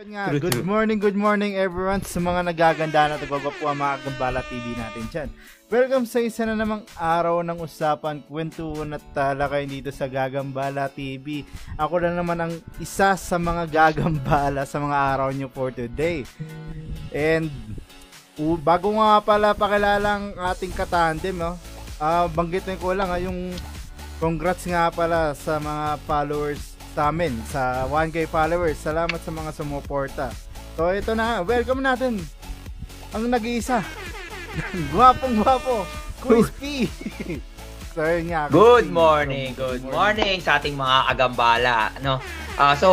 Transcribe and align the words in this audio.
Nga, 0.00 0.40
good 0.40 0.64
morning, 0.64 0.96
good 0.96 1.12
morning 1.12 1.60
everyone 1.60 2.00
sa 2.00 2.24
mga 2.24 2.48
nagaganda 2.48 3.12
na 3.12 3.20
ang 3.20 3.76
mga 3.76 4.00
Gambala 4.00 4.40
TV 4.48 4.72
natin 4.72 5.04
dyan. 5.12 5.28
Welcome 5.68 6.08
sa 6.08 6.24
isa 6.24 6.48
na 6.48 6.56
namang 6.56 6.88
araw 6.96 7.44
ng 7.44 7.60
usapan, 7.60 8.24
kwentuhan 8.24 8.96
at 8.96 9.04
talakay 9.12 9.68
dito 9.68 9.92
sa 9.92 10.08
Gagambala 10.08 10.88
TV. 10.88 11.44
Ako 11.76 12.00
na 12.00 12.16
naman 12.16 12.40
ang 12.40 12.52
isa 12.80 13.12
sa 13.12 13.36
mga 13.36 13.68
gagambala 13.68 14.64
sa 14.64 14.80
mga 14.80 14.96
araw 14.96 15.28
nyo 15.36 15.52
for 15.52 15.68
today. 15.68 16.24
And 17.12 17.52
uh, 18.40 18.56
bago 18.56 18.96
nga 18.96 19.20
pala 19.20 19.52
pakilala 19.52 20.16
ang 20.16 20.32
ating 20.32 20.72
katandem, 20.72 21.36
no? 21.36 21.60
Uh, 22.00 22.24
banggitin 22.32 22.80
ko 22.80 22.96
lang 22.96 23.12
ha, 23.12 23.20
yung 23.20 23.52
congrats 24.16 24.64
nga 24.64 24.88
pala 24.88 25.36
sa 25.36 25.60
mga 25.60 26.00
followers 26.08 26.69
sa 26.94 27.14
amin 27.14 27.34
sa 27.46 27.86
1K 27.86 28.26
followers. 28.26 28.78
Salamat 28.78 29.20
sa 29.22 29.30
mga 29.30 29.50
sumuporta. 29.54 30.26
So 30.74 30.90
ito 30.90 31.14
na, 31.14 31.42
welcome 31.42 31.82
natin 31.82 32.18
ang 33.14 33.26
nag-iisa. 33.26 33.82
Gwapong 34.94 35.38
gwapo, 35.42 35.86
so 37.94 38.00
yun 38.04 38.26
nga. 38.28 38.50
Good 38.52 38.90
morning, 38.90 39.54
good 39.56 39.82
morning 39.86 40.42
sa 40.42 40.58
ating 40.58 40.74
mga 40.74 40.98
agambala. 41.16 41.94
No? 42.04 42.18
Uh, 42.60 42.74
so, 42.76 42.88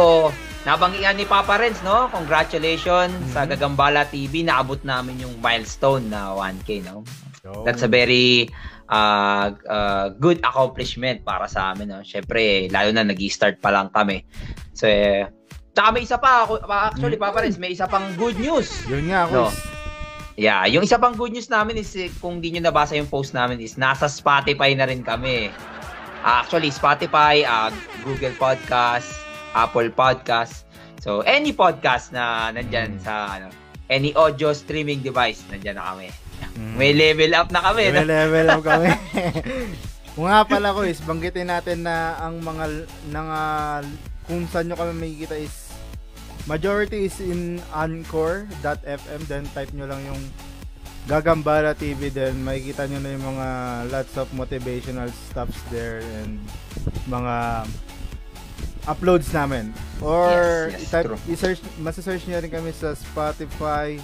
nabanggihan 0.63 1.17
ni 1.17 1.27
Papa 1.27 1.59
Renz, 1.59 1.81
no? 1.83 2.07
Congratulations 2.13 3.11
mm-hmm. 3.11 3.33
sa 3.35 3.43
Gagambala 3.43 4.07
TV. 4.07 4.47
Naabot 4.47 4.79
namin 4.85 5.19
yung 5.21 5.35
milestone 5.43 6.07
na 6.07 6.31
1K, 6.37 6.87
no? 6.87 7.03
That's 7.63 7.83
a 7.83 7.91
very 7.91 8.51
uh, 8.89 9.53
uh, 9.67 10.05
good 10.19 10.39
accomplishment 10.43 11.23
para 11.23 11.47
sa 11.47 11.75
amin. 11.75 11.91
No? 11.91 12.03
Siyempre, 12.03 12.71
lalo 12.71 12.91
na 12.91 13.07
nag-start 13.07 13.59
pa 13.59 13.71
lang 13.71 13.91
kami. 13.91 14.23
So, 14.75 14.87
eh, 14.87 15.27
Tsaka 15.77 15.93
may 15.93 16.09
isa 16.09 16.17
pa, 16.17 16.49
actually, 16.89 17.21
Papa 17.21 17.45
Renz, 17.45 17.61
may 17.61 17.69
isa 17.69 17.85
pang 17.85 18.09
good 18.17 18.33
news. 18.41 18.65
Yun 18.89 19.13
nga, 19.13 19.29
no? 19.29 19.53
Yeah, 20.33 20.65
yung 20.65 20.81
isa 20.81 20.97
pang 20.97 21.13
good 21.13 21.33
news 21.33 21.53
namin 21.53 21.77
is 21.77 21.93
eh, 21.93 22.09
kung 22.17 22.41
di 22.41 22.49
nyo 22.49 22.65
nabasa 22.65 22.97
yung 22.97 23.05
post 23.05 23.37
namin 23.37 23.61
is 23.61 23.77
nasa 23.77 24.09
Spotify 24.09 24.73
na 24.73 24.89
rin 24.89 25.05
kami. 25.05 25.53
Uh, 26.25 26.41
actually, 26.41 26.73
Spotify, 26.73 27.45
uh, 27.45 27.69
Google 28.01 28.33
Podcast, 28.41 29.21
Apple 29.53 29.93
Podcast. 29.93 30.65
So, 30.97 31.21
any 31.29 31.53
podcast 31.53 32.09
na 32.09 32.49
nandyan 32.49 32.97
mm. 32.97 33.05
sa 33.05 33.37
ano, 33.37 33.53
any 33.93 34.17
audio 34.17 34.57
streaming 34.57 35.05
device, 35.05 35.45
nandyan 35.53 35.77
na 35.77 35.93
kami. 35.93 36.09
May 36.57 36.91
level 36.97 37.31
up 37.37 37.49
na 37.53 37.61
kami. 37.61 37.93
May 37.93 38.01
no? 38.01 38.09
level 38.09 38.47
up 38.49 38.61
kami. 38.65 38.89
Kung 40.17 40.25
nga 40.25 40.41
pala 40.49 40.73
ko 40.73 40.81
is, 40.81 40.97
banggitin 41.05 41.53
natin 41.53 41.85
na 41.85 42.17
ang 42.17 42.41
mga, 42.41 42.89
nang, 43.13 43.29
uh, 43.29 43.85
kung 44.25 44.49
saan 44.49 44.65
nyo 44.65 44.73
kami 44.73 44.97
makikita 44.97 45.37
is, 45.37 45.69
majority 46.49 47.05
is 47.05 47.21
in 47.21 47.61
Anchor.fm, 47.69 49.21
then 49.29 49.45
type 49.53 49.69
nyo 49.77 49.85
lang 49.85 50.01
yung 50.09 50.17
Gagambala 51.07 51.71
TV 51.71 52.11
then 52.11 52.43
makikita 52.43 52.83
nyo 52.83 52.99
na 52.99 53.15
yung 53.15 53.23
mga 53.23 53.47
lots 53.95 54.13
of 54.19 54.27
motivational 54.35 55.07
stuffs 55.31 55.55
there 55.71 56.03
and 56.19 56.35
mga 57.07 57.63
uploads 58.83 59.31
namin. 59.31 59.71
Or 60.03 60.67
yes, 60.67 60.83
yes, 60.83 60.91
i-type, 60.91 61.07
i-search, 61.31 61.59
masa-search 61.79 62.27
nyo 62.27 62.43
rin 62.43 62.51
kami 62.51 62.75
sa 62.75 62.91
Spotify, 62.91 63.95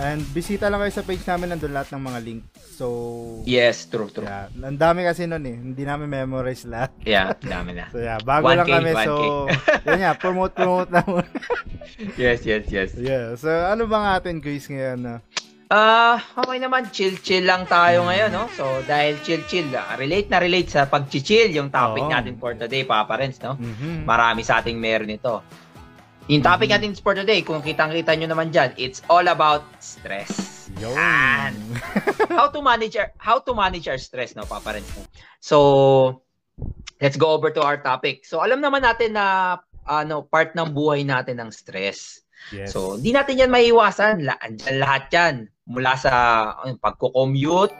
And 0.00 0.24
bisita 0.32 0.72
lang 0.72 0.80
kayo 0.80 0.92
sa 0.94 1.04
page 1.04 1.20
namin, 1.28 1.52
nandun 1.52 1.76
lahat 1.76 1.92
ng 1.92 2.02
mga 2.08 2.20
link. 2.24 2.40
So, 2.56 2.86
yes, 3.44 3.84
true, 3.92 4.08
true. 4.08 4.24
Yeah, 4.24 4.48
ang 4.64 4.80
dami 4.80 5.04
kasi 5.04 5.28
noon 5.28 5.44
eh. 5.44 5.56
Hindi 5.60 5.84
namin 5.84 6.08
memorize 6.08 6.64
lahat. 6.64 6.96
Yeah, 7.04 7.36
dami 7.36 7.76
na. 7.76 7.92
so 7.92 8.00
yeah, 8.00 8.16
bago 8.24 8.48
1K, 8.48 8.56
lang 8.56 8.68
kami. 8.72 8.90
1K. 8.96 9.04
So, 9.04 9.14
yun 9.86 9.98
nga, 10.00 10.12
promote, 10.16 10.52
promote 10.56 10.88
na 10.88 11.04
muna. 11.04 11.28
yes, 12.20 12.40
yes, 12.48 12.64
yes. 12.72 12.96
Yeah, 12.96 13.36
so 13.36 13.52
ano 13.52 13.84
bang 13.84 14.06
atin 14.16 14.40
quiz 14.40 14.64
ngayon 14.64 15.00
na? 15.04 15.14
Ah, 15.72 16.20
uh, 16.20 16.44
okay 16.44 16.60
naman, 16.60 16.92
chill-chill 16.92 17.48
lang 17.48 17.64
tayo 17.64 18.04
ngayon, 18.04 18.28
no? 18.28 18.44
So, 18.52 18.68
dahil 18.84 19.16
chill-chill, 19.24 19.72
uh, 19.72 19.96
relate 19.96 20.28
na 20.28 20.36
relate 20.36 20.68
sa 20.68 20.84
pag-chill 20.84 21.48
yung 21.48 21.72
topic 21.72 22.04
Oo. 22.04 22.12
natin 22.12 22.36
for 22.36 22.52
today, 22.52 22.84
Papa 22.84 23.16
Renz, 23.16 23.40
no? 23.40 23.56
Mm-hmm. 23.56 24.04
Marami 24.04 24.44
sa 24.44 24.60
ating 24.60 24.76
meron 24.76 25.08
ito. 25.08 25.40
Yung 26.30 26.42
topic 26.42 26.70
mm-hmm. 26.70 26.94
natin 26.94 27.02
for 27.02 27.18
today, 27.18 27.42
kung 27.42 27.58
kitang-kita 27.58 28.14
nyo 28.14 28.30
naman 28.30 28.54
dyan, 28.54 28.70
it's 28.78 29.02
all 29.10 29.26
about 29.26 29.66
stress. 29.82 30.70
Yun. 30.78 31.52
how 32.38 32.46
to 32.46 32.62
manage 32.62 32.94
our, 32.94 33.10
how 33.18 33.42
to 33.42 33.50
manage 33.50 33.90
our 33.90 33.98
stress, 33.98 34.38
no, 34.38 34.46
Papa 34.46 34.78
Renz. 34.78 34.86
So, 35.42 36.22
let's 37.02 37.18
go 37.18 37.34
over 37.34 37.50
to 37.50 37.62
our 37.62 37.82
topic. 37.82 38.22
So, 38.22 38.38
alam 38.38 38.62
naman 38.62 38.86
natin 38.86 39.18
na 39.18 39.58
ano, 39.82 40.22
part 40.22 40.54
ng 40.54 40.70
buhay 40.70 41.02
natin 41.02 41.42
ng 41.42 41.50
stress. 41.50 42.22
Yes. 42.54 42.70
So, 42.70 42.94
hindi 42.94 43.10
natin 43.10 43.42
yan 43.42 43.50
maiiwasan. 43.50 44.22
La- 44.22 44.38
lahat 44.78 45.10
yan. 45.10 45.34
Mula 45.66 45.98
sa 45.98 46.12
uh, 46.54 46.74
pagko-commute, 46.78 47.74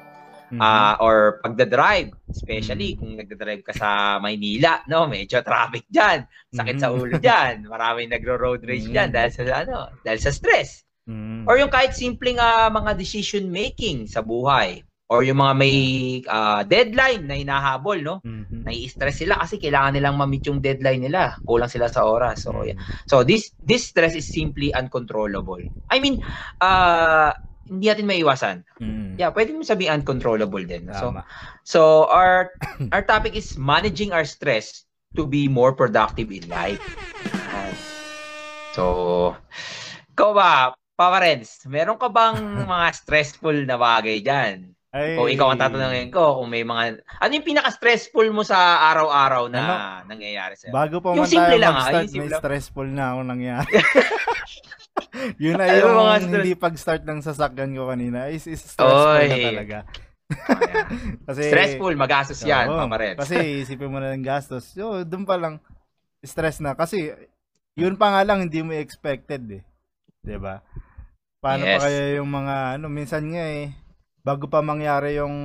mm-hmm. 0.53 0.61
uh, 0.61 0.95
or 1.01 1.41
pagda-drive, 1.41 2.13
especially 2.29 2.93
mm-hmm. 2.93 3.01
kung 3.01 3.13
nagda-drive 3.17 3.63
ka 3.65 3.73
sa 3.73 4.21
Maynila, 4.21 4.85
no, 4.87 5.09
medyo 5.09 5.41
traffic 5.41 5.89
diyan, 5.89 6.29
sakit 6.53 6.77
mm-hmm. 6.77 6.85
sa 6.85 6.93
ulo 6.93 7.17
diyan, 7.17 7.55
maraming 7.65 8.13
nagro-road 8.13 8.61
rage 8.69 8.85
mm-hmm. 8.85 8.93
diyan 8.93 9.09
dahil 9.09 9.31
sa 9.33 9.43
ano, 9.65 9.77
dahil 10.05 10.21
sa 10.21 10.31
stress. 10.31 10.85
Mm-hmm. 11.09 11.49
Or 11.49 11.57
yung 11.57 11.73
kahit 11.73 11.97
simpleng 11.97 12.39
uh, 12.39 12.69
mga 12.69 12.95
decision 12.95 13.49
making 13.49 14.07
sa 14.07 14.21
buhay 14.23 14.85
or 15.13 15.21
yung 15.21 15.45
mga 15.45 15.55
may 15.61 15.77
uh, 16.25 16.65
deadline 16.65 17.29
na 17.29 17.37
hinahabol, 17.37 18.01
no? 18.01 18.17
Mm-hmm. 18.25 18.65
Nai-stress 18.65 19.21
sila 19.21 19.37
kasi 19.45 19.61
kailangan 19.61 20.01
nilang 20.01 20.17
ma-meet 20.17 20.49
yung 20.49 20.65
deadline 20.65 21.05
nila. 21.05 21.37
Kulang 21.45 21.69
sila 21.69 21.93
sa 21.93 22.09
oras. 22.09 22.49
So, 22.49 22.65
yeah. 22.65 22.81
So, 23.05 23.21
this 23.21 23.53
this 23.61 23.93
stress 23.93 24.17
is 24.17 24.25
simply 24.25 24.73
uncontrollable. 24.73 25.61
I 25.93 26.01
mean, 26.01 26.25
uh, 26.65 27.37
hindi 27.69 27.87
natin 27.87 28.07
maiwasan. 28.09 28.57
Mm. 28.83 29.19
Yeah, 29.21 29.31
pwede 29.31 29.55
mo 29.55 29.63
sabihin 29.63 30.03
uncontrollable 30.03 30.65
din. 30.65 30.91
So 30.97 31.15
so 31.63 31.81
our 32.11 32.55
our 32.91 33.05
topic 33.05 33.39
is 33.39 33.55
managing 33.61 34.11
our 34.11 34.27
stress 34.27 34.87
to 35.15 35.29
be 35.29 35.47
more 35.47 35.77
productive 35.77 36.33
in 36.33 36.45
life. 36.49 36.81
So, 38.73 39.37
ko 40.17 40.33
ba, 40.33 40.73
Papa 40.97 41.19
Renz, 41.21 41.65
meron 41.69 42.01
ka 42.01 42.09
bang 42.09 42.41
mga 42.73 42.89
stressful 42.97 43.57
na 43.69 43.77
bagay 43.77 44.25
diyan? 44.25 44.73
Ay, 44.93 45.17
kung 45.17 45.29
ikaw 45.29 45.57
ang 45.57 45.61
tatanungin 45.61 46.13
ko, 46.13 46.41
kung 46.41 46.53
may 46.53 46.69
mga... 46.69 47.01
Ano 47.17 47.33
yung 47.33 47.49
pinaka-stressful 47.49 48.29
mo 48.29 48.45
sa 48.45 48.93
araw-araw 48.93 49.49
na 49.49 49.61
ano? 49.65 50.13
nangyayari 50.13 50.53
sa'yo? 50.53 50.69
Bago 50.69 51.01
pa 51.01 51.17
man 51.17 51.25
tayo 51.25 51.57
lang, 51.57 51.73
mag-start, 51.81 52.13
may 52.13 52.29
stressful 52.29 52.89
na 52.93 53.17
ako 53.17 53.21
nangyari. 53.25 53.73
yun 55.43 55.57
na 55.57 55.67
yung 55.73 55.97
mga 55.97 56.15
hindi 56.29 56.53
pag-start 56.57 57.03
ng 57.05 57.21
sasakyan 57.25 57.73
ko 57.77 57.89
kanina. 57.89 58.29
Is, 58.29 58.45
is 58.49 58.61
stressful 58.61 59.17
Oy. 59.17 59.29
na 59.29 59.37
talaga. 59.41 59.79
kasi, 61.29 61.43
Stressful, 61.53 61.95
magastos 61.97 62.41
yan, 62.45 62.73
oh, 62.73 62.81
pamaret. 62.81 63.21
kasi 63.21 63.37
isipin 63.65 63.93
mo 63.93 64.01
na 64.01 64.17
ng 64.17 64.25
gastos. 64.25 64.73
So, 64.73 65.05
doon 65.05 65.29
pa 65.29 65.37
lang, 65.37 65.61
stress 66.25 66.61
na. 66.65 66.73
Kasi, 66.73 67.13
yun 67.77 67.97
pa 68.01 68.13
nga 68.17 68.23
lang, 68.25 68.49
hindi 68.49 68.61
mo 68.65 68.73
expected 68.73 69.43
eh. 69.61 69.63
ba 69.63 70.25
diba? 70.25 70.55
Paano 71.43 71.65
yes. 71.67 71.81
pa 71.81 71.85
kaya 71.89 72.05
yung 72.23 72.31
mga, 72.31 72.55
ano, 72.79 72.87
minsan 72.89 73.25
nga 73.29 73.45
eh, 73.45 73.75
bago 74.23 74.47
pa 74.47 74.63
mangyari 74.63 75.19
yung 75.19 75.37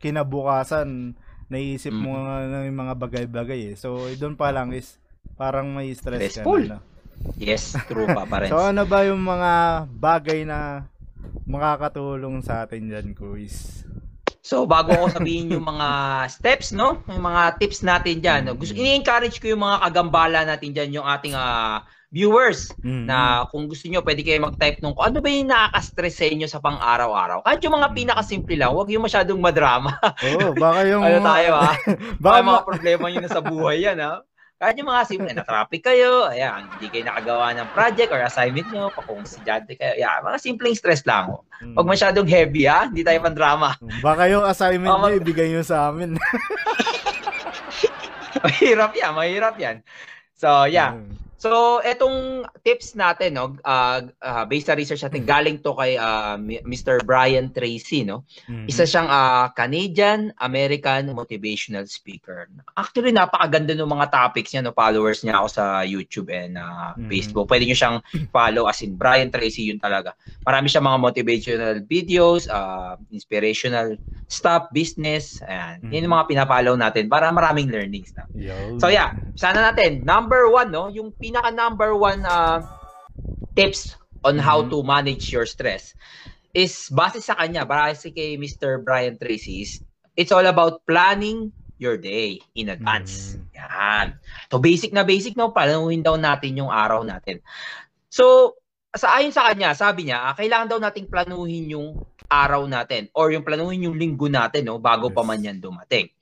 kinabukasan, 0.00 1.14
naiisip 1.52 1.92
mo 1.92 2.16
mm. 2.16 2.22
nga 2.24 2.36
ng 2.48 2.66
mga 2.72 2.94
bagay-bagay 2.96 3.60
eh. 3.70 3.74
So, 3.76 4.08
doon 4.16 4.34
pa 4.34 4.50
lang 4.50 4.72
is, 4.72 4.96
parang 5.36 5.70
may 5.76 5.92
stress 5.92 6.40
Stressful. 6.40 6.66
ka 6.66 6.80
na. 6.80 6.91
Yes, 7.38 7.78
true 7.86 8.06
pa 8.06 8.26
pa 8.26 8.42
rin. 8.42 8.50
so 8.50 8.58
ano 8.58 8.82
ba 8.86 9.06
yung 9.06 9.22
mga 9.22 9.84
bagay 9.98 10.42
na 10.42 10.86
makakatulong 11.46 12.42
sa 12.42 12.66
atin 12.66 12.90
dyan, 12.90 13.06
Kuis? 13.14 13.82
So, 14.42 14.66
bago 14.66 14.90
ko 14.90 15.06
sabihin 15.06 15.54
yung 15.54 15.62
mga 15.62 15.88
steps, 16.26 16.74
no? 16.74 16.98
Yung 17.06 17.22
mga 17.22 17.62
tips 17.62 17.86
natin 17.86 18.18
dyan. 18.18 18.50
No? 18.50 18.58
Gusto, 18.58 18.74
ini-encourage 18.74 19.38
ko 19.38 19.54
yung 19.54 19.62
mga 19.62 19.86
kagambala 19.86 20.42
natin 20.42 20.74
dyan, 20.74 20.98
yung 20.98 21.06
ating 21.06 21.38
uh, 21.38 21.78
viewers, 22.10 22.74
mm-hmm. 22.82 23.06
na 23.06 23.46
kung 23.54 23.70
gusto 23.70 23.86
nyo, 23.86 24.02
pwede 24.02 24.26
kayo 24.26 24.42
mag-type 24.42 24.82
nung 24.82 24.98
ano 24.98 25.22
ba 25.22 25.28
yung 25.30 25.46
nakaka-stress 25.46 26.14
sa 26.18 26.26
inyo 26.26 26.46
sa 26.50 26.58
pang-araw-araw. 26.58 27.46
Kahit 27.46 27.62
yung 27.62 27.78
mga 27.78 27.88
mm. 27.88 27.96
pinakasimple 27.96 28.54
lang, 28.58 28.74
huwag 28.74 28.90
yung 28.90 29.06
masyadong 29.06 29.40
madrama. 29.40 29.96
Oo, 30.20 30.50
oh, 30.50 30.52
baka 30.58 30.90
yung... 30.90 31.02
ano 31.06 31.18
tayo, 31.22 31.50
ha? 31.56 31.72
baka 32.26 32.38
mga 32.42 32.62
problema 32.66 33.04
nyo 33.08 33.20
na 33.22 33.32
sa 33.32 33.40
buhay 33.40 33.86
yan, 33.86 34.02
ha? 34.02 34.26
Kahit 34.62 34.78
yung 34.78 34.94
mga 34.94 35.02
simple, 35.10 35.34
na-traffic 35.34 35.82
kayo, 35.82 36.30
ayan, 36.30 36.70
hindi 36.78 36.86
kayo 36.86 37.10
nakagawa 37.10 37.50
ng 37.50 37.66
project 37.74 38.14
or 38.14 38.22
assignment 38.22 38.70
nyo, 38.70 38.94
kung 38.94 39.26
estudyante 39.26 39.74
kayo, 39.74 39.98
ayan, 39.98 40.22
mga 40.22 40.38
simpleng 40.38 40.78
stress 40.78 41.02
lang. 41.02 41.34
Hmm. 41.58 41.74
Huwag 41.74 41.90
masyadong 41.90 42.30
heavy, 42.30 42.70
ha? 42.70 42.86
Hindi 42.86 43.02
tayo 43.02 43.18
man 43.26 43.34
drama. 43.34 43.74
Baka 43.98 44.30
yung 44.30 44.46
assignment 44.46 44.94
oh, 44.94 45.02
nyo, 45.02 45.18
ibigay 45.18 45.50
nyo 45.50 45.66
sa 45.66 45.90
amin. 45.90 46.14
mahirap 48.46 48.94
yan, 48.94 49.12
mahirap 49.18 49.58
yan. 49.58 49.82
So, 50.38 50.70
yeah. 50.70 50.94
Hmm. 50.94 51.21
So, 51.42 51.82
etong 51.82 52.46
tips 52.62 52.94
natin, 52.94 53.34
no, 53.34 53.58
uh, 53.66 54.06
uh, 54.22 54.46
based 54.46 54.70
sa 54.70 54.78
research 54.78 55.02
natin, 55.02 55.26
galing 55.26 55.58
to 55.58 55.74
kay 55.74 55.98
uh, 55.98 56.38
Mr. 56.38 57.02
Brian 57.02 57.50
Tracy, 57.50 58.06
no? 58.06 58.22
Mm-hmm. 58.46 58.70
Isa 58.70 58.86
siyang 58.86 59.10
uh, 59.10 59.50
Canadian-American 59.50 61.10
motivational 61.10 61.82
speaker. 61.90 62.46
Actually, 62.78 63.10
napakaganda 63.10 63.74
ng 63.74 63.90
mga 63.90 64.14
topics 64.14 64.54
niya, 64.54 64.62
no? 64.62 64.70
Followers 64.70 65.26
niya 65.26 65.42
ako 65.42 65.48
sa 65.50 65.82
YouTube 65.82 66.30
and 66.30 66.54
uh, 66.54 66.94
mm-hmm. 66.94 67.10
Facebook. 67.10 67.50
Pwede 67.50 67.66
niyo 67.66 67.74
siyang 67.74 67.98
follow 68.30 68.70
as 68.70 68.78
in 68.86 68.94
Brian 68.94 69.34
Tracy, 69.34 69.66
yun 69.66 69.82
talaga. 69.82 70.14
Marami 70.46 70.70
siyang 70.70 70.86
mga 70.86 70.98
motivational 71.02 71.76
videos, 71.82 72.46
uh, 72.46 72.94
inspirational 73.10 73.98
stuff, 74.30 74.70
business, 74.70 75.42
ayan. 75.42 75.82
Mm-hmm. 75.82 75.90
Yan 75.90 76.04
yung 76.06 76.14
mga 76.14 76.28
pinapollow 76.30 76.78
natin 76.78 77.10
para 77.10 77.34
maraming 77.34 77.66
learnings 77.66 78.14
na. 78.14 78.30
Yo. 78.30 78.78
So, 78.78 78.94
yeah. 78.94 79.18
Sana 79.34 79.74
natin. 79.74 80.06
Number 80.06 80.46
one, 80.46 80.70
no? 80.70 80.86
Yung 80.86 81.10
pinaka 81.32 81.48
number 81.48 81.96
one 81.96 82.20
uh, 82.28 82.60
tips 83.56 83.96
on 84.20 84.36
how 84.36 84.60
mm-hmm. 84.60 84.76
to 84.76 84.84
manage 84.84 85.32
your 85.32 85.48
stress 85.48 85.96
is 86.52 86.92
base 86.92 87.24
sa 87.24 87.40
kanya, 87.40 87.64
base 87.64 88.12
kay 88.12 88.36
Mr. 88.36 88.84
Brian 88.84 89.16
Tracy 89.16 89.64
is 89.64 89.80
it's 90.12 90.28
all 90.28 90.44
about 90.44 90.84
planning 90.84 91.48
your 91.80 91.96
day 91.96 92.36
in 92.52 92.68
advance. 92.68 93.40
Mm. 93.40 93.56
Yan. 93.56 94.06
So 94.52 94.60
basic 94.60 94.92
na 94.92 95.08
basic 95.08 95.32
no, 95.40 95.56
planuhin 95.56 96.04
daw 96.04 96.20
natin 96.20 96.60
yung 96.60 96.68
araw 96.68 97.00
natin. 97.00 97.40
So 98.12 98.54
sa 98.92 99.16
ayon 99.16 99.32
sa 99.32 99.48
kanya, 99.48 99.72
sabi 99.72 100.12
niya, 100.12 100.20
ah, 100.20 100.36
kailangan 100.36 100.68
daw 100.68 100.78
nating 100.78 101.08
planuhin 101.08 101.72
yung 101.72 102.04
araw 102.28 102.68
natin 102.68 103.08
or 103.16 103.32
yung 103.32 103.40
planuhin 103.40 103.88
yung 103.88 103.96
linggo 103.96 104.28
natin 104.28 104.68
no 104.68 104.76
bago 104.76 105.08
yes. 105.08 105.16
pa 105.16 105.22
man 105.24 105.40
yan 105.40 105.58
dumating. 105.64 106.12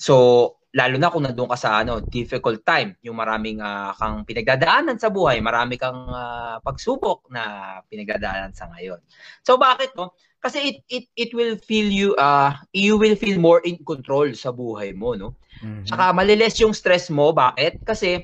So 0.00 0.56
lalo 0.78 0.94
na 0.94 1.10
kung 1.10 1.26
nandoon 1.26 1.50
ka 1.50 1.58
sa 1.58 1.82
ano 1.82 1.98
difficult 1.98 2.62
time, 2.62 2.94
yung 3.02 3.18
maraming 3.18 3.58
uh, 3.58 3.90
kang 3.98 4.22
pinagdadaanan 4.22 4.94
sa 5.02 5.10
buhay, 5.10 5.42
marami 5.42 5.74
kang 5.74 6.06
uh, 6.06 6.62
pagsubok 6.62 7.26
na 7.34 7.76
pinagdadaanan 7.90 8.54
sa 8.54 8.70
ngayon. 8.70 9.02
So 9.42 9.58
bakit 9.58 9.98
no? 9.98 10.14
Kasi 10.38 10.62
it 10.62 10.78
it 10.86 11.04
it 11.18 11.30
will 11.34 11.58
feel 11.58 11.90
you 11.90 12.14
uh 12.14 12.54
you 12.70 12.94
will 12.94 13.18
feel 13.18 13.42
more 13.42 13.58
in 13.66 13.82
control 13.82 14.30
sa 14.38 14.54
buhay 14.54 14.94
mo, 14.94 15.18
no? 15.18 15.34
Mm-hmm. 15.58 15.90
Saka 15.90 16.14
maliles 16.14 16.54
yung 16.62 16.70
stress 16.70 17.10
mo, 17.10 17.34
bakit? 17.34 17.82
Kasi 17.82 18.22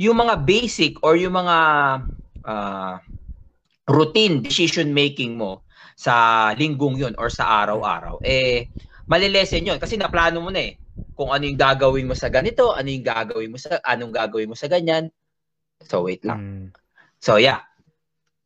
yung 0.00 0.16
mga 0.16 0.40
basic 0.48 0.96
or 1.04 1.20
yung 1.20 1.36
mga 1.36 1.56
uh, 2.48 2.96
routine 3.84 4.40
decision 4.40 4.88
making 4.96 5.36
mo 5.36 5.60
sa 6.00 6.48
linggong 6.56 6.96
yun 6.96 7.12
or 7.20 7.28
sa 7.28 7.60
araw-araw, 7.60 8.24
eh, 8.24 8.72
malilesen 9.10 9.66
yun. 9.66 9.82
Kasi 9.82 9.98
naplano 9.98 10.38
mo 10.38 10.54
na 10.54 10.62
eh 10.70 10.78
kung 11.18 11.34
ano 11.34 11.44
yung 11.44 11.58
gagawin 11.58 12.06
mo 12.08 12.14
sa 12.14 12.30
ganito, 12.30 12.72
ano 12.72 12.88
yung 12.88 13.04
gagawin 13.04 13.50
mo 13.50 13.58
sa 13.58 13.82
anong 13.82 14.14
gagawin 14.14 14.48
mo 14.48 14.56
sa 14.56 14.70
ganyan. 14.70 15.10
So 15.84 16.06
wait 16.06 16.22
lang. 16.22 16.40
Mm. 16.40 16.66
So 17.18 17.36
yeah. 17.36 17.66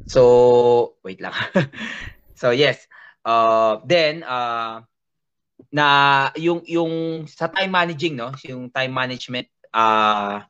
So 0.08 0.96
wait 1.04 1.20
lang. 1.20 1.36
so 2.40 2.50
yes. 2.50 2.88
Uh 3.22 3.78
then 3.84 4.24
uh 4.24 4.82
na 5.70 5.86
yung 6.34 6.66
yung 6.66 7.24
sa 7.30 7.46
time 7.46 7.70
managing 7.70 8.18
no, 8.18 8.34
yung 8.42 8.72
time 8.72 8.90
management 8.90 9.46
uh 9.70 10.42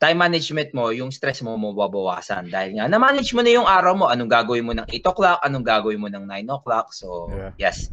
time 0.00 0.16
management 0.16 0.72
mo, 0.72 0.88
yung 0.96 1.12
stress 1.12 1.44
mo 1.44 1.60
mababawasan 1.60 2.48
dahil 2.48 2.80
nga 2.80 2.88
na-manage 2.88 3.36
mo 3.36 3.44
na 3.44 3.52
yung 3.52 3.68
araw 3.68 3.92
mo, 3.92 4.08
anong 4.08 4.32
gagawin 4.32 4.64
mo 4.64 4.72
ng 4.72 4.88
8 4.88 5.12
o'clock, 5.12 5.38
anong 5.44 5.60
gagawin 5.60 6.00
mo 6.00 6.08
ng 6.08 6.24
9 6.24 6.56
o'clock. 6.56 6.96
So, 6.96 7.28
yeah. 7.28 7.52
yes. 7.60 7.92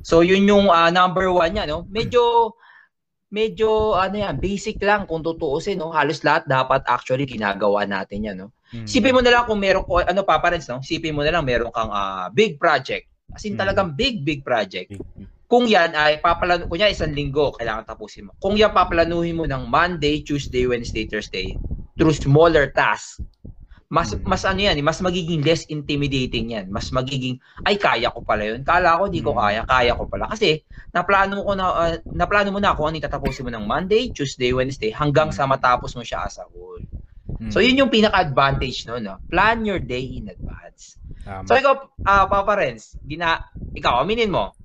So, 0.00 0.24
yun 0.24 0.48
yung 0.48 0.72
uh, 0.72 0.88
number 0.88 1.28
one 1.28 1.52
niya, 1.52 1.68
no? 1.68 1.84
Medyo 1.92 2.56
medyo 3.28 3.98
ano 3.98 4.16
yan, 4.16 4.40
basic 4.40 4.80
lang 4.80 5.04
kung 5.04 5.20
tutuusin, 5.20 5.76
no? 5.76 5.92
Halos 5.92 6.24
lahat 6.24 6.48
dapat 6.48 6.80
actually 6.88 7.28
ginagawa 7.28 7.84
natin 7.84 8.32
yan, 8.32 8.36
no? 8.40 8.56
Mm-hmm. 8.72 8.88
Sipin 8.88 9.12
mo 9.12 9.20
na 9.20 9.36
lang 9.36 9.44
kung 9.44 9.60
meron 9.60 9.84
ano 9.84 10.24
pa 10.24 10.40
parents, 10.40 10.72
no? 10.72 10.80
Sipin 10.80 11.12
mo 11.12 11.20
na 11.20 11.36
lang 11.36 11.44
meron 11.44 11.68
kang 11.68 11.92
uh, 11.92 12.32
big 12.32 12.56
project. 12.56 13.12
As 13.28 13.44
in 13.44 13.52
mm-hmm. 13.52 13.60
talagang 13.60 13.92
big 13.92 14.24
big 14.24 14.40
project. 14.40 14.96
Kung 15.46 15.70
yan 15.70 15.94
ay 15.94 16.18
papalano 16.18 16.66
kunya 16.66 16.90
isang 16.90 17.14
linggo 17.14 17.54
kailangan 17.54 17.86
tapusin 17.86 18.26
mo. 18.26 18.32
Kung 18.42 18.58
yan 18.58 18.74
paplanuhin 18.74 19.38
mo 19.38 19.44
ng 19.46 19.70
Monday, 19.70 20.26
Tuesday, 20.26 20.66
Wednesday, 20.66 21.06
Thursday 21.06 21.54
through 21.94 22.18
smaller 22.18 22.74
tasks, 22.74 23.22
mas 23.86 24.10
mm. 24.10 24.26
mas 24.26 24.42
ano 24.42 24.58
yan, 24.66 24.74
eh, 24.74 24.82
mas 24.82 24.98
magiging 24.98 25.46
less 25.46 25.62
intimidating 25.70 26.50
yan. 26.50 26.66
Mas 26.66 26.90
magiging 26.90 27.38
ay 27.62 27.78
kaya 27.78 28.10
ko 28.10 28.26
pala 28.26 28.42
'yun. 28.42 28.66
Kala 28.66 28.98
ko 28.98 29.06
di 29.06 29.22
ko 29.22 29.30
mm. 29.32 29.38
kaya, 29.38 29.60
kaya 29.62 29.92
ko 29.94 30.04
pala 30.10 30.26
kasi 30.26 30.66
naplano 30.90 31.46
ko 31.46 31.54
na 31.54 31.66
uh, 31.70 31.94
naplano 32.10 32.50
mo 32.50 32.58
na 32.58 32.74
kung 32.74 32.90
ano 32.90 32.98
tatapusin 32.98 33.46
mo 33.46 33.54
ng 33.54 33.62
Monday, 33.62 34.10
Tuesday, 34.10 34.50
Wednesday 34.50 34.90
hanggang 34.90 35.30
sa 35.30 35.46
mm. 35.46 35.54
matapos 35.54 35.94
mo 35.94 36.02
siya 36.02 36.26
as 36.26 36.42
a 36.42 36.46
whole. 36.50 36.82
So 37.52 37.60
yun 37.60 37.76
yung 37.76 37.92
pinaka-advantage 37.92 38.88
no, 38.88 38.96
no. 38.96 39.20
Plan 39.28 39.60
your 39.68 39.76
day 39.76 40.00
in 40.16 40.32
advance. 40.32 40.96
Um, 41.28 41.44
so 41.44 41.52
ikaw 41.52 41.92
uh, 42.00 42.24
Papa 42.32 42.56
Renz, 42.56 42.96
gina 43.04 43.52
ikaw 43.76 44.00
aminin 44.00 44.32
mo, 44.32 44.55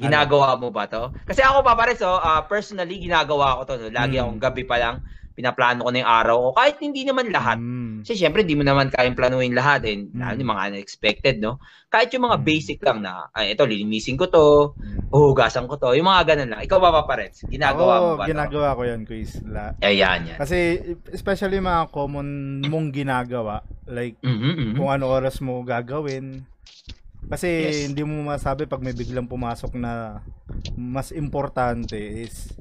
ginagawa 0.00 0.56
mo 0.56 0.72
ba 0.72 0.88
to? 0.88 1.12
Kasi 1.28 1.44
ako 1.44 1.60
Papa 1.60 1.88
Renz, 1.88 2.00
oh, 2.00 2.16
uh, 2.16 2.42
personally 2.48 2.96
ginagawa 2.96 3.60
ko 3.60 3.62
to 3.68 3.74
no. 3.76 3.88
Lagi 3.92 4.16
mm. 4.16 4.22
akong 4.24 4.40
gabi 4.40 4.64
pa 4.64 4.76
lang 4.80 4.96
pinaplano 5.40 5.86
ko 5.86 5.90
na 5.90 6.04
yung 6.04 6.12
araw 6.12 6.36
ko. 6.36 6.48
Kahit 6.60 6.76
hindi 6.84 7.02
naman 7.08 7.32
lahat. 7.32 7.56
Mm. 7.56 8.04
Kasi 8.04 8.12
syempre, 8.20 8.44
hindi 8.44 8.60
mo 8.60 8.64
naman 8.66 8.92
kayang 8.92 9.16
planuhin 9.16 9.56
lahat. 9.56 9.88
Eh. 9.88 9.96
Mm. 9.96 10.20
Lalo 10.20 10.36
yung 10.36 10.52
mga 10.52 10.64
unexpected, 10.74 11.36
no? 11.40 11.56
Kahit 11.88 12.12
yung 12.12 12.28
mga 12.28 12.38
mm. 12.38 12.44
basic 12.44 12.78
lang 12.84 13.00
na, 13.00 13.32
ay, 13.32 13.56
ito, 13.56 13.64
lilinisin 13.64 14.20
ko 14.20 14.28
to, 14.28 14.76
mm. 14.76 15.08
uhugasan 15.08 15.64
ko 15.64 15.80
to, 15.80 15.96
yung 15.96 16.12
mga 16.12 16.36
ganun 16.36 16.50
lang. 16.52 16.60
Ikaw 16.68 16.78
ba, 16.78 16.92
Papa 16.92 17.14
Reds? 17.16 17.48
Ginagawa 17.48 17.92
Oo, 17.96 18.04
mo 18.04 18.10
ba 18.20 18.28
ginagawa 18.28 18.68
to? 18.74 18.76
ko 18.76 18.82
yan, 18.84 19.00
Quiz. 19.08 19.30
La- 19.48 19.74
Ayan, 19.80 20.28
yan. 20.28 20.38
Kasi, 20.38 20.76
especially 21.08 21.56
mga 21.56 21.88
common 21.88 22.60
mong 22.68 22.92
ginagawa, 22.92 23.64
like, 23.88 24.20
mm-hmm, 24.20 24.52
mm-hmm. 24.52 24.74
kung 24.76 24.92
ano 24.92 25.08
oras 25.08 25.40
mo 25.40 25.64
gagawin, 25.64 26.44
kasi 27.28 27.48
yes. 27.48 27.78
hindi 27.90 28.02
mo 28.06 28.22
masabi 28.24 28.64
pag 28.64 28.80
may 28.80 28.96
biglang 28.96 29.28
pumasok 29.28 29.76
na 29.76 30.24
mas 30.78 31.12
importante 31.12 31.98
is 31.98 32.54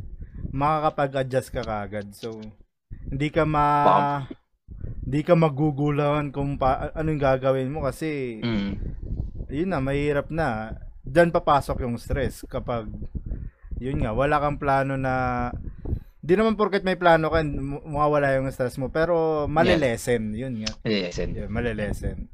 makakapag-adjust 0.52 1.50
ka 1.54 1.62
kagad. 1.64 2.12
So, 2.18 2.42
hindi 3.10 3.30
ka 3.34 3.48
ma 3.48 3.66
hindi 5.10 5.26
ka 5.26 5.34
magugulangan 5.34 6.30
kung 6.30 6.62
pa, 6.62 6.94
ano 6.94 7.10
yung 7.10 7.24
gagawin 7.24 7.74
mo 7.74 7.82
kasi 7.82 8.38
mm. 8.46 8.72
yun 9.50 9.74
na 9.74 9.82
mahirap 9.82 10.30
na 10.30 10.78
diyan 11.02 11.34
papasok 11.34 11.82
yung 11.82 11.98
stress 11.98 12.46
kapag 12.46 12.86
yun 13.82 13.98
nga 14.06 14.14
wala 14.14 14.38
kang 14.38 14.62
plano 14.62 14.94
na 14.94 15.50
di 16.22 16.38
naman 16.38 16.54
porket 16.54 16.86
may 16.86 16.94
plano 16.94 17.34
ka 17.34 17.42
mawawala 17.42 18.38
yung 18.38 18.54
stress 18.54 18.78
mo 18.78 18.94
pero 18.94 19.50
malilesen 19.50 20.38
yeah. 20.38 20.46
yun 20.46 20.54
nga 20.62 20.72
malilesen 20.86 21.30
yeah, 21.34 21.50
malilesen 21.50 22.30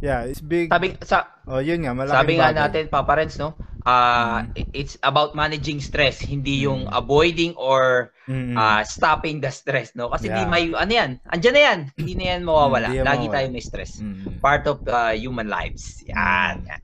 yeah 0.00 0.24
it's 0.24 0.40
big 0.40 0.72
sabi 0.72 0.96
sa 1.04 1.28
oh 1.48 1.60
yun 1.60 1.84
nga 1.84 1.92
malaking 1.92 2.16
sabi 2.16 2.32
nga 2.40 2.50
natin 2.52 2.84
Papa 2.88 3.12
Renz 3.16 3.36
no 3.36 3.56
uh, 3.86 4.44
mm. 4.44 4.66
it's 4.72 4.98
about 5.02 5.34
managing 5.34 5.80
stress, 5.80 6.20
hindi 6.20 6.64
yung 6.64 6.86
mm. 6.86 6.92
avoiding 6.96 7.54
or 7.56 8.12
mm. 8.28 8.56
uh, 8.56 8.82
stopping 8.84 9.40
the 9.40 9.50
stress, 9.50 9.92
no? 9.94 10.08
Kasi 10.08 10.28
yeah. 10.28 10.44
di 10.44 10.50
may, 10.50 10.64
ano 10.72 10.92
yan, 10.92 11.10
andyan 11.30 11.54
na 11.54 11.62
yan, 11.62 11.78
hindi 11.96 12.14
na 12.16 12.24
yan 12.36 12.40
mawawala. 12.44 12.88
Mm, 12.90 13.04
Lagi 13.04 13.26
mawawala. 13.26 13.34
tayo 13.36 13.46
may 13.52 13.64
stress. 13.64 13.92
Mm. 14.00 14.40
Part 14.40 14.64
of 14.66 14.82
uh, 14.88 15.12
human 15.14 15.48
lives. 15.48 16.04
Yan, 16.08 16.64
yan. 16.66 16.82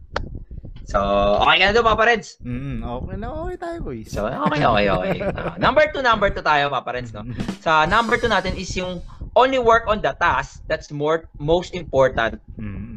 So, 0.86 1.02
okay 1.42 1.58
ka 1.58 1.64
na 1.66 1.74
doon, 1.74 1.86
Papa 1.90 2.04
Reds? 2.06 2.38
Mm, 2.46 2.78
okay 2.86 3.16
na, 3.18 3.26
okay 3.42 3.58
tayo, 3.58 3.76
boys. 3.82 4.06
So, 4.06 4.30
okay, 4.30 4.62
okay, 4.62 4.86
okay. 4.86 5.18
Uh, 5.18 5.58
number 5.64 5.82
two, 5.90 5.98
number 5.98 6.30
two 6.30 6.46
tayo, 6.46 6.70
Papa 6.70 6.94
Reds, 6.94 7.10
no? 7.10 7.26
Sa 7.58 7.90
number 7.90 8.22
two 8.22 8.30
natin 8.30 8.54
is 8.54 8.70
yung 8.78 9.02
only 9.34 9.58
work 9.58 9.84
on 9.90 10.00
the 10.00 10.14
task 10.16 10.64
that's 10.64 10.88
more 10.88 11.28
most 11.36 11.76
important 11.76 12.40
mm 12.56 12.96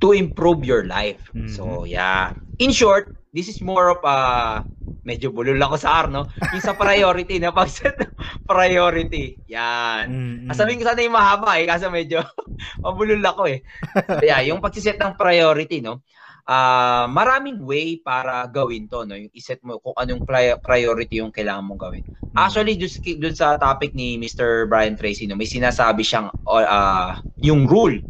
to 0.00 0.16
improve 0.16 0.64
your 0.64 0.88
life. 0.88 1.20
Mm-hmm. 1.36 1.52
So, 1.52 1.84
yeah. 1.84 2.32
In 2.58 2.72
short, 2.72 3.16
this 3.32 3.46
is 3.46 3.60
more 3.60 3.92
of 3.92 4.00
a 4.02 4.08
uh, 4.08 4.54
medyo 5.04 5.30
bulol 5.32 5.60
ako 5.60 5.76
sa 5.80 6.04
R, 6.04 6.06
no? 6.10 6.26
Yung 6.52 6.64
sa 6.64 6.74
priority 6.74 7.38
na 7.42 7.54
pag-set 7.54 7.96
priority. 8.44 9.38
Yan. 9.48 10.04
Mm-hmm. 10.08 10.56
Sabihin 10.56 10.80
ko 10.80 10.84
sana 10.88 11.04
yung 11.04 11.16
mahaba 11.16 11.60
eh, 11.60 11.68
kasi 11.68 11.86
medyo 11.92 12.24
mabulol 12.84 13.22
ako 13.22 13.42
eh. 13.48 13.60
So, 14.08 14.24
yeah, 14.28 14.40
yung 14.44 14.58
pag-set 14.64 14.98
ng 14.98 15.14
priority, 15.14 15.84
no? 15.84 16.02
Uh, 16.50 17.06
maraming 17.06 17.62
way 17.62 18.02
para 18.02 18.42
gawin 18.50 18.90
to, 18.90 19.06
no? 19.06 19.14
Yung 19.14 19.30
iset 19.36 19.62
mo 19.62 19.78
kung 19.78 19.94
anong 19.94 20.26
priority 20.64 21.22
yung 21.22 21.30
kailangan 21.30 21.64
mong 21.64 21.80
gawin. 21.80 22.04
Mm-hmm. 22.04 22.36
Actually, 22.36 22.74
dun, 22.80 22.90
dun 23.20 23.36
sa 23.36 23.60
topic 23.60 23.94
ni 23.94 24.16
Mr. 24.16 24.66
Brian 24.66 24.98
Tracy, 24.98 25.28
no, 25.28 25.38
may 25.38 25.48
sinasabi 25.48 26.02
siyang 26.02 26.32
uh, 26.48 27.20
yung 27.40 27.68
rule 27.68 28.00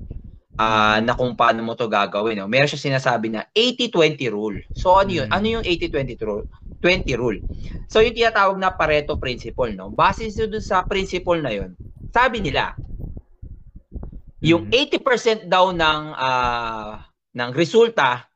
uh, 0.61 0.99
na 1.01 1.17
kung 1.17 1.33
paano 1.33 1.65
mo 1.65 1.73
to 1.73 1.89
gagawin. 1.89 2.37
No? 2.37 2.51
Meron 2.51 2.69
siya 2.69 2.93
sinasabi 2.93 3.33
na 3.33 3.49
80-20 3.57 4.29
rule. 4.29 4.61
So 4.77 5.01
ano 5.01 5.09
yun? 5.09 5.29
Mm. 5.33 5.35
Ano 5.35 5.47
yung 5.49 5.65
80-20 5.65 6.21
rule? 6.29 6.45
20 6.85 7.21
rule. 7.21 7.41
So 7.89 8.05
yung 8.05 8.17
tinatawag 8.17 8.61
na 8.61 8.73
Pareto 8.73 9.17
principle, 9.17 9.73
no? 9.73 9.89
Base 9.89 10.29
doon 10.33 10.61
sa 10.61 10.85
principle 10.85 11.41
na 11.41 11.53
yun, 11.53 11.73
sabi 12.13 12.45
nila, 12.45 12.77
yung 14.41 14.69
80% 14.69 15.01
mm. 15.01 15.49
daw 15.49 15.73
ng 15.73 16.01
uh, 16.17 16.93
ng 17.31 17.51
resulta 17.55 18.29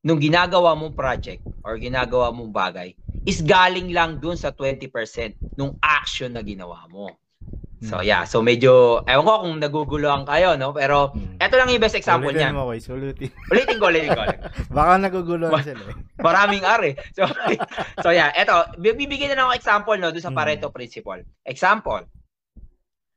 nung 0.00 0.16
ginagawa 0.16 0.72
mong 0.72 0.96
project 0.96 1.44
or 1.60 1.76
ginagawa 1.76 2.32
mong 2.32 2.50
bagay 2.54 2.96
is 3.28 3.44
galing 3.44 3.92
lang 3.92 4.16
dun 4.16 4.32
sa 4.32 4.48
20% 4.48 4.88
nung 5.60 5.76
action 5.82 6.32
na 6.32 6.40
ginawa 6.40 6.88
mo. 6.88 7.12
So 7.80 7.96
Mm. 7.96 8.04
yeah, 8.04 8.22
so 8.22 8.44
medyo 8.44 9.00
ewan 9.08 9.24
ko 9.24 9.34
kung 9.40 9.56
naguguluhan 9.56 10.28
kayo 10.28 10.52
no, 10.54 10.70
pero 10.70 11.16
Mm. 11.16 11.40
eto 11.40 11.56
lang 11.56 11.68
yung 11.68 11.80
best 11.80 11.96
example 11.96 12.28
Ulitin 12.28 12.52
niyan. 12.52 12.54
mo, 12.54 12.68
Kois. 12.68 12.84
Ulitin. 12.86 13.32
Ulitin 13.48 13.76
ko, 13.80 13.88
ulitin 13.88 14.12
ko. 14.12 14.20
Baka 14.76 14.92
naguguluhan 15.00 15.64
sila 15.64 15.84
eh. 15.88 15.96
Maraming 16.20 16.60
R 16.60 16.82
eh. 16.86 16.94
So, 17.16 17.24
so 18.04 18.12
yeah, 18.12 18.28
eto, 18.32 18.52
bibigyan 18.76 19.32
na 19.32 19.48
ako 19.48 19.56
example 19.56 19.96
no 19.96 20.12
doon 20.12 20.20
sa 20.20 20.28
Mm. 20.28 20.36
Pareto 20.36 20.68
principle. 20.68 21.24
Example. 21.42 22.04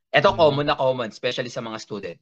Eto 0.08 0.32
Mm. 0.32 0.38
common 0.38 0.66
na 0.66 0.74
common, 0.74 1.08
especially 1.08 1.52
sa 1.52 1.60
mga 1.60 1.76
student. 1.76 2.18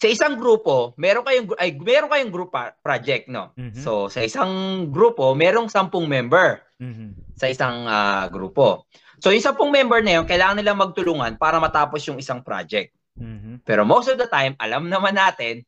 Sa 0.00 0.08
isang 0.08 0.40
grupo, 0.40 0.96
meron 0.96 1.20
kayong 1.20 1.52
ay 1.60 1.76
meron 1.76 2.08
kayong 2.08 2.32
group 2.32 2.56
project, 2.80 3.28
no? 3.28 3.52
Mhm. 3.52 3.76
So, 3.76 4.08
sa 4.08 4.24
isang 4.24 4.48
grupo, 4.88 5.36
merong 5.36 5.68
sampung 5.68 6.08
member 6.08 6.64
Mhm. 6.80 7.36
sa 7.36 7.52
isang 7.52 7.84
ah, 7.84 8.24
grupo. 8.26 8.88
So, 9.20 9.30
yung 9.30 9.44
sampung 9.44 9.68
member 9.68 10.00
na 10.00 10.18
yun, 10.18 10.24
kailangan 10.24 10.56
nilang 10.56 10.80
magtulungan 10.80 11.36
para 11.36 11.60
matapos 11.60 12.00
yung 12.08 12.16
isang 12.16 12.40
project. 12.40 12.96
Mhm. 13.20 13.60
Pero 13.68 13.84
most 13.84 14.08
of 14.08 14.16
the 14.16 14.24
time, 14.24 14.56
alam 14.56 14.88
naman 14.88 15.12
natin 15.12 15.60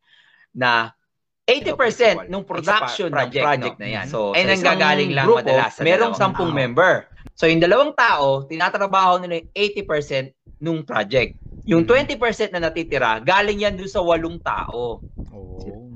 na 0.57 0.97
80% 1.45 2.33
ng 2.33 2.43
production 2.49 3.13
ng 3.13 3.29
project, 3.29 3.45
project 3.45 3.77
no? 3.77 3.83
na 3.85 3.89
yan. 3.93 4.07
Mhm. 4.09 4.13
So, 4.13 4.19
Ay, 4.33 4.49
nanggagaling 4.49 5.13
lang 5.13 5.27
grupo, 5.29 5.45
madalas 5.45 5.73
sa 5.77 5.83
merong 5.85 6.17
dalawang 6.17 6.17
sampung 6.17 6.51
tao. 6.51 6.61
member. 6.65 6.93
So, 7.37 7.45
yung 7.45 7.61
dalawang 7.61 7.93
tao, 7.93 8.27
tinatrabaho 8.49 9.21
nila 9.21 9.45
yung 9.45 9.51
80% 9.53 10.33
nung 10.57 10.81
project. 10.81 11.37
Yung 11.69 11.85
Mhm. 11.85 11.89
20% 12.17 12.51
na 12.57 12.61
natitira, 12.63 13.21
galing 13.21 13.69
yan 13.69 13.77
doon 13.77 13.91
sa 13.91 14.01
walong 14.01 14.41
tao. 14.41 15.05
Oo. 15.29 15.93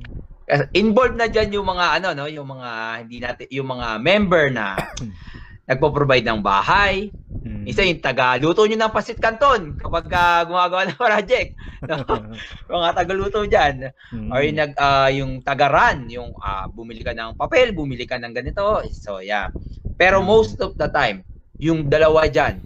Kasi 0.47 0.63
Involved 0.79 1.19
na 1.19 1.27
diyan 1.27 1.59
yung 1.59 1.67
mga 1.67 1.87
ano 1.99 2.09
no, 2.15 2.31
yung 2.31 2.47
mga 2.47 2.71
hindi 3.03 3.19
natin 3.19 3.47
yung 3.51 3.67
mga 3.67 3.99
member 3.99 4.47
na 4.55 4.79
nagpo-provide 5.69 6.27
ng 6.27 6.41
bahay. 6.43 7.11
Mhm. 7.47 7.67
Isa 7.67 7.83
yung 7.87 8.03
taga-luto 8.03 8.63
nyo 8.67 8.79
ng 8.79 8.95
pasit 8.95 9.19
canton 9.23 9.75
kapag 9.79 10.07
ah, 10.15 10.43
gumagawa 10.47 10.83
ng 10.87 10.99
project. 10.99 11.55
No? 11.87 12.03
mga 12.71 12.91
taga-luto 12.95 13.43
diyan. 13.47 13.91
Mhm. 14.15 14.31
Or 14.31 14.39
yung 14.43 14.59
nag 14.59 14.73
ah, 14.79 15.11
yung 15.11 15.33
taga-run, 15.43 16.07
yung 16.11 16.31
ah, 16.39 16.67
bumili 16.71 17.03
ka 17.03 17.15
ng 17.15 17.35
papel, 17.39 17.75
bumili 17.75 18.07
ka 18.07 18.19
ng 18.19 18.35
ganito. 18.35 18.83
So 18.95 19.19
yeah. 19.23 19.51
Pero 19.99 20.23
Mm. 20.23 20.27
most 20.27 20.59
of 20.63 20.75
the 20.79 20.89
time, 20.91 21.23
yung 21.59 21.87
dalawa 21.91 22.27
diyan, 22.31 22.63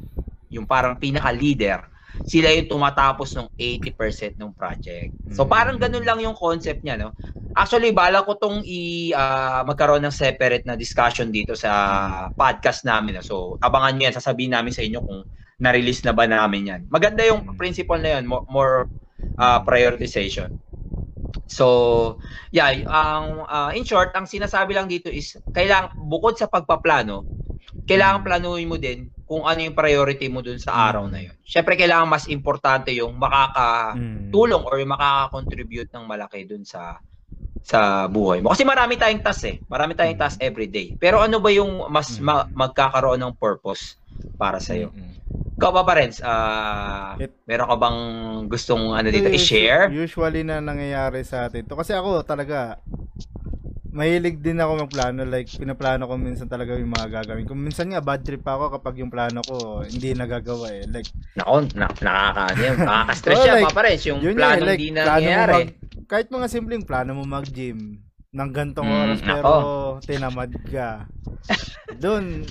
yung 0.53 0.67
parang 0.69 0.99
pinaka-leader, 0.99 1.87
sila 2.27 2.51
yung 2.55 2.69
tumatapos 2.71 3.35
ng 3.39 3.49
80% 3.59 4.35
ng 4.39 4.51
project. 4.55 5.15
So 5.31 5.47
Mm. 5.47 5.51
parang 5.51 5.77
ganun 5.81 6.05
lang 6.07 6.19
yung 6.23 6.35
concept 6.37 6.83
niya, 6.83 6.99
no? 6.99 7.15
Actually, 7.55 7.91
bala 7.91 8.23
ko 8.23 8.39
tong 8.39 8.63
i 8.63 9.11
ah, 9.11 9.67
magkaroon 9.67 10.07
ng 10.07 10.15
separate 10.15 10.63
na 10.63 10.79
discussion 10.79 11.35
dito 11.35 11.59
sa 11.59 11.71
podcast 12.39 12.87
namin. 12.87 13.19
No? 13.19 13.23
So 13.27 13.37
abangan 13.59 13.99
niyo 13.99 14.07
yan, 14.07 14.15
sasabihin 14.15 14.55
namin 14.55 14.71
sa 14.71 14.87
inyo 14.87 15.03
kung 15.03 15.27
na-release 15.59 16.07
na 16.07 16.15
ba 16.15 16.31
namin 16.31 16.71
yan. 16.71 16.81
Maganda 16.87 17.27
yung 17.27 17.43
Mm. 17.45 17.59
principle 17.59 17.99
na 17.99 18.17
yun, 18.19 18.25
more, 18.31 18.47
more 18.47 18.75
ah, 19.35 19.59
prioritization. 19.67 20.53
So, 21.49 22.19
yeah, 22.53 22.71
ang 22.87 23.45
ah, 23.49 23.71
in 23.75 23.83
short, 23.83 24.15
ang 24.15 24.31
sinasabi 24.31 24.77
lang 24.77 24.87
dito 24.87 25.11
is 25.11 25.35
kailangan 25.51 25.97
bukod 25.99 26.39
sa 26.39 26.47
pagpaplano, 26.47 27.27
kailangan 27.85 28.23
Mm. 28.23 28.27
planuhin 28.27 28.69
mo 28.71 28.77
din 28.79 29.11
kung 29.27 29.43
ano 29.43 29.59
yung 29.61 29.75
priority 29.75 30.31
mo 30.31 30.41
dun 30.41 30.59
sa 30.63 30.71
Mm. 30.73 30.83
araw 30.87 31.05
na 31.11 31.21
yun. 31.27 31.37
Syempre 31.43 31.75
kailangan 31.75 32.07
mas 32.07 32.27
importante 32.31 32.95
yung 32.95 33.19
makaka 33.19 33.99
Mhm. 33.99 34.31
tulong 34.31 34.63
or 34.63 34.79
yung 34.79 34.93
makaka-contribute 34.95 35.91
ng 35.91 36.05
malaki 36.07 36.47
dun 36.47 36.63
sa 36.63 37.01
sa 37.61 38.07
buhay 38.07 38.41
mo. 38.41 38.51
Kasi 38.51 38.65
marami 38.65 38.97
tayong 38.97 39.21
task 39.21 39.45
eh. 39.47 39.57
Marami 39.65 39.95
tayong 39.95 40.17
Mm. 40.17 40.23
task 40.23 40.37
every 40.41 40.67
day. 40.67 40.97
Pero 40.97 41.21
ano 41.21 41.39
ba 41.39 41.51
yung 41.51 41.87
mas 41.87 42.17
Mm. 42.17 42.25
ma- 42.25 42.49
magkakaroon 42.51 43.21
ng 43.21 43.35
purpose 43.37 43.95
para 44.35 44.59
sa 44.59 44.75
iyo? 44.75 44.91
Ikaw 45.55 45.71
ba, 45.71 45.85
Parents? 45.85 46.25
ah 46.25 47.21
It- 47.21 47.37
meron 47.45 47.69
ka 47.69 47.77
bang 47.77 47.99
gustong 48.49 48.97
ano 48.97 49.07
dito 49.07 49.29
i-share? 49.29 49.93
Usually 49.93 50.41
na 50.41 50.59
nangyayari 50.59 51.21
sa 51.21 51.47
atin 51.47 51.63
to. 51.63 51.77
Kasi 51.77 51.93
ako 51.93 52.25
talaga, 52.25 52.81
mahilig 53.91 54.39
din 54.39 54.57
ako 54.57 54.87
magplano. 54.87 55.21
Like, 55.23 55.51
pinaplano 55.51 56.07
ko 56.07 56.15
minsan 56.17 56.47
talaga 56.47 56.75
yung 56.75 56.89
mga 56.89 57.11
gagawin 57.13 57.45
ko. 57.45 57.53
Minsan 57.53 57.91
nga, 57.91 58.01
bad 58.01 58.23
trip 58.23 58.41
ako 58.41 58.73
kapag 58.73 59.03
yung 59.03 59.11
plano 59.11 59.43
ko 59.43 59.83
hindi 59.83 60.15
nagagawa 60.15 60.67
eh. 60.73 60.87
Like, 60.87 61.11
Nako, 61.37 61.63
na, 61.75 61.87
nakaka, 61.93 62.45
nakaka-stress 62.57 63.37
Oh, 63.37 63.45
siya, 63.45 63.55
like, 63.55 63.67
pa 63.69 63.77
Parents. 63.77 64.03
Yung 64.07 64.19
yun 64.19 64.35
plano 64.35 64.63
nga, 64.63 64.69
like, 64.71 64.81
hindi 64.81 64.95
nangyayari. 64.95 65.53
mag, 65.53 65.80
kahit 66.11 66.27
mga 66.27 66.51
simpleng 66.51 66.83
plano 66.83 67.15
mo 67.15 67.23
mag-gym 67.23 68.03
ng 68.35 68.51
gantong 68.51 68.91
Mm, 68.91 68.99
oras 69.07 69.21
pero 69.23 69.51
tinamad 70.03 70.51
ka. 70.67 71.07
Doon, 72.03 72.43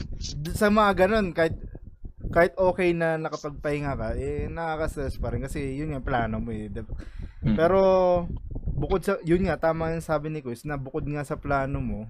sa 0.56 0.72
mga 0.72 1.06
ganun, 1.06 1.36
kahit 1.36 1.60
kahit 2.30 2.54
okay 2.56 2.96
na 2.96 3.20
nakapagpahinga 3.20 4.00
ka, 4.00 4.08
eh 4.16 4.48
nakaka-stress 4.48 5.20
pa 5.20 5.36
rin 5.36 5.44
kasi 5.44 5.76
yun 5.76 5.92
yung 5.92 6.08
plano 6.08 6.40
mo 6.40 6.56
eh. 6.56 6.72
Mm. 6.72 7.56
Pero 7.60 7.82
bukod 8.80 9.04
sa 9.04 9.20
yun 9.28 9.44
nga 9.44 9.60
tama 9.60 9.92
yung 9.92 10.04
sabi 10.04 10.32
ni 10.32 10.40
Chris 10.40 10.64
na 10.64 10.80
bukod 10.80 11.04
nga 11.04 11.28
sa 11.28 11.36
plano 11.36 11.84
mo, 11.84 12.08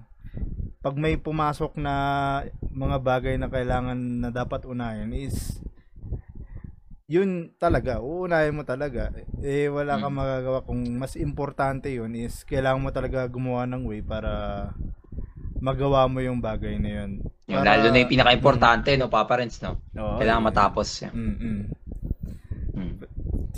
pag 0.80 0.94
may 0.94 1.18
pumasok 1.18 1.74
na 1.76 1.94
mga 2.70 2.98
bagay 3.02 3.34
na 3.36 3.50
kailangan 3.50 3.98
na 3.98 4.30
dapat 4.30 4.64
unahin 4.64 5.10
is 5.12 5.58
yun 7.10 7.50
talaga, 7.58 7.98
uunahin 7.98 8.54
mo 8.54 8.62
talaga. 8.62 9.10
Eh, 9.42 9.66
wala 9.66 9.98
kang 9.98 10.14
Mm. 10.14 10.20
magagawa 10.22 10.58
kung 10.62 10.78
mas 10.94 11.18
importante 11.18 11.90
yun 11.90 12.14
is 12.14 12.46
kailangan 12.46 12.78
mo 12.78 12.90
talaga 12.94 13.26
gumawa 13.26 13.66
ng 13.66 13.82
way 13.82 13.98
para 13.98 14.30
magawa 15.58 16.06
mo 16.06 16.22
yung 16.22 16.38
bagay 16.38 16.78
na 16.78 17.02
yun. 17.02 17.10
Yung 17.50 17.66
Para- 17.66 17.82
lalo 17.82 17.90
na 17.90 17.98
yung 17.98 18.12
pinaka-importante, 18.14 18.94
no, 18.94 19.10
pa 19.10 19.26
Parents, 19.26 19.58
no? 19.58 19.82
Oo, 19.98 20.22
Kailangan 20.22 20.38
eh. 20.38 20.48
matapos. 20.54 20.88
Mm-mm. 21.10 21.58
Mm. 22.78 22.94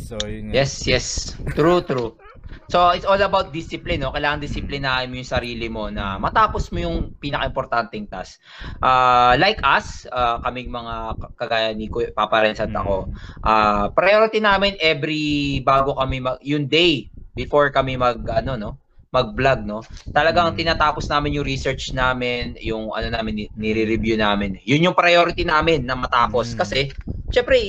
So, 0.00 0.16
yun 0.24 0.48
nga. 0.48 0.52
Yes, 0.56 0.72
yes. 0.88 1.36
True, 1.52 1.84
true. 1.84 2.16
So, 2.72 2.88
it's 2.96 3.04
all 3.04 3.20
about 3.20 3.52
discipline, 3.52 4.00
no? 4.00 4.16
Kailangan 4.16 4.40
disiplinahin 4.40 5.12
mo 5.12 5.20
yung 5.20 5.28
sarili 5.28 5.68
mo 5.68 5.92
na 5.92 6.16
matapos 6.16 6.72
mo 6.72 6.80
yung 6.80 7.12
pinaka-importanting 7.20 8.08
task. 8.08 8.40
Ah, 8.80 9.36
like 9.36 9.60
us, 9.60 10.08
ah, 10.08 10.40
kaming 10.40 10.72
mga 10.72 10.94
kagaya 11.36 11.68
ni 11.76 11.92
Papa 12.16 12.44
Renz 12.44 12.64
at 12.64 12.72
ako, 12.72 13.12
ah, 13.44 13.92
priority 13.92 14.40
namin 14.40 14.80
every 14.80 15.60
bago 15.60 15.96
kami 16.00 16.24
mag, 16.24 16.40
yung 16.40 16.64
day 16.64 17.12
before 17.32 17.72
kami 17.72 17.96
mag 17.96 18.20
ano 18.28 18.56
no 18.60 18.70
mag-vlog 19.12 19.60
no 19.62 19.84
talagang 20.10 20.56
Mm. 20.56 20.58
tinatapos 20.58 21.04
namin 21.06 21.36
yung 21.36 21.46
research 21.46 21.92
namin 21.92 22.56
yung 22.58 22.90
ano 22.90 23.12
namin 23.12 23.44
ni- 23.44 23.52
nire-review 23.52 24.16
namin 24.16 24.56
yun 24.64 24.88
yung 24.88 24.96
priority 24.96 25.44
namin 25.44 25.84
na 25.84 25.92
matapos 25.94 26.56
Mm. 26.56 26.58
kasi 26.58 26.80
syempre 27.28 27.60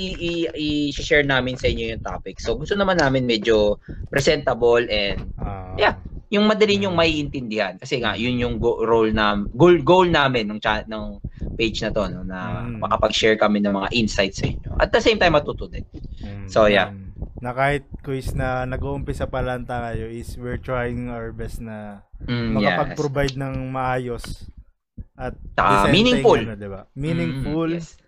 i-share 0.55 1.27
namin 1.27 1.59
sa 1.59 1.67
inyo 1.67 1.93
yung 1.93 2.03
topic 2.03 2.39
so 2.39 2.55
gusto 2.55 2.73
naman 2.73 2.95
namin 2.95 3.27
medyo 3.27 3.77
presentable 4.07 4.88
and 4.88 5.35
Ah, 5.35 5.75
Yeah. 5.75 5.95
yung 6.31 6.47
madali 6.47 6.79
yung 6.79 6.95
Mm. 6.95 7.01
maiintindihan 7.03 7.73
kasi 7.77 8.00
nga 8.00 8.15
yun 8.15 8.39
yung 8.39 8.55
go- 8.57 8.79
role 8.81 9.12
na 9.12 9.35
goal 9.51 9.83
goal 9.83 10.07
namin 10.07 10.47
ng 10.47 10.59
cha- 10.62 10.85
ng 10.88 11.19
page 11.53 11.83
na 11.85 11.93
to 11.93 12.09
no 12.09 12.23
na 12.23 12.65
Mm. 12.65 12.81
makapag-share 12.81 13.38
kami 13.38 13.62
ng 13.62 13.73
mga 13.73 13.89
insights 13.93 14.41
sa 14.41 14.47
inyo 14.50 14.73
at 14.73 14.89
the 14.89 14.97
same 14.97 15.19
time 15.19 15.35
matuto 15.35 15.67
din 15.67 15.83
Mm, 16.23 16.47
So, 16.47 16.71
yeah. 16.71 16.88
Na 17.43 17.51
kahit 17.51 17.83
quiz 18.00 18.31
na 18.31 18.63
nag-uumpisa 18.63 19.27
pa 19.27 19.43
lang 19.43 19.67
tayo 19.67 20.07
is 20.07 20.39
we're 20.39 20.55
trying 20.57 21.12
our 21.12 21.29
best 21.29 21.59
na 21.59 22.07
Mm, 22.23 22.55
yes. 22.55 22.55
makapag-provide 22.55 23.35
ng 23.35 23.67
maayos 23.67 24.47
at 25.13 25.35
decenteng 25.51 25.91
meaningful. 25.91 26.39
ano, 26.39 26.55
diba? 26.55 26.81
Meaningful. 26.95 27.67
Mm, 27.67 27.75
yes. 27.75 28.00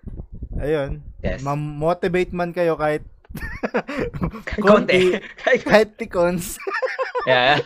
Ayun. 0.56 0.92
Yes. 1.20 1.44
Ma-motivate 1.44 2.32
man 2.32 2.56
kayo 2.56 2.80
kahit 2.80 3.04
Konti. 4.64 5.20
kahit 5.68 6.00
tikons. 6.00 6.56
yeah. 7.28 7.60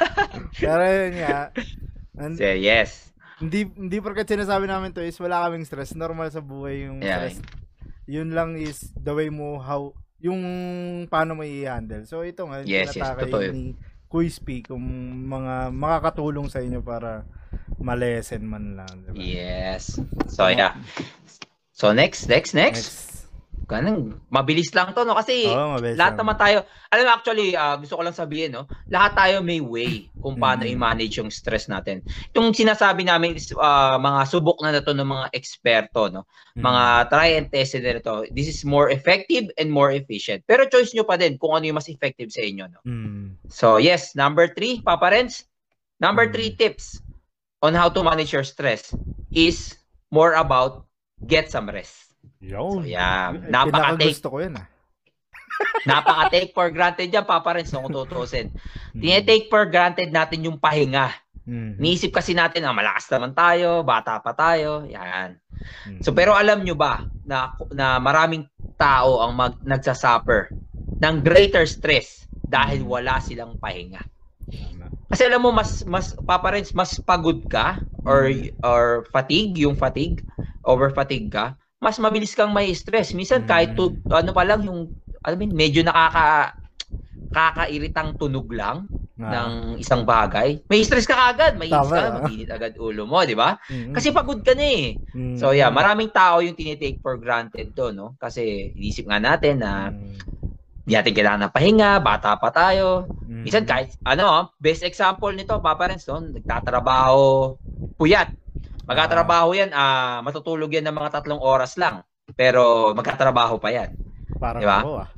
Pero 0.57 0.81
yun 0.81 1.13
nga. 1.21 1.53
and 2.17 2.33
So, 2.33 2.49
yes. 2.49 3.13
hindi 3.38 3.69
hindi 3.69 4.01
porket 4.01 4.25
sinasabi 4.27 4.65
namin 4.65 4.91
to 4.91 4.99
is 4.99 5.15
wala 5.15 5.45
kaming 5.45 5.63
stress. 5.63 5.93
Normal 5.93 6.27
sa 6.27 6.41
buhay 6.41 6.89
yung 6.89 6.99
Yeah. 6.99 7.29
stress. 7.29 7.38
Yun 8.05 8.33
lang 8.33 8.57
is 8.57 8.89
the 8.95 9.13
way 9.13 9.29
mo 9.29 9.61
how 9.61 9.93
yung 10.19 10.41
paano 11.07 11.35
mo 11.39 11.43
i-handle. 11.47 12.03
So 12.03 12.23
ito 12.27 12.43
nga, 12.47 12.63
Yes, 12.67 12.95
yes, 12.95 13.15
totoo 13.15 13.43
yun. 13.43 13.53
ni 13.55 13.65
Quizpy 14.09 14.65
kung 14.65 14.81
mga 15.29 15.69
makakatulong 15.69 16.49
sa 16.49 16.65
inyo 16.65 16.81
para 16.81 17.29
malesen 17.77 18.41
man 18.41 18.73
lang. 18.73 19.05
Diba? 19.05 19.21
Yes. 19.21 20.01
So, 20.27 20.49
yeah. 20.49 20.73
So, 21.71 21.93
next, 21.93 22.25
next, 22.25 22.57
next. 22.57 22.89
Next. 22.89 23.09
Ganun, 23.69 24.17
mabilis 24.33 24.73
lang 24.73 24.97
to, 24.97 25.05
no? 25.05 25.13
Kasi, 25.13 25.45
Oo, 25.45 25.77
mabilis 25.77 25.93
lahat 25.93 26.17
lang. 26.17 26.25
naman 26.25 26.35
tayo, 26.41 26.57
alam 26.89 27.05
mo 27.05 27.11
actually, 27.13 27.53
ah, 27.53 27.77
gusto 27.77 27.93
ko 27.93 28.01
lang 28.01 28.17
sabihin, 28.17 28.49
no? 28.49 28.65
Lahat 28.89 29.13
tayo 29.13 29.45
may 29.45 29.61
way 29.61 30.09
kung 30.17 30.41
paano 30.41 30.65
Mm. 30.65 30.73
i-manage 30.73 31.21
yung 31.21 31.29
stress 31.29 31.69
natin. 31.69 32.01
Itong 32.33 32.49
sinasabi 32.49 33.05
namin 33.05 33.38
is 33.38 33.53
ah, 33.53 34.01
mga 34.01 34.25
subok 34.25 34.57
na 34.65 34.73
na 34.73 34.81
to 34.81 34.97
ng 34.97 35.05
mga 35.05 35.29
eksperto, 35.38 36.09
no? 36.09 36.25
Mm. 36.57 36.65
Mga 36.65 36.83
try 37.13 37.29
and 37.38 37.47
test 37.53 37.77
na 37.77 38.01
to. 38.01 38.25
This 38.33 38.49
is 38.49 38.65
more 38.65 38.89
effective 38.89 39.53
and 39.61 39.69
more 39.69 39.93
efficient. 39.93 40.41
Pero 40.49 40.65
choice 40.65 40.97
nyo 40.97 41.05
pa 41.05 41.13
din 41.13 41.38
kung 41.38 41.53
ano 41.53 41.69
yung 41.69 41.77
mas 41.77 41.93
effective 41.93 42.33
sa 42.33 42.41
inyo, 42.41 42.65
no? 42.73 42.81
Mm. 42.89 43.38
So, 43.53 43.77
yes, 43.77 44.17
number 44.17 44.49
three, 44.49 44.81
Papa 44.81 45.13
Renz. 45.13 45.45
Number 46.01 46.25
Mm. 46.25 46.33
three 46.33 46.51
tips 46.57 47.05
on 47.61 47.77
how 47.77 47.85
to 47.85 48.01
manage 48.01 48.33
your 48.33 48.41
stress 48.41 48.97
is 49.29 49.77
more 50.09 50.33
about 50.33 50.89
get 51.29 51.53
some 51.53 51.69
rest. 51.69 52.09
Yun. 52.39 52.83
So, 52.83 52.88
yeah, 52.88 53.33
Eh, 53.33 53.50
napaka-take 53.50 54.15
Pinakagusto 54.17 54.27
ko 54.29 54.38
yun 54.41 54.53
ah. 54.59 54.67
Napaka-take 55.89 56.51
for 56.55 56.67
granted 56.71 57.09
yan, 57.12 57.25
Papa 57.27 57.57
Renz, 57.57 57.74
kung 57.74 57.91
tutusin. 57.91 58.53
Mm. 58.95 59.01
Tinetake 59.01 59.48
for 59.51 59.67
granted 59.67 60.09
natin 60.13 60.45
yung 60.48 60.57
pahinga. 60.62 61.12
Mm. 61.43 61.81
Niisip 61.81 62.13
kasi 62.13 62.31
natin, 62.38 62.63
ah, 62.63 62.75
malakas 62.75 63.09
naman 63.12 63.36
tayo, 63.36 63.81
bata 63.83 64.21
pa 64.24 64.31
tayo, 64.38 64.86
yan. 64.88 65.36
Mm. 65.89 66.00
So, 66.05 66.15
pero 66.15 66.38
alam 66.38 66.63
nyo 66.63 66.77
ba 66.77 67.09
na, 67.25 67.51
na 67.74 68.00
maraming 68.00 68.48
tao 68.79 69.19
ang 69.25 69.36
mag, 69.36 69.53
nagsasuffer 69.65 70.53
ng 71.03 71.15
greater 71.25 71.67
stress 71.67 72.29
dahil 72.48 72.86
Mm. 72.86 72.89
wala 72.89 73.19
silang 73.19 73.59
pahinga. 73.59 74.00
Kasi 75.09 75.25
alam 75.25 75.41
mo 75.41 75.50
mas 75.50 75.81
mas 75.89 76.13
Papa 76.21 76.53
Renz, 76.53 76.69
mas 76.74 77.01
pagod 77.01 77.41
ka 77.50 77.81
or 78.05 78.29
or 78.62 79.09
fatigue, 79.09 79.57
yung 79.57 79.74
fatigue, 79.74 80.21
over 80.62 80.93
fatigue 80.93 81.33
ka, 81.33 81.57
mas 81.79 81.95
mabilis 81.98 82.36
kang 82.36 82.51
may 82.51 82.71
stress. 82.75 83.15
Minsan 83.15 83.48
kahit 83.48 83.74
tu, 83.74 83.95
ano 84.12 84.31
pa 84.36 84.43
lang 84.43 84.62
yung 84.67 84.91
mo, 84.91 85.41
yun, 85.43 85.51
medyo 85.55 85.81
nakaka 85.83 86.55
kakairitang 87.31 88.15
tunog 88.19 88.48
lang 88.51 88.88
Ah. 89.19 89.36
ng 89.48 89.51
isang 89.83 90.07
bagay. 90.07 90.63
May 90.71 90.79
stress 90.88 91.03
ka 91.03 91.36
agad, 91.36 91.59
may 91.59 91.67
Tama, 91.67 91.91
ka, 91.91 92.01
mag-init 92.24 92.48
agad 92.50 92.74
ulo 92.79 93.03
mo, 93.03 93.19
di 93.27 93.36
ba? 93.36 93.59
Mm. 93.67 93.91
Kasi 93.91 94.15
pagod 94.15 94.39
ka 94.43 94.55
na 94.55 94.63
eh. 94.63 94.95
Mm. 95.12 95.36
So 95.36 95.51
yeah, 95.51 95.67
maraming 95.67 96.09
tao 96.15 96.39
yung 96.39 96.55
tinitake 96.55 97.03
for 97.03 97.19
granted 97.19 97.75
to, 97.75 97.91
no? 97.91 98.15
Kasi 98.15 98.71
inisip 98.79 99.12
nga 99.12 99.19
natin 99.19 99.59
na 99.59 99.91
Mm. 99.91 100.15
di 100.88 100.93
natin 100.95 101.13
kailangan 101.15 101.41
ng 101.50 101.53
pahinga, 101.55 101.91
bata 102.00 102.39
pa 102.39 102.50
tayo, 102.55 103.12
Mm. 103.27 103.43
Minsan 103.45 103.63
kahit, 103.67 103.93
ano, 104.07 104.55
best 104.57 104.88
example 104.88 105.36
nito, 105.36 105.59
Papa 105.59 105.91
Renz, 105.91 106.07
no? 106.07 106.24
nagtatrabaho, 106.24 107.55
puyat. 108.00 108.38
Magtatrabaho 108.89 109.53
yan, 109.53 109.69
ah, 109.69 110.25
matutulog 110.25 110.74
yan 110.74 110.89
ng 110.89 110.98
mga 110.98 111.22
tatlong 111.22 111.38
oras 111.38 111.77
lang. 111.77 112.01
Pero 112.34 112.93
magkatrabaho 112.98 113.62
pa 113.62 113.69
yan. 113.69 113.93
Parang 114.41 114.62
Diba? 114.62 114.79
ako 114.81 114.91
ah. 115.05 115.10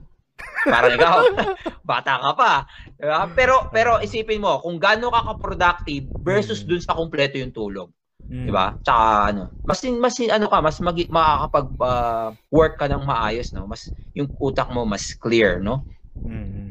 Parang 0.62 0.92
ikaw, 0.94 1.18
bata 1.92 2.14
ka 2.20 2.32
pa. 2.36 2.54
Diba? 3.00 3.32
Pero, 3.34 3.56
pero 3.72 3.92
isipin 4.04 4.44
mo, 4.44 4.60
kung 4.60 4.76
gaano 4.76 5.08
ka 5.10 5.34
ka-productive 5.34 6.06
versus 6.20 6.62
Mm. 6.62 6.68
dun 6.68 6.82
sa 6.84 6.94
kumpleto 7.00 7.40
yung 7.40 7.56
tulog. 7.56 7.90
Mm. 8.28 8.46
Di 8.48 8.52
ba? 8.52 8.76
Tsaka 8.84 9.06
ano, 9.32 9.44
mas 9.64 9.80
mas 9.88 10.16
ano 10.20 10.46
ka, 10.52 10.58
mas 10.60 10.78
mag, 10.84 10.98
makakapag 11.08 11.68
ah, 11.82 12.30
work 12.52 12.76
ka 12.76 12.92
ng 12.92 13.04
maayos, 13.08 13.56
no? 13.56 13.66
Mas 13.72 13.96
yung 14.12 14.28
utak 14.40 14.68
mo 14.72 14.84
mas 14.84 15.16
clear, 15.16 15.64
no? 15.64 15.88
Mm. 16.28 16.70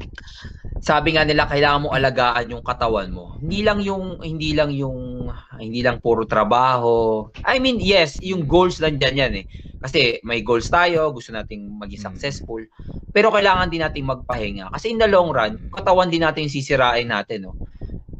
Sabi 0.81 1.13
nga 1.13 1.23
nila 1.23 1.45
kailangan 1.45 1.81
mo 1.85 1.89
alagaan 1.93 2.57
yung 2.57 2.65
katawan 2.65 3.13
mo. 3.13 3.37
Hindi 3.37 3.61
lang 3.61 3.79
yung 3.85 4.17
hindi 4.25 4.51
lang 4.57 4.73
yung 4.73 5.29
hindi 5.61 5.79
lang 5.85 6.01
puro 6.01 6.25
trabaho. 6.25 7.29
I 7.45 7.61
mean, 7.61 7.77
yes, 7.77 8.17
yung 8.21 8.49
goals 8.49 8.81
lang 8.81 8.97
diyan 8.97 9.15
yan 9.21 9.33
eh. 9.41 9.45
Kasi 9.81 10.21
may 10.25 10.41
goals 10.41 10.69
tayo, 10.73 11.09
gusto 11.13 11.29
nating 11.33 11.69
maging 11.77 12.01
Mm. 12.01 12.07
successful. 12.13 12.61
Pero 13.13 13.29
kailangan 13.29 13.69
din 13.69 13.83
nating 13.85 14.07
magpahinga 14.07 14.73
kasi 14.73 14.89
in 14.93 14.97
the 15.01 15.05
long 15.09 15.29
run, 15.29 15.61
katawan 15.69 16.09
din 16.09 16.23
natin 16.25 16.49
sisirain 16.49 17.05
natin, 17.05 17.45
no. 17.51 17.53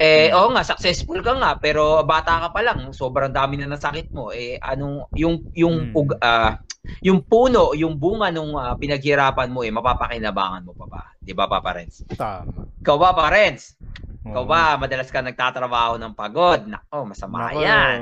Eh, 0.01 0.27
Mm. 0.27 0.33
oo 0.33 0.49
nga, 0.49 0.65
successful 0.65 1.21
ka 1.21 1.37
nga, 1.37 1.61
pero 1.61 2.01
bata 2.01 2.41
ka 2.41 2.49
pa 2.49 2.65
lang, 2.65 2.89
sobrang 2.89 3.29
dami 3.29 3.61
na 3.61 3.69
ng 3.69 3.77
sakit 3.77 4.09
mo. 4.09 4.33
Eh, 4.33 4.57
anong, 4.57 5.05
yung, 5.13 5.45
yung, 5.53 5.93
Mm. 5.93 5.93
ug- 5.93 6.17
ah, 6.17 6.57
yung 7.05 7.21
puno, 7.21 7.77
yung 7.77 7.93
bunga 7.93 8.33
nung 8.33 8.57
ah, 8.57 8.73
pinaghirapan 8.73 9.53
mo, 9.53 9.61
eh, 9.61 9.69
mapapakinabangan 9.69 10.65
mo 10.65 10.73
pa 10.73 10.85
ba? 10.89 11.01
Di 11.21 11.37
ba, 11.37 11.45
Papa 11.45 11.77
Renz? 11.77 12.01
Tama. 12.17 12.65
Ikaw 12.81 12.97
ba, 12.97 13.13
Parents? 13.13 13.77
Ikaw 14.25 14.41
Oo. 14.41 14.49
ba, 14.49 14.73
madalas 14.73 15.13
ka 15.13 15.21
nagtatrabaho 15.21 16.01
ng 16.01 16.17
pagod? 16.17 16.65
Nako, 16.65 17.05
masama 17.05 17.53
Nako, 17.53 17.61
yan. 17.61 17.97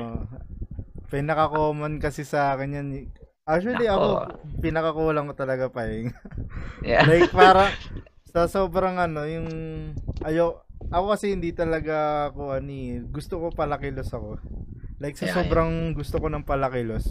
Pinaka-common 1.08 2.00
kasi 2.00 2.24
sa 2.24 2.56
akin 2.56 2.70
yan. 2.72 2.86
Actually, 3.44 3.84
Nako. 3.84 3.92
ako, 3.92 4.08
pinakakulang 4.62 5.28
ko 5.28 5.34
talaga 5.36 5.68
pahinga. 5.68 6.16
Yeah. 6.80 7.04
like, 7.04 7.28
para 7.28 7.68
sa 8.32 8.48
sobrang 8.48 8.96
ano, 8.96 9.28
yung, 9.28 9.48
ayo, 10.24 10.64
ako 10.88 11.12
kasi 11.12 11.36
hindi 11.36 11.52
talaga 11.52 12.30
ako, 12.32 12.56
ani, 12.56 13.04
gusto 13.12 13.36
ko 13.36 13.52
palakilos 13.52 14.08
ako. 14.10 14.40
Like, 15.00 15.20
sa 15.20 15.28
Yeah, 15.28 15.36
sobrang 15.44 15.92
gusto 15.92 16.16
ko 16.16 16.32
ng 16.32 16.44
palakilos, 16.48 17.04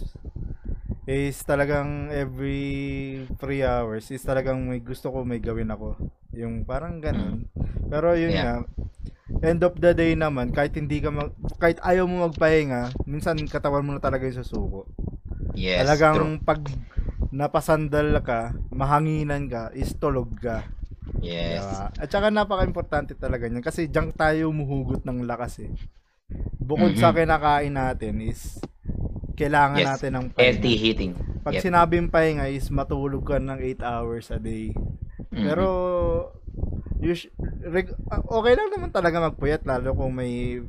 is 1.10 1.41
talagang 1.41 2.13
every 2.13 3.25
3 3.41 3.65
hours, 3.65 4.10
is 4.13 4.21
talagang 4.21 4.62
may 4.65 4.82
gusto 4.82 5.10
ko 5.10 5.25
may 5.25 5.41
gawin 5.41 5.69
ako. 5.73 5.97
Yung 6.38 6.65
parang 6.65 7.01
ganun. 7.01 7.49
Pero 7.89 8.13
yun 8.13 8.34
Yeah. 8.34 8.45
nga, 8.45 8.55
end 9.41 9.62
of 9.65 9.73
the 9.82 9.93
day 9.97 10.13
naman, 10.13 10.53
kahit 10.53 10.77
hindi 10.77 11.01
ka 11.01 11.10
mag, 11.10 11.34
kahit 11.58 11.82
ayaw 11.82 12.05
mo 12.05 12.29
magpahinga, 12.29 12.93
minsan 13.10 13.41
katawan 13.49 13.86
mo 13.86 13.97
na 13.97 14.01
talaga 14.01 14.29
yung 14.29 14.38
susuko. 14.38 14.86
Yes, 15.58 15.82
Talagang 15.86 16.38
true. 16.38 16.45
pag 16.45 16.62
napasandal 17.34 18.21
ka, 18.21 18.53
mahanginan 18.69 19.49
ka, 19.49 19.73
is 19.73 19.93
tulog 19.97 20.29
ka. 20.38 20.65
Yes. 21.19 21.62
Diba? 21.62 21.88
At 21.95 22.10
saka 22.10 22.27
napaka-importante 22.27 23.13
talaga 23.13 23.45
niyan 23.45 23.62
kasi 23.62 23.86
diyan 23.86 24.12
tayo 24.12 24.49
muhugot 24.49 25.03
ng 25.03 25.23
lakas 25.23 25.62
eh. 25.62 25.71
Bukod 26.55 26.93
sa 26.95 27.10
Mhm. 27.10 27.15
kinakain 27.17 27.73
natin 27.73 28.21
is 28.21 28.62
kailangan 29.34 29.79
Yes. 29.79 29.88
natin 29.89 30.12
ng 30.13 30.25
Healthy 30.34 30.62
pahinga. 30.69 30.82
heating. 30.82 31.12
Pag 31.39 31.53
Yep. 31.55 31.63
sinabing 31.63 32.08
pahinga 32.08 32.45
is 32.47 32.67
matulog 32.69 33.23
ka 33.23 33.38
ng 33.38 33.58
8 33.58 33.82
hours 33.82 34.29
a 34.29 34.38
day. 34.38 34.71
Mhm. 35.29 35.43
Pero 35.43 35.67
us- 36.99 37.32
reg- 37.63 37.95
ah, 38.08 38.21
okay 38.21 38.53
lang 38.53 38.69
naman 38.69 38.91
talaga 38.91 39.23
magpuyat 39.25 39.63
lalo 39.63 39.95
kung 39.95 40.13
may 40.13 40.60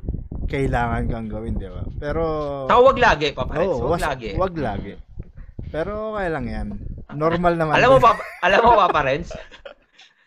kailangan 0.47 1.07
kang 1.07 1.27
gawin, 1.27 1.55
di 1.55 1.67
ba? 1.67 1.83
Pero 1.95 2.23
Saka 2.67 2.81
wag 2.81 2.99
lagi, 2.99 3.27
Papa. 3.31 3.53
Oo, 3.57 3.87
wag 3.87 3.91
was- 3.95 4.03
lagi. 4.03 4.29
Wag 4.35 4.55
lagi. 4.57 4.93
Pero 5.69 6.11
okay 6.11 6.27
lang 6.27 6.45
yan. 6.45 6.67
Normal 7.11 7.55
naman. 7.55 7.75
Alam 7.75 7.95
mo. 7.95 7.97
Papa, 8.01 8.23
alam 8.41 8.59
mo, 8.59 8.71
Papa 8.77 8.99
Renz? 9.05 9.31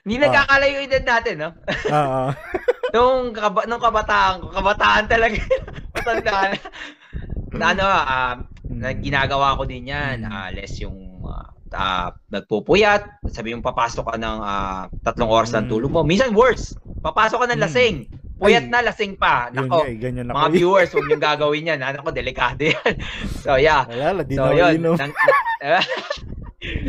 Hindi 0.05 0.15
Ah. 0.17 0.23
nagkakalayo 0.23 0.73
yung 0.77 0.87
edad 0.87 1.05
natin, 1.07 1.35
no? 1.39 1.51
Oo. 1.89 2.23
Nung, 2.95 3.33
kaba, 3.33 3.67
nung 3.67 3.81
kabataan 3.81 4.39
ko, 4.39 4.47
kabataan 4.53 5.05
talaga. 5.09 5.35
Matanda 5.97 6.31
na. 6.47 6.59
na 7.53 7.67
ano, 7.73 7.85
ah, 7.85 8.35
Mm. 8.65 9.01
ginagawa 9.01 9.55
ko 9.55 9.65
din 9.65 9.87
yan. 9.87 10.25
Ah, 10.25 10.49
less 10.49 10.79
yung 10.79 10.97
ah, 11.23 11.49
ah, 11.71 12.09
nagpupuyat. 12.29 13.25
Sabi 13.29 13.51
yung 13.51 13.61
papasok 13.61 14.05
ka 14.05 14.17
ng 14.17 14.39
ah, 14.41 14.87
tatlong 15.01 15.29
oras 15.29 15.53
ng 15.53 15.67
tulog 15.67 15.91
mo. 15.91 16.01
Minsan 16.01 16.33
worse. 16.33 16.73
Papasok 17.01 17.45
ka 17.45 17.47
ng 17.47 17.59
Mm. 17.59 17.65
lasing. 17.65 17.97
Puyat 18.35 18.67
na, 18.67 18.81
lasing 18.81 19.15
pa. 19.15 19.49
Yun 19.49 19.67
Nako, 19.67 19.85
eh, 19.85 19.95
ganyan 19.97 20.27
ako. 20.27 20.35
mga 20.35 20.47
eh. 20.47 20.55
viewers, 20.55 20.91
huwag 20.91 21.07
niyong 21.07 21.25
gagawin 21.25 21.65
yan. 21.67 21.81
Ano 21.81 21.99
ko, 22.01 22.11
delikado 22.11 22.61
yan. 22.73 22.95
so, 23.41 23.57
yeah. 23.57 23.87
Wala, 23.87 24.21
di 24.23 24.35
So, 24.35 24.43
na 24.45 24.53
yun. 24.55 24.75
Nang, 24.83 25.13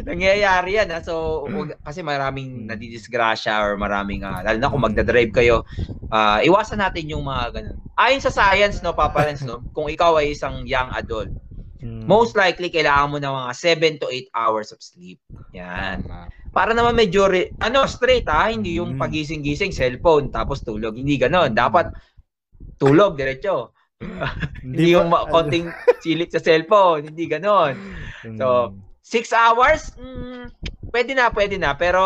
nangyayari 0.01 0.77
yan. 0.77 0.89
Ha? 0.89 0.99
So, 1.01 1.45
wag- 1.45 1.79
kasi 1.81 2.01
maraming 2.01 2.65
Mm. 2.65 2.73
nadidisgrasya 2.73 3.55
or 3.59 3.75
maraming, 3.75 4.21
ah, 4.21 4.41
lalo 4.41 4.57
na 4.57 4.71
kung 4.71 4.83
magdadrive 4.83 5.31
kayo, 5.31 5.63
ah, 6.09 6.39
iwasan 6.39 6.79
natin 6.79 7.09
yung 7.09 7.23
mga 7.23 7.43
ganun. 7.53 7.77
Ayon 7.95 8.19
sa 8.19 8.31
science, 8.31 8.79
no, 8.79 8.91
Papa 8.91 9.23
Renz, 9.23 9.41
no, 9.41 9.63
kung 9.71 9.87
ikaw 9.87 10.19
ay 10.19 10.31
isang 10.31 10.63
young 10.63 10.91
adult, 10.91 11.31
Mm. 11.79 12.07
most 12.07 12.33
likely 12.33 12.67
kailangan 12.67 13.11
mo 13.11 13.17
ng 13.17 13.35
mga 13.35 13.51
7 13.53 13.93
to 13.97 14.09
8 14.09 14.27
hours 14.31 14.71
of 14.71 14.79
sleep. 14.79 15.19
Yan. 15.53 16.01
Para 16.49 16.71
naman 16.71 16.95
medyo, 16.95 17.27
re- 17.27 17.51
ano, 17.59 17.83
straight 17.85 18.25
ha, 18.25 18.47
hindi 18.47 18.79
yung 18.79 18.95
Mm. 18.95 18.99
pagising-gising, 18.99 19.69
cellphone, 19.69 20.31
tapos 20.31 20.63
tulog. 20.63 20.95
Hindi 20.95 21.19
ganon. 21.19 21.51
Dapat 21.51 21.91
tulog, 22.75 23.15
diretso. 23.15 23.75
Hindi 24.59 24.91
yung 24.91 25.07
ma- 25.07 25.23
konting 25.25 25.71
silip 25.99 26.27
sa 26.27 26.39
cellphone. 26.39 27.11
Hindi 27.11 27.25
ganon. 27.27 27.75
Mm. 28.25 28.35
So, 28.35 28.47
6 29.05 29.29
hours, 29.31 29.93
mm, 29.95 30.49
pwede 30.89 31.13
na, 31.13 31.29
pwede 31.29 31.55
na. 31.55 31.77
Pero, 31.77 32.01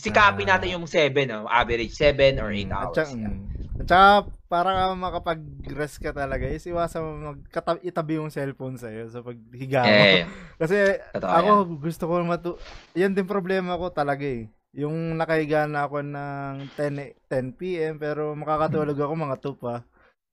sikapin 0.00 0.48
Ah. 0.48 0.56
natin 0.56 0.80
yung 0.80 0.88
7, 0.88 1.28
no? 1.28 1.44
average 1.44 1.92
7 1.92 2.40
or 2.40 2.48
8 2.48 2.64
Mm, 2.64 2.72
At 2.72 2.80
hours. 2.82 2.96
saka, 2.96 3.12
Yan. 3.12 3.34
mm. 3.36 3.80
At 3.82 3.86
saka, 3.86 4.08
para 4.48 4.70
ka 4.72 4.84
makapag-rest 4.94 5.96
ka 6.00 6.10
talaga, 6.10 6.44
is 6.44 6.64
iwasan 6.64 7.02
mo 7.04 7.36
itabi 7.80 8.16
yung 8.16 8.32
cellphone 8.32 8.76
sa'yo 8.76 9.08
sa 9.08 9.20
paghiga 9.20 9.84
mo. 9.84 9.92
Eh, 9.92 10.24
Kasi 10.60 10.76
totoo 11.12 11.28
ako 11.28 11.50
yan. 11.52 11.68
gusto 11.78 12.02
ko 12.04 12.14
matu... 12.22 12.50
Yan 12.92 13.12
din 13.12 13.28
problema 13.28 13.76
ko 13.76 13.92
talaga 13.92 14.24
eh. 14.24 14.48
Yung 14.72 15.20
nakahiga 15.20 15.68
na 15.68 15.84
ako 15.84 16.00
ng 16.00 16.54
10, 16.72 16.96
a- 16.96 17.14
10 17.28 17.52
p.m. 17.52 18.00
pero 18.00 18.32
makakatulog 18.32 18.96
ako 18.96 19.12
mga 19.14 19.36
2 19.44 19.60
pa. 19.60 19.84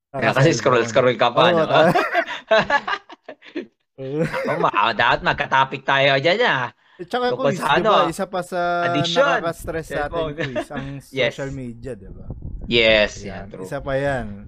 Kaya 0.10 0.32
kasi 0.32 0.56
scroll-scroll 0.56 1.20
ka 1.20 1.30
pa, 1.36 1.52
Oo, 1.52 1.60
no? 1.60 1.68
Oh, 4.00 4.24
ma- 4.58 4.96
dapat 4.96 5.20
magka-topic 5.22 5.84
tayo 5.84 6.16
dyan, 6.18 6.40
ah. 6.42 6.72
At 6.96 7.08
saka 7.08 7.32
Tungkol 7.32 7.52
quiz, 7.52 7.60
sa 7.60 7.68
di 7.70 7.70
ba? 7.70 7.76
ano, 7.78 7.92
Isa 8.08 8.26
pa 8.26 8.42
sa 8.42 8.60
addiction, 8.86 9.24
nakaka-stress 9.24 9.86
sa 9.86 9.96
ating 10.02 10.04
cellphone. 10.10 10.32
quiz, 10.34 10.68
ang 10.70 10.88
Yes. 11.12 11.32
social 11.32 11.52
media, 11.52 11.92
di 11.94 12.08
ba? 12.08 12.26
Yes, 12.66 13.12
Yan, 13.20 13.28
yan, 13.28 13.44
true. 13.50 13.64
Isa 13.64 13.80
pa 13.80 13.94
yan. 13.94 14.48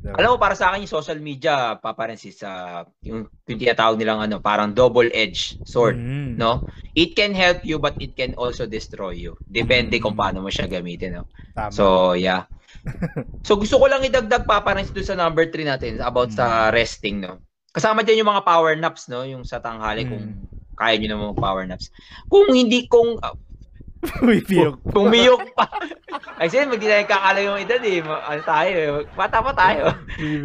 Diba? 0.00 0.16
Alam 0.16 0.28
mo, 0.30 0.38
para 0.38 0.52
sa 0.54 0.72
akin 0.72 0.80
yung 0.80 0.94
social 0.94 1.18
media, 1.18 1.52
Papa 1.76 2.08
Rensis, 2.08 2.32
sa 2.34 2.80
yung, 3.02 3.28
yung 3.44 3.58
tinatawag 3.58 4.00
nilang 4.00 4.16
ano, 4.18 4.40
parang 4.40 4.72
double-edged 4.72 5.60
sword, 5.62 5.92
Mhm. 5.94 6.40
no? 6.40 6.64
It 6.94 7.12
can 7.12 7.32
help 7.32 7.60
you, 7.62 7.76
but 7.76 7.92
it 7.98 8.16
can 8.16 8.32
also 8.34 8.64
destroy 8.64 9.12
you. 9.14 9.36
Depende 9.42 9.92
Mm. 9.92 10.02
kung 10.02 10.16
paano 10.16 10.40
mo 10.40 10.48
siya 10.48 10.64
gamitin, 10.66 11.20
no? 11.20 11.24
Tama. 11.52 11.68
So, 11.68 11.84
yeah. 12.14 12.48
so, 13.44 13.56
gusto 13.56 13.76
ko 13.76 13.84
lang 13.86 14.00
idagdag, 14.00 14.44
Papa 14.44 14.72
Rensis, 14.72 14.88
doon 14.90 15.04
sa 15.06 15.16
number 15.18 15.44
3 15.46 15.68
natin, 15.68 16.00
about 16.00 16.32
Mm. 16.32 16.36
sa 16.36 16.44
resting, 16.70 17.20
no? 17.20 17.36
Kasama 17.70 18.02
dyan 18.02 18.26
yung 18.26 18.30
mga 18.30 18.42
power 18.42 18.74
naps, 18.74 19.06
no? 19.06 19.22
Yung 19.22 19.46
sa 19.46 19.62
tanghali, 19.62 20.04
Mm. 20.04 20.10
kung 20.10 20.24
kaya 20.74 20.96
nyo 20.96 21.08
naman 21.12 21.36
power 21.36 21.64
naps. 21.64 21.92
Kung 22.26 22.50
hindi, 22.50 22.88
kung 22.88 23.20
uh, 23.20 23.36
Uy, 24.24 24.40
piyok. 24.40 24.80
kung 24.96 25.12
miyok 25.12 25.52
pa. 25.52 25.68
Kasi 26.40 26.64
hindi 26.64 26.88
tayo 26.88 27.04
kakalayo 27.04 27.52
yung 27.52 27.60
edad 27.60 27.82
eh. 27.84 28.00
Ano 28.00 28.40
tayo 28.40 28.72
eh. 28.72 28.88
Bata 29.12 29.44
pa 29.44 29.52
tayo. 29.52 29.92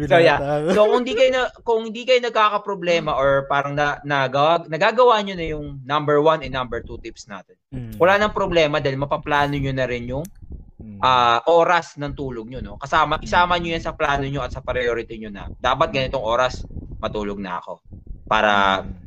So, 0.04 0.20
yeah. 0.20 0.36
So 0.76 0.84
kung 0.84 1.00
hindi 1.08 1.16
kayo 1.16 1.30
na, 1.32 1.42
kung 1.64 1.88
hindi 1.88 2.04
kayo 2.04 2.20
nagkakaproblema 2.20 3.16
or 3.16 3.48
parang 3.48 3.72
na, 3.72 3.96
nagawa, 4.04 4.60
nagagawa 4.68 5.24
nyo 5.24 5.34
na 5.40 5.46
yung 5.48 5.80
number 5.88 6.20
one 6.20 6.44
and 6.44 6.52
number 6.52 6.84
two 6.84 7.00
tips 7.00 7.24
natin. 7.26 7.56
Mm. 7.72 7.96
Wala 7.96 8.20
nang 8.20 8.36
problema 8.36 8.76
dahil 8.76 9.00
mapaplano 9.00 9.56
nyo 9.56 9.72
na 9.72 9.88
rin 9.88 10.04
yung 10.04 10.26
Mm. 10.76 11.00
ah, 11.00 11.40
oras 11.48 11.96
ng 11.96 12.12
tulog 12.12 12.44
nyo. 12.46 12.60
No? 12.60 12.76
Kasama, 12.76 13.16
isama 13.24 13.56
nyo 13.56 13.72
yan 13.72 13.80
sa 13.80 13.96
plano 13.96 14.28
nyo 14.28 14.44
at 14.44 14.52
sa 14.52 14.60
priority 14.60 15.16
nyo 15.16 15.32
na 15.32 15.48
dapat 15.56 15.88
ganitong 15.88 16.20
oras 16.20 16.60
matulog 17.06 17.38
na 17.38 17.56
ako 17.56 17.80
para 18.24 18.82
Mm. 18.82 19.06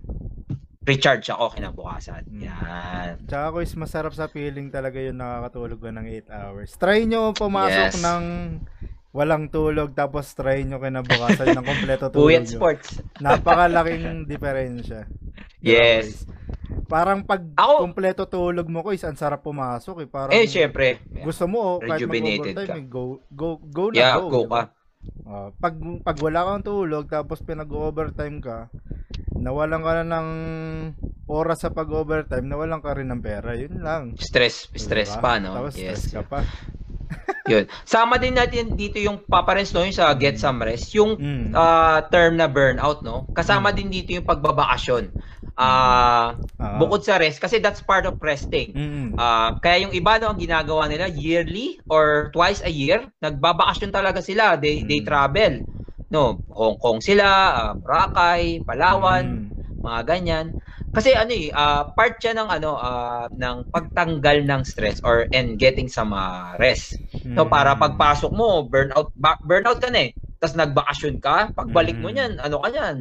recharge 0.82 1.30
ako 1.30 1.54
kinabukasan. 1.54 2.26
Mm. 2.26 2.42
Yan. 2.42 3.14
Tsaka 3.24 3.60
is 3.60 3.76
masarap 3.76 4.12
sa 4.12 4.26
feeling 4.26 4.68
talaga 4.68 4.98
yung 4.98 5.18
nakakatulog 5.18 5.78
ka 5.78 5.92
ng 5.92 6.08
8 6.08 6.30
hours. 6.30 6.70
Try 6.74 7.06
nyo 7.06 7.30
pumasok 7.32 7.94
Yes. 7.94 8.02
ng 8.02 8.24
walang 9.10 9.50
tulog 9.50 9.94
tapos 9.94 10.34
try 10.34 10.62
nyo 10.62 10.78
kinabukasan 10.78 11.52
ng 11.52 11.62
kompleto 11.64 12.10
tulog 12.12 12.26
Puyat 12.26 12.46
nyo. 12.48 12.58
Sports. 12.58 12.90
Napakalaking 13.20 14.26
diferensya. 14.26 15.06
Yes. 15.60 16.26
Parang 16.86 17.22
pag 17.22 17.46
Ako- 17.54 17.86
kompleto 17.86 18.26
tulog 18.26 18.66
mo 18.66 18.82
ko 18.82 18.90
is 18.90 19.04
ang 19.04 19.14
sarap 19.14 19.42
pumasok 19.42 20.02
eh. 20.02 20.08
Parang 20.08 20.32
Eh, 20.32 20.46
syempre. 20.46 21.06
gusto 21.22 21.46
mo 21.46 21.78
oh, 21.78 21.78
kahit 21.78 22.02
mag-overtime, 22.02 22.82
eh, 22.82 22.86
go, 22.88 23.04
go, 23.30 23.62
go 23.62 23.90
na 23.90 23.96
Yeah, 23.96 24.18
go. 24.18 24.26
go 24.28 24.42
diba? 24.44 24.62
ka. 24.66 24.74
Ah, 25.30 25.54
pag, 25.62 25.78
pag 26.02 26.18
wala 26.26 26.42
kang 26.42 26.66
tulog 26.66 27.06
tapos 27.06 27.46
pinag-overtime 27.46 28.42
ka, 28.42 28.74
nawalan 29.38 29.86
ka 29.86 29.92
na 30.02 30.06
ng 30.18 30.30
oras 31.30 31.62
sa 31.62 31.70
pag-overtime, 31.70 32.50
nawalan 32.50 32.82
ka 32.82 32.98
rin 32.98 33.14
ng 33.14 33.22
pera. 33.22 33.54
Yun 33.54 33.80
lang. 33.86 34.04
Stress, 34.18 34.74
stress 34.74 35.14
Diba? 35.16 35.22
pa, 35.22 35.32
no? 35.38 35.54
Tapos 35.54 35.78
stress 35.78 36.10
Yes. 36.10 36.14
ka 36.18 36.26
pa. 36.26 36.42
Yun. 37.50 37.66
Sama 37.84 38.22
din 38.22 38.38
natin 38.38 38.78
dito 38.78 39.02
yung 39.02 39.18
paparents 39.26 39.74
no, 39.74 39.82
yung 39.82 39.96
sa 39.96 40.14
Get 40.14 40.38
Some 40.38 40.62
Rest, 40.62 40.94
yung 40.94 41.18
Mm. 41.18 41.52
ah, 41.54 42.06
term 42.14 42.38
na 42.38 42.46
burnout, 42.46 43.02
no? 43.02 43.26
Kasama 43.34 43.74
din 43.74 43.90
dito 43.90 44.14
yung 44.14 44.26
pagbabakasyon. 44.26 45.10
Ah, 45.60 46.40
Ah. 46.56 46.78
bukod 46.80 47.04
sa 47.04 47.20
rest 47.20 47.40
kasi 47.44 47.60
that's 47.60 47.84
part 47.84 48.06
of 48.08 48.16
resting. 48.22 48.72
Mm. 48.72 49.16
Ah, 49.18 49.58
kaya 49.60 49.84
yung 49.88 49.92
iba 49.92 50.16
no, 50.20 50.32
ang 50.32 50.40
ginagawa 50.40 50.88
nila 50.88 51.10
yearly 51.10 51.82
or 51.92 52.30
twice 52.32 52.64
a 52.64 52.72
year, 52.72 53.10
nagbabakasyon 53.20 53.92
talaga 53.92 54.24
sila. 54.24 54.56
They 54.56 54.86
they 54.88 55.04
Mm. 55.04 55.08
travel. 55.10 55.54
No, 56.10 56.42
Hong 56.50 56.80
Kong 56.80 57.00
sila, 57.04 57.26
ah, 57.28 57.72
Boracay, 57.76 58.64
Palawan, 58.64 59.26
Mm. 59.26 59.59
Mga 59.84 60.02
ganyan. 60.08 60.46
Kasi 60.90 61.14
ano 61.14 61.32
eh, 61.34 61.54
ah, 61.54 61.86
part 61.94 62.18
siya 62.18 62.34
ng 62.34 62.50
ano 62.50 62.72
ah, 62.80 63.26
ng 63.30 63.58
pagtanggal 63.70 64.42
ng 64.46 64.62
stress 64.66 64.98
or 65.06 65.30
and 65.32 65.58
getting 65.62 65.88
some 65.92 66.12
ah, 66.16 66.56
rest. 66.58 67.00
No, 67.38 67.46
Mm. 67.46 67.52
para 67.52 67.76
pagpasok 67.78 68.32
mo, 68.34 68.66
burnout 68.66 69.12
ba- 69.14 69.40
burnout 69.46 69.78
ka 69.84 69.92
na 69.92 70.10
eh. 70.10 70.12
Tapos 70.40 70.56
nagbakasyon 70.56 71.16
ka, 71.22 71.52
pagbalik 71.54 72.00
mo 72.00 72.10
Mm. 72.10 72.16
niyan, 72.16 72.34
ano 72.42 72.58
ka 72.64 72.70
niyan? 72.72 72.98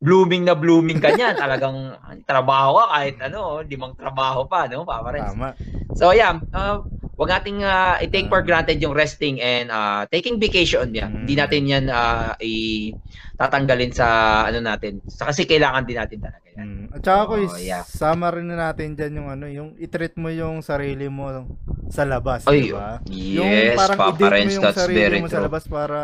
Blooming 0.00 0.42
na 0.48 0.54
blooming 0.56 1.00
ka 1.00 1.10
niyan. 1.14 1.34
Talagang 1.44 1.96
trabaho 2.26 2.80
ka 2.82 2.86
kahit 2.98 3.16
ano, 3.24 3.60
limang 3.64 3.94
trabaho 3.96 4.44
pa, 4.50 4.66
no? 4.68 4.84
Papares. 4.84 5.32
Tama. 5.32 5.48
So 5.94 6.10
yeah, 6.12 6.40
uh, 6.52 6.84
wag 7.20 7.36
nating 7.36 7.60
uh, 7.60 8.00
i-take 8.00 8.32
for 8.32 8.40
Ah. 8.40 8.46
granted 8.48 8.80
yung 8.80 8.96
resting 8.96 9.36
and 9.44 9.68
uh, 9.68 10.08
taking 10.08 10.40
vacation 10.40 10.88
niya. 10.88 11.04
Mm. 11.04 11.16
Hindi 11.20 11.34
natin 11.36 11.62
yan 11.68 11.84
uh, 11.92 12.32
i 12.40 12.88
tatanggalin 13.36 13.92
sa 13.92 14.06
ano 14.48 14.64
natin. 14.64 15.04
Sa 15.04 15.28
kasi 15.28 15.44
kailangan 15.44 15.84
din 15.84 16.00
natin 16.00 16.16
talaga 16.16 16.48
yan. 16.56 16.64
Mm. 16.64 16.96
At 16.96 17.00
saka 17.04 17.22
ko 17.28 17.32
Oh, 17.36 17.44
is, 17.44 17.54
yeah. 17.60 17.84
sama 17.84 18.32
rin 18.32 18.48
na 18.48 18.72
natin 18.72 18.96
dyan 18.96 19.20
yung 19.20 19.28
ano, 19.28 19.44
yung 19.44 19.76
i-treat 19.76 20.16
mo 20.16 20.32
yung 20.32 20.64
sarili 20.64 21.12
mo 21.12 21.44
sa 21.92 22.08
labas, 22.08 22.48
Ay, 22.48 22.68
di 22.68 22.72
ba? 22.72 23.04
Yes, 23.04 23.36
yung 23.36 23.52
parang 23.76 23.98
Papa 24.00 24.10
i-date 24.16 24.24
mo 24.24 24.32
Renz, 24.32 24.52
yung 24.56 24.64
that's 24.64 24.80
sarili 24.80 24.98
very 24.98 25.18
mo 25.20 25.28
sa 25.28 25.36
true. 25.36 25.44
labas 25.44 25.64
para 25.68 25.98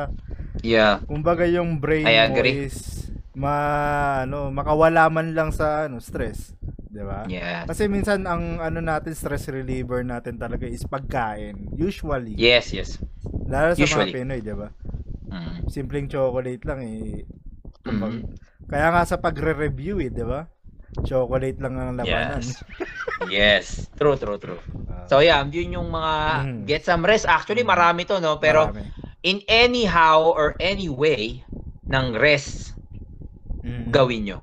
Yeah. 0.61 1.05
kumbaga 1.05 1.45
yung 1.45 1.81
brain 1.81 2.05
I 2.05 2.29
mo 2.29 2.41
is 2.41 3.09
ma 3.37 3.57
ano, 4.25 4.49
makawala 4.49 5.09
man 5.09 5.33
lang 5.33 5.53
sa 5.53 5.85
ano, 5.85 6.01
stress, 6.01 6.57
'di 6.97 7.05
ba? 7.05 7.29
Yeah. 7.29 7.69
Kasi 7.69 7.85
minsan 7.87 8.25
ang 8.25 8.57
ano 8.57 8.81
natin 8.81 9.13
stress 9.13 9.45
reliever 9.47 10.01
natin 10.01 10.41
talaga 10.41 10.65
is 10.65 10.81
pagkain. 10.83 11.69
Usually. 11.71 12.33
Yes, 12.33 12.73
yes. 12.73 12.97
Lalo 13.45 13.77
sa 13.77 13.79
Usually. 13.79 14.09
mga 14.11 14.17
Pinoy, 14.17 14.41
'di 14.41 14.55
ba? 14.57 14.69
Mm. 15.29 15.69
Simpleng 15.69 16.09
chocolate 16.09 16.65
lang 16.65 16.81
eh. 16.81 17.29
Kumbaga- 17.83 18.17
Mhm. 18.17 18.33
Kaya 18.67 18.87
nga 18.91 19.03
sa 19.05 19.21
pagre-review 19.21 20.01
eh, 20.01 20.09
'di 20.09 20.25
ba? 20.25 20.49
Chocolate 21.05 21.61
lang 21.61 21.77
ang 21.77 21.93
labanan. 21.95 22.41
Yes. 22.41 22.65
yes. 23.29 23.67
True, 23.93 24.17
true, 24.17 24.41
true. 24.41 24.61
Ah, 24.89 25.05
So 25.05 25.21
yeah, 25.21 25.45
yun 25.45 25.77
yung 25.77 25.93
mga 25.93 26.15
Mhm. 26.41 26.59
get 26.65 26.83
some 26.83 27.05
rest. 27.05 27.29
Actually, 27.29 27.63
marami 27.63 28.03
to, 28.03 28.17
no? 28.17 28.41
Pero 28.41 28.73
marami. 28.73 28.89
in 29.21 29.45
any 29.45 29.85
how 29.85 30.25
or 30.25 30.57
any 30.57 30.89
way 30.89 31.45
ng 31.85 32.17
rest, 32.17 32.73
Mm. 33.61 33.91
gawin 33.91 34.21
nyo. 34.25 34.39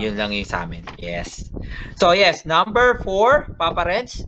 Yun 0.00 0.14
lang 0.16 0.30
yung 0.32 0.48
sa 0.48 0.64
amin. 0.64 0.84
Yes. 0.96 1.52
So 1.96 2.12
yes, 2.16 2.44
number 2.48 3.00
four, 3.04 3.52
Papa 3.56 3.84
Renz. 3.84 4.24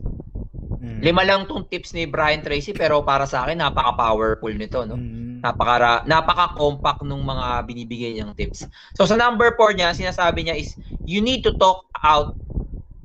Mm. 0.81 0.99
Lima 1.01 1.23
lang 1.25 1.41
tong 1.49 1.65
tips 1.65 1.95
ni 1.95 2.05
Brian 2.05 2.43
Tracy 2.43 2.75
pero 2.75 3.01
para 3.01 3.25
sa 3.25 3.47
akin 3.47 3.57
napaka-powerful 3.57 4.53
nito, 4.53 4.85
no? 4.85 4.99
Mm. 4.99 5.41
Napaka 5.41 6.05
napaka-compact 6.05 7.01
nung 7.05 7.25
mga 7.25 7.65
binibigay 7.65 8.11
niyang 8.17 8.37
tips. 8.37 8.69
So 8.93 9.07
sa 9.09 9.17
number 9.17 9.53
four 9.57 9.73
niya, 9.73 9.95
sinasabi 9.95 10.45
niya 10.45 10.57
is 10.57 10.77
you 11.09 11.21
need 11.21 11.41
to 11.45 11.53
talk 11.57 11.85
out 12.01 12.37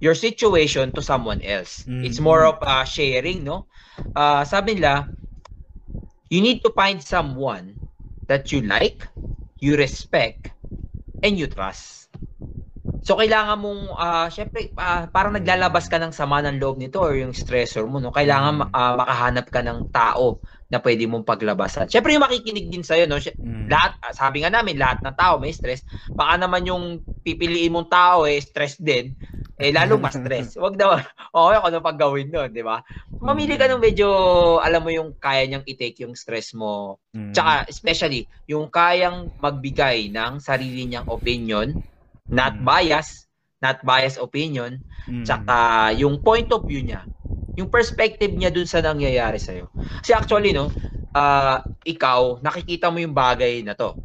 your 0.01 0.17
situation 0.17 0.93
to 0.97 1.05
someone 1.05 1.41
else. 1.45 1.85
Mm. 1.85 2.05
It's 2.05 2.21
more 2.21 2.49
of 2.49 2.61
uh, 2.65 2.85
sharing, 2.85 3.45
no? 3.45 3.69
Uh, 4.17 4.45
sabi 4.49 4.81
nila, 4.81 5.13
you 6.33 6.41
need 6.41 6.65
to 6.65 6.73
find 6.73 7.01
someone 7.05 7.77
that 8.31 8.49
you 8.49 8.65
like, 8.65 9.05
you 9.61 9.77
respect, 9.77 10.49
and 11.21 11.37
you 11.37 11.45
trust. 11.45 12.00
So 13.01 13.17
kailangan 13.17 13.57
mong 13.57 13.83
ah 13.97 14.29
syempre 14.29 14.73
ah, 14.77 15.09
parang 15.09 15.33
naglalabas 15.33 15.89
ka 15.89 15.97
ng 15.97 16.13
sama 16.13 16.45
ng 16.45 16.61
loob 16.61 16.77
nito 16.77 17.01
or 17.01 17.17
yung 17.17 17.33
stressor 17.33 17.89
mo 17.89 17.97
no. 17.97 18.13
Kailangan 18.13 18.61
Mm. 18.61 18.73
ah, 18.77 18.95
makahanap 19.01 19.47
ka 19.49 19.61
ng 19.65 19.89
tao 19.89 20.41
na 20.71 20.79
pwede 20.79 21.09
mong 21.09 21.25
paglabasan. 21.25 21.89
Syempre 21.89 22.13
yung 22.15 22.23
makikinig 22.23 22.69
din 22.69 22.85
sa 22.85 23.01
no. 23.09 23.17
Sy- 23.17 23.37
Mm. 23.41 23.73
Lahat 23.73 23.93
ah, 24.05 24.13
sabi 24.13 24.45
nga 24.45 24.53
namin 24.53 24.77
lahat 24.77 25.01
ng 25.01 25.17
tao 25.17 25.41
may 25.41 25.53
stress. 25.53 25.81
Baka 26.13 26.37
naman 26.37 26.69
yung 26.69 26.85
pipiliin 27.25 27.73
mong 27.73 27.89
tao 27.89 28.29
eh 28.29 28.37
stress 28.41 28.77
din. 28.77 29.17
Eh 29.61 29.73
lalong 29.73 30.01
mas 30.01 30.17
stress. 30.17 30.57
Wag 30.63 30.77
daw 30.77 30.93
okay 31.37 31.57
ako 31.57 31.69
na 31.73 31.81
paggawin 31.81 32.29
doon, 32.29 32.49
di 32.53 32.61
ba? 32.65 32.81
Mamili 33.21 33.61
ka 33.61 33.69
ng 33.69 33.81
medyo 33.81 34.09
alam 34.61 34.81
mo 34.81 34.89
yung 34.93 35.13
kaya 35.17 35.45
niyang 35.45 35.65
i-take 35.65 36.05
yung 36.05 36.13
stress 36.17 36.53
mo 36.53 37.01
Mm. 37.11 37.35
Tsaka 37.35 37.67
especially 37.67 38.23
yung 38.47 38.71
kayang 38.71 39.35
magbigay 39.35 40.15
ng 40.15 40.39
sarili 40.39 40.87
niyang 40.87 41.11
opinion, 41.11 41.75
not 42.33 42.57
Mm. 42.59 42.65
bias, 42.67 43.27
not 43.61 43.83
bias 43.85 44.17
opinion, 44.17 44.81
Mm. 45.07 45.25
tsaka 45.27 45.57
yung 45.99 46.23
point 46.23 46.49
of 46.55 46.65
view 46.65 46.81
niya, 46.83 47.07
yung 47.59 47.69
perspective 47.69 48.33
niya 48.33 48.49
dun 48.55 48.67
sa 48.67 48.81
nangyayari 48.81 49.37
sa 49.43 49.53
Kasi 50.01 50.13
actually 50.17 50.55
no, 50.55 50.71
ah, 51.13 51.61
ikaw 51.85 52.39
nakikita 52.41 52.89
mo 52.89 53.03
yung 53.03 53.13
bagay 53.17 53.61
na 53.67 53.75
to. 53.77 53.99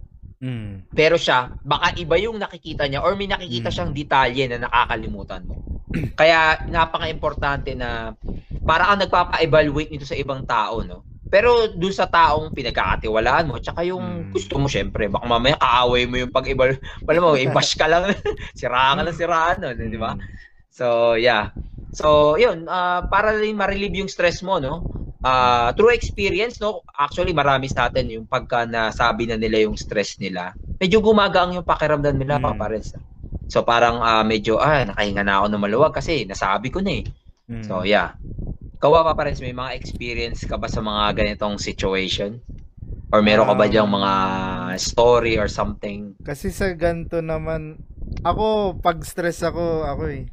Mm. 0.43 0.83
Pero 0.95 1.15
siya, 1.15 1.55
baka 1.63 1.95
iba 1.99 2.15
yung 2.19 2.39
nakikita 2.39 2.87
niya 2.87 3.03
or 3.03 3.15
may 3.15 3.27
nakikita 3.29 3.69
Mm. 3.71 3.75
siyang 3.75 3.91
detalye 3.95 4.43
na 4.51 4.67
nakakalimutan 4.67 5.43
mo. 5.47 5.63
Kaya 6.19 6.67
napaka-importante 6.67 7.71
na 7.77 8.11
para 8.67 8.89
kang 8.89 9.01
nagpapa-evaluate 9.05 9.91
nito 9.93 10.07
sa 10.07 10.17
ibang 10.17 10.43
tao, 10.43 10.83
no? 10.83 11.05
Pero 11.35 11.67
doon 11.67 11.91
sa 11.91 12.07
taong 12.07 12.47
pinagkakatiwalaan 12.55 13.51
mo, 13.51 13.59
tsaka 13.59 13.83
yung 13.83 13.99
Mm. 13.99 14.31
gusto 14.31 14.55
mo 14.55 14.71
syempre, 14.71 15.11
baka 15.11 15.27
mamaya 15.27 15.59
kaaway 15.59 16.07
mo 16.07 16.15
yung 16.15 16.31
pag-evaluate. 16.31 16.79
Wala 17.03 17.19
mo, 17.19 17.35
i-bash 17.35 17.75
ka 17.75 17.91
lang, 17.91 18.07
siraan 18.55 18.95
ka 18.95 19.03
lang 19.03 19.17
siraan, 19.19 19.55
no? 19.59 19.75
di 19.75 19.99
ba? 19.99 20.15
Mm. 20.15 20.23
So, 20.71 21.19
yeah. 21.19 21.51
So, 21.91 22.39
yun, 22.39 22.71
ah, 22.71 23.03
para 23.11 23.35
rin 23.35 23.51
ma-relieve 23.59 23.99
yung 23.99 24.07
stress 24.07 24.39
mo, 24.47 24.63
no? 24.63 24.87
Ah, 25.19 25.75
through 25.75 25.91
experience, 25.91 26.63
no? 26.63 26.87
Actually, 26.95 27.35
marami 27.35 27.67
sa 27.67 27.91
atin 27.91 28.15
yung 28.15 28.31
pagka 28.31 28.63
nasabi 28.63 29.27
na 29.27 29.35
nila 29.35 29.67
yung 29.67 29.75
stress 29.75 30.15
nila, 30.23 30.55
medyo 30.79 31.03
gumagaang 31.03 31.59
yung 31.59 31.67
pakiramdam 31.67 32.15
nila, 32.15 32.39
Mm. 32.39 32.47
papares. 32.47 32.95
So, 33.51 33.67
parang 33.67 33.99
ah, 33.99 34.23
medyo, 34.23 34.55
ah, 34.55 34.87
nakahinga 34.87 35.27
na 35.27 35.43
ako 35.43 35.51
ng 35.51 35.63
maluwag 35.67 35.91
kasi 35.91 36.23
nasabi 36.23 36.71
ko 36.71 36.79
na 36.79 36.95
eh. 36.95 37.03
Mm. 37.51 37.63
So, 37.67 37.83
yeah. 37.83 38.15
Kawa 38.75 39.03
pa 39.03 39.13
pares, 39.15 39.39
may 39.39 39.55
mga 39.55 39.75
experience 39.75 40.43
ka 40.43 40.59
ba 40.59 40.67
sa 40.67 40.83
mga 40.83 41.15
ganitong 41.15 41.55
situation? 41.55 42.43
Or 43.13 43.23
meron 43.23 43.47
ka 43.47 43.55
ba 43.55 43.71
diyang 43.71 43.87
mga 43.87 44.13
story 44.75 45.39
or 45.39 45.47
something? 45.47 46.17
Kasi 46.21 46.51
sa 46.51 46.73
ganto 46.75 47.23
naman, 47.23 47.79
ako, 48.21 48.75
pag 48.81 48.99
stress 49.07 49.39
ako, 49.41 49.87
ako 49.87 50.03
eh. 50.11 50.27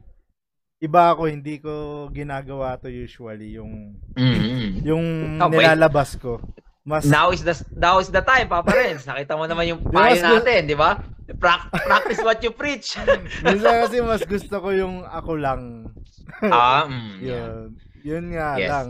Iba 0.83 1.14
ako, 1.14 1.31
hindi 1.31 1.62
ko 1.62 1.72
ginagawa 2.11 2.74
to 2.74 2.90
usually. 2.90 3.55
Yung, 3.55 3.94
mm 4.18 4.83
yung 4.88 5.05
Oh, 5.38 5.46
nilalabas 5.46 6.18
ko. 6.18 6.42
Mas, 6.83 7.07
Now 7.07 7.31
is 7.31 7.46
the 7.46 7.55
now 7.78 8.02
is 8.02 8.11
the 8.11 8.18
time, 8.18 8.50
Papa 8.50 8.74
Renz. 8.74 9.07
Nakita 9.07 9.38
mo 9.38 9.46
naman 9.46 9.70
yung 9.70 9.81
payo 9.87 10.18
school- 10.18 10.42
natin, 10.42 10.66
di 10.66 10.74
ba? 10.74 10.98
Prac- 11.38 11.70
practice 11.70 12.18
what 12.26 12.42
you 12.42 12.50
preach. 12.50 12.98
Minsan 13.46 13.87
kasi 13.87 14.02
mas 14.02 14.26
gusto 14.26 14.59
ko 14.59 14.74
yung 14.74 15.07
ako 15.07 15.38
lang. 15.38 15.87
ah, 16.42 16.90
mm, 16.90 17.22
yeah. 17.22 17.70
Yun 18.03 18.25
nga 18.31 18.49
Yes. 18.57 18.69
lang. 18.69 18.88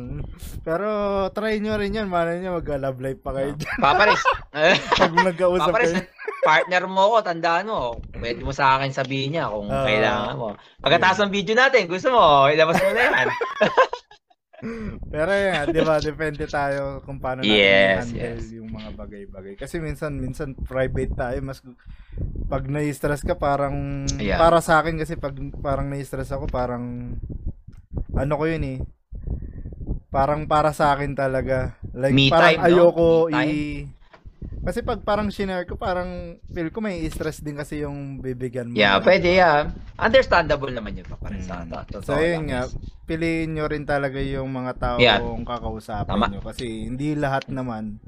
Pero 0.60 0.88
try 1.30 1.56
nyo 1.56 1.76
rin 1.76 1.92
yan. 1.94 2.08
Malay 2.08 2.40
nyo 2.40 2.56
mag-love 2.56 2.98
life 2.98 3.20
pa 3.20 3.32
kayo 3.32 3.52
dyan. 3.52 3.78
Paparis. 3.84 4.22
Pag 5.00 5.12
nagkausap 5.14 5.68
Paparis, 5.68 5.92
kayo. 5.92 6.08
partner 6.42 6.84
mo 6.86 7.02
ko, 7.10 7.16
tandaan 7.20 7.66
mo. 7.66 7.80
Pwede 8.10 8.40
mo 8.40 8.50
sa 8.50 8.76
akin 8.76 8.90
sabihin 8.90 9.36
niya 9.36 9.46
kung 9.46 9.68
Ah. 9.68 9.84
kailangan 9.84 10.34
mo. 10.34 10.48
Pagkatapos 10.80 11.18
ng 11.22 11.32
video 11.32 11.54
natin, 11.54 11.84
gusto 11.84 12.08
mo, 12.08 12.48
ilabas 12.48 12.76
mo 12.78 12.90
na 12.90 13.02
yan. 13.02 13.28
Pero 15.10 15.26
yan, 15.28 15.74
di 15.74 15.82
ba, 15.82 15.98
depende 15.98 16.46
tayo 16.46 17.02
kung 17.02 17.18
paano 17.18 17.42
natin 17.42 17.50
Yes, 17.50 18.14
i-handle 18.14 18.38
yes. 18.38 18.54
yung 18.54 18.70
mga 18.70 18.90
bagay-bagay. 18.94 19.54
Kasi 19.58 19.82
minsan, 19.82 20.14
minsan 20.14 20.54
private 20.54 21.12
tayo, 21.12 21.38
mas 21.42 21.58
pag 22.46 22.62
na-stress 22.64 23.26
ka, 23.26 23.34
parang, 23.34 24.06
Yeah. 24.16 24.38
para 24.38 24.62
sa 24.62 24.78
akin 24.78 25.02
kasi 25.02 25.18
pag 25.18 25.34
parang 25.58 25.90
na-stress 25.90 26.30
ako, 26.30 26.46
parang, 26.46 27.18
ano 28.14 28.32
ko 28.32 28.44
yun 28.46 28.62
eh, 28.62 28.78
parang 30.12 30.44
para 30.44 30.70
sa 30.70 30.92
akin 30.92 31.16
talaga. 31.16 31.72
Like, 31.90 32.12
Me 32.12 32.28
parang 32.28 32.52
time, 32.52 32.60
no? 32.60 32.66
ayoko 32.68 33.08
time. 33.28 33.48
i- 33.48 33.84
kasi 34.62 34.78
pag 34.80 35.00
parang 35.00 35.26
shinare 35.26 35.64
ko, 35.64 35.74
parang 35.74 36.38
feel 36.46 36.68
ko 36.68 36.78
may 36.78 37.02
stress 37.08 37.38
din 37.38 37.56
kasi 37.56 37.82
yung 37.82 38.20
bibigyan 38.20 38.70
mo. 38.70 38.76
Yeah, 38.76 39.00
pwede, 39.00 39.26
yeah. 39.32 39.74
Understandable 39.96 40.70
naman 40.70 40.94
yun, 40.94 41.06
paparis 41.06 41.46
sa 41.46 41.62
Mm. 41.62 41.72
to. 41.88 41.98
So, 42.00 42.14
yun 42.14 42.46
nga, 42.46 42.70
piliin 43.02 43.56
nyo 43.56 43.66
rin 43.66 43.82
talaga 43.82 44.20
yung 44.20 44.46
mga 44.48 44.72
tao 44.76 44.96
Yeah. 44.98 45.18
kung 45.18 45.42
kakausapin 45.42 46.14
Tama. 46.14 46.26
nyo. 46.28 46.40
Kasi 46.42 46.66
hindi 46.86 47.14
lahat 47.14 47.48
naman. 47.48 47.98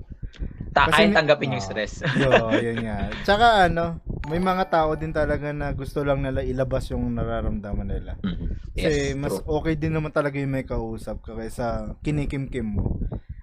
Ta- 0.71 0.91
Kasi 0.91 1.07
kahit 1.07 1.15
tanggapin 1.15 1.55
yung 1.55 1.63
Ah. 1.63 1.67
stress. 1.67 2.03
Yo, 2.15 2.31
yun 2.53 2.83
nga. 2.83 2.99
Tsaka 3.23 3.47
ano, 3.65 3.99
may 4.25 4.41
mga 4.41 4.65
tao 4.67 4.97
din 4.97 5.13
talaga 5.13 5.53
na 5.53 5.69
gusto 5.71 6.01
lang 6.01 6.25
nila 6.25 6.41
ilabas 6.41 6.89
yung 6.89 7.13
nararamdaman 7.13 7.85
nila. 7.87 8.17
Mhm. 8.21 8.73
Kasi 8.73 9.13
yes, 9.13 9.17
mas 9.17 9.37
true. 9.37 9.61
okay 9.61 9.77
din 9.77 9.93
naman 9.93 10.11
talaga 10.11 10.41
yung 10.41 10.51
may 10.51 10.65
kausap 10.65 11.21
ka 11.21 11.37
kaysa 11.37 11.93
kinikimkim 12.01 12.75
mo. 12.75 12.97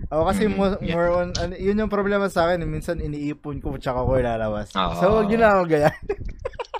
Ako 0.10 0.28
kasi 0.28 0.44
Mhm, 0.46 0.54
mo- 0.54 0.82
yeah. 0.82 0.92
more 0.92 1.10
on, 1.14 1.30
ano, 1.38 1.54
yun 1.56 1.78
yung 1.78 1.88
problema 1.88 2.28
sa 2.28 2.50
akin. 2.50 2.66
eh, 2.66 2.68
Minsan 2.68 3.00
iniipon 3.00 3.62
ko 3.62 3.78
tsaka 3.78 4.04
ko 4.04 4.20
ilalabas. 4.20 4.74
Oo. 4.74 4.96
So, 4.98 5.06
wag 5.16 5.30
yun 5.30 5.40
na 5.40 5.56
ako 5.56 5.64
gaya. 5.70 5.92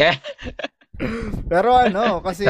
Pero 1.52 1.70
ano, 1.74 2.20
kasi 2.20 2.46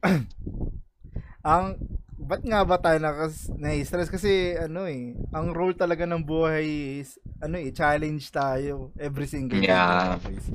ang 1.42 1.76
ba't 2.20 2.44
nga 2.44 2.62
ba 2.62 2.76
tayo 2.78 3.00
nakas, 3.00 3.48
na-stress? 3.50 4.06
Kasi 4.06 4.54
ano 4.54 4.84
eh, 4.86 5.16
ang 5.32 5.50
role 5.50 5.74
talaga 5.74 6.04
ng 6.04 6.22
buhay 6.22 7.00
is 7.00 7.16
ano 7.40 7.56
eh, 7.56 7.72
challenge 7.72 8.28
tayo 8.30 8.92
every 8.94 9.26
single 9.26 9.58
day. 9.58 9.66
Yeah. 9.66 10.20
guys. 10.20 10.46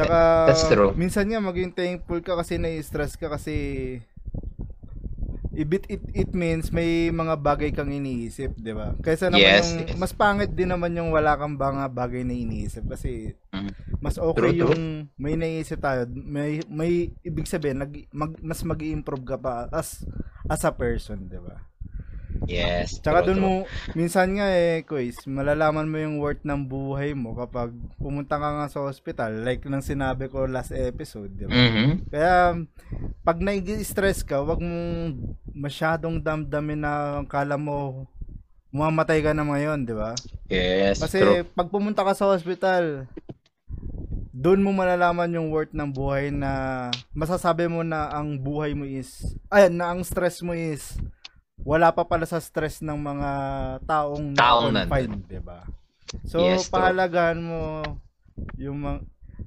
Tsaka, 0.00 0.18
That's 0.48 0.64
true. 0.66 0.92
minsan 0.94 1.28
nga 1.28 1.38
maging 1.38 1.72
thankful 1.72 2.20
ka 2.20 2.34
kasi 2.34 2.56
na-stress 2.56 3.14
ka 3.14 3.28
kasi 3.28 3.54
ibit 5.50 5.82
it, 5.90 6.00
it 6.14 6.30
means 6.30 6.70
may 6.70 7.10
mga 7.10 7.34
bagay 7.36 7.70
kang 7.70 7.90
iniisip, 7.90 8.54
di 8.54 8.70
ba? 8.70 8.94
Kaysa 9.02 9.28
naman 9.28 9.42
Yes, 9.42 9.66
yung, 9.66 9.82
yes. 9.84 9.98
mas 9.98 10.12
pangit 10.14 10.54
din 10.54 10.70
naman 10.70 10.94
yung 10.94 11.10
wala 11.10 11.34
kang 11.36 11.58
mga 11.58 11.90
bagay 11.90 12.22
na 12.22 12.32
iniisip 12.32 12.86
kasi 12.86 13.34
Mhm. 13.50 13.98
mas 13.98 14.16
okay 14.16 14.54
True, 14.54 14.56
true. 14.56 14.70
yung 14.72 14.82
may 15.18 15.34
naisip 15.34 15.82
tayo, 15.82 16.06
may 16.08 16.62
may 16.64 17.12
ibig 17.20 17.44
sabihin 17.44 17.82
nag, 17.82 17.92
mag, 18.08 18.38
mas 18.40 18.62
mag-improve 18.62 19.26
ka 19.26 19.36
pa 19.36 19.66
as 19.68 20.06
as 20.46 20.62
a 20.62 20.72
person, 20.72 21.26
'di 21.26 21.42
ba? 21.42 21.66
Yes. 22.48 23.00
Tsaka 23.04 23.28
doon 23.28 23.40
mo 23.40 23.52
minsan 23.92 24.32
nga 24.36 24.48
eh, 24.48 24.80
quiz, 24.86 25.20
malalaman 25.28 25.88
mo 25.88 25.96
yung 26.00 26.16
worth 26.16 26.40
ng 26.44 26.64
buhay 26.64 27.12
mo 27.12 27.36
kapag 27.36 27.74
pumunta 28.00 28.40
ka 28.40 28.48
nga 28.56 28.66
sa 28.72 28.84
hospital, 28.86 29.44
like 29.44 29.60
nang 29.68 29.84
sinabi 29.84 30.30
ko 30.30 30.48
last 30.48 30.72
episode, 30.72 31.36
'di 31.36 31.44
ba? 31.48 31.52
Mhm. 31.52 31.88
Kaya 32.08 32.34
pag 33.20 33.38
nai-stress 33.38 34.24
ka, 34.24 34.40
wag 34.40 34.62
mong 34.62 35.20
masyadong 35.52 36.16
damdamin 36.22 36.80
na 36.80 36.92
kala 37.28 37.60
mo 37.60 38.08
mamatay 38.70 39.20
ka 39.20 39.34
na 39.34 39.44
ngayon, 39.44 39.82
'di 39.84 39.94
ba? 39.98 40.14
Yes, 40.48 41.02
Kasi 41.02 41.18
true. 41.20 41.44
pag 41.52 41.68
pumunta 41.68 42.06
ka 42.06 42.14
sa 42.14 42.30
hospital, 42.30 43.04
doon 44.30 44.64
mo 44.64 44.72
malalaman 44.72 45.36
yung 45.36 45.52
worth 45.52 45.74
ng 45.76 45.92
buhay 45.92 46.32
na 46.32 46.88
masasabi 47.12 47.68
mo 47.68 47.84
na 47.84 48.08
ang 48.08 48.40
buhay 48.40 48.72
mo 48.72 48.88
is, 48.88 49.36
ay, 49.52 49.68
na 49.68 49.92
ang 49.92 50.00
stress 50.00 50.40
mo 50.40 50.56
is, 50.56 50.96
wala 51.62 51.92
pa 51.92 52.04
pala 52.04 52.24
sa 52.24 52.38
stress 52.38 52.80
ng 52.80 52.96
mga 52.96 53.30
taong 53.84 54.32
Taong 54.32 54.72
na-confine, 54.72 55.14
di 55.24 55.40
ba? 55.40 55.64
So, 56.24 56.40
Yes, 56.40 56.66
true. 56.66 56.74
pahalagahan 56.74 57.38
mo 57.38 57.84
yung 58.56 58.78
mga, 58.80 58.98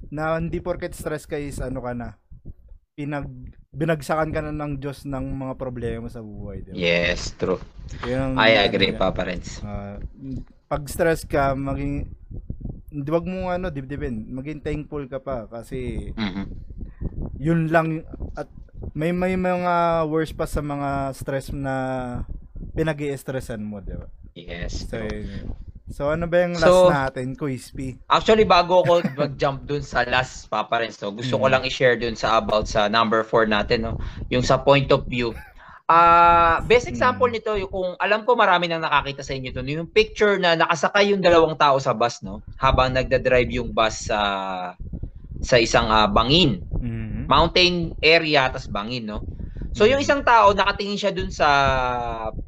na 0.08 0.38
hindi 0.38 0.58
porket 0.58 0.94
stress 0.94 1.24
ka 1.24 1.36
is 1.36 1.58
ano 1.58 1.78
ka 1.78 1.92
na, 1.92 2.16
pinag, 2.94 3.26
binagsakan 3.68 4.30
ka 4.30 4.40
na 4.40 4.54
ng 4.54 4.78
Diyos 4.78 5.02
ng 5.02 5.26
mga 5.34 5.54
problema 5.54 6.06
mo 6.06 6.08
sa 6.08 6.22
buhay, 6.22 6.62
di 6.62 6.70
ba? 6.70 6.78
Yes, 6.78 7.34
true. 7.34 7.58
Yun 8.02 8.32
ang- 8.32 8.38
I 8.38 8.54
ano 8.56 8.64
agree, 8.64 8.90
yan. 8.90 8.98
Papa 8.98 9.22
Renz. 9.22 9.60
Ah, 9.60 9.98
pag 10.64 10.86
stress 10.86 11.26
ka, 11.26 11.52
maging 11.52 12.08
hindi 12.88 13.08
wag 13.10 13.26
mo 13.26 13.50
ano, 13.50 13.68
dibdibin, 13.68 14.30
maging 14.30 14.62
thankful 14.62 15.02
ka 15.04 15.18
pa 15.18 15.44
kasi 15.44 16.10
Mhm. 16.14 16.44
yun 17.36 17.66
lang 17.66 18.06
at 18.32 18.46
may 18.92 19.10
may 19.10 19.34
mga 19.34 19.74
worse 20.06 20.30
pa 20.30 20.44
sa 20.44 20.60
mga 20.60 21.14
stress 21.14 21.48
na 21.50 21.74
pinag-i-stressan 22.74 23.60
mo, 23.60 23.80
di 23.80 23.94
ba? 23.94 24.08
Yes, 24.34 24.84
So, 24.84 24.98
yun. 24.98 25.54
so 25.86 26.10
ano 26.10 26.26
ba 26.26 26.42
yung 26.42 26.58
last 26.58 26.66
So- 26.66 26.90
natin, 26.90 27.38
Quispy? 27.38 27.96
Actually, 28.06 28.42
bago 28.42 28.82
ako 28.82 29.00
mag-jump 29.22 29.62
dun 29.64 29.80
sa 29.80 30.02
last, 30.02 30.50
Papa 30.50 30.82
Renz, 30.82 30.98
no, 30.98 31.14
gusto 31.14 31.38
ko 31.38 31.46
Mm. 31.46 31.52
lang 31.54 31.62
i-share 31.64 31.94
dun 31.94 32.14
sa 32.14 32.36
about 32.36 32.66
sa 32.66 32.90
number 32.90 33.22
4 33.22 33.46
natin, 33.46 33.86
no? 33.86 33.94
yung 34.28 34.42
sa 34.42 34.58
point 34.58 34.90
of 34.90 35.06
view. 35.06 35.30
Ah, 35.84 36.64
best 36.64 36.88
example 36.88 37.28
Mm. 37.28 37.34
nito, 37.36 37.52
yung 37.54 37.68
kung 37.68 37.90
alam 38.00 38.24
ko 38.24 38.32
marami 38.32 38.66
nang 38.66 38.80
nakakita 38.80 39.20
sa 39.20 39.36
inyo 39.36 39.52
to, 39.52 39.60
yung 39.62 39.86
picture 39.86 40.40
na 40.40 40.56
nakasakay 40.56 41.12
yung 41.12 41.20
dalawang 41.20 41.54
tao 41.54 41.76
sa 41.76 41.92
bus, 41.92 42.24
no? 42.24 42.40
Habang 42.56 42.90
nagda-drive 42.90 43.52
yung 43.52 43.68
bus 43.70 44.08
sa 44.08 44.18
sa 45.44 45.60
isang 45.60 45.92
ah, 45.92 46.08
bangin. 46.08 46.64
Mhm. 46.80 47.28
mountain 47.28 47.74
area 48.00 48.48
tas 48.52 48.68
bangin 48.68 49.08
no 49.08 49.24
so 49.72 49.88
yung 49.88 50.00
isang 50.00 50.20
tao 50.20 50.52
nakatingin 50.52 51.00
siya 51.00 51.12
dun 51.12 51.32
sa 51.32 51.48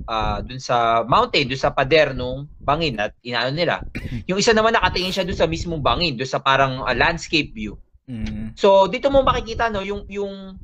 ah, 0.04 0.38
dun 0.44 0.60
sa 0.60 1.00
mountain 1.04 1.48
dun 1.48 1.60
sa 1.60 1.72
pader 1.72 2.12
nung 2.12 2.44
bangin 2.60 2.96
at 3.00 3.12
inaano 3.24 3.52
nila 3.52 3.84
yung 4.28 4.36
isa 4.36 4.52
naman 4.52 4.76
nakatingin 4.76 5.12
siya 5.12 5.24
dun 5.24 5.36
sa 5.36 5.48
mismong 5.48 5.80
bangin 5.80 6.16
dun 6.16 6.28
sa 6.28 6.40
parang 6.40 6.84
ah, 6.84 6.96
landscape 6.96 7.52
view 7.52 7.76
Mhm. 8.06 8.54
so 8.54 8.86
dito 8.86 9.10
mo 9.10 9.24
makikita 9.24 9.66
no 9.66 9.82
yung 9.82 10.06
yung 10.06 10.54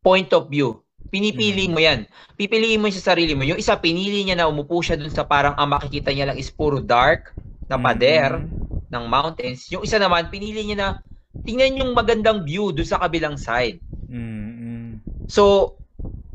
point 0.00 0.30
of 0.32 0.46
view 0.46 0.78
pinipili 1.10 1.66
mo 1.66 1.82
yan 1.82 2.06
pipiliin 2.38 2.78
mo 2.78 2.86
yung 2.86 2.94
sa 2.94 3.12
sarili 3.12 3.34
mo 3.34 3.42
yung 3.42 3.58
isa 3.58 3.74
pinili 3.74 4.22
niya 4.22 4.38
na 4.38 4.46
umupo 4.46 4.78
siya 4.78 4.94
dun 4.94 5.10
sa 5.10 5.26
parang 5.26 5.58
ang 5.58 5.68
makikita 5.68 6.14
niya 6.14 6.30
lang 6.30 6.38
is 6.38 6.48
puro 6.48 6.78
dark 6.78 7.34
na 7.66 7.76
pader 7.78 8.46
Mhm. 8.46 8.54
ng 8.90 9.04
mountains. 9.06 9.70
Yung 9.70 9.86
isa 9.86 10.02
naman, 10.02 10.26
pinili 10.26 10.66
niya 10.66 10.74
na 10.74 10.88
tingnan 11.44 11.80
yung 11.82 11.92
magandang 11.96 12.44
view 12.46 12.70
doon 12.74 12.88
sa 12.88 13.00
kabilang 13.00 13.36
side. 13.40 13.80
Mhm. 14.08 15.02
So, 15.30 15.76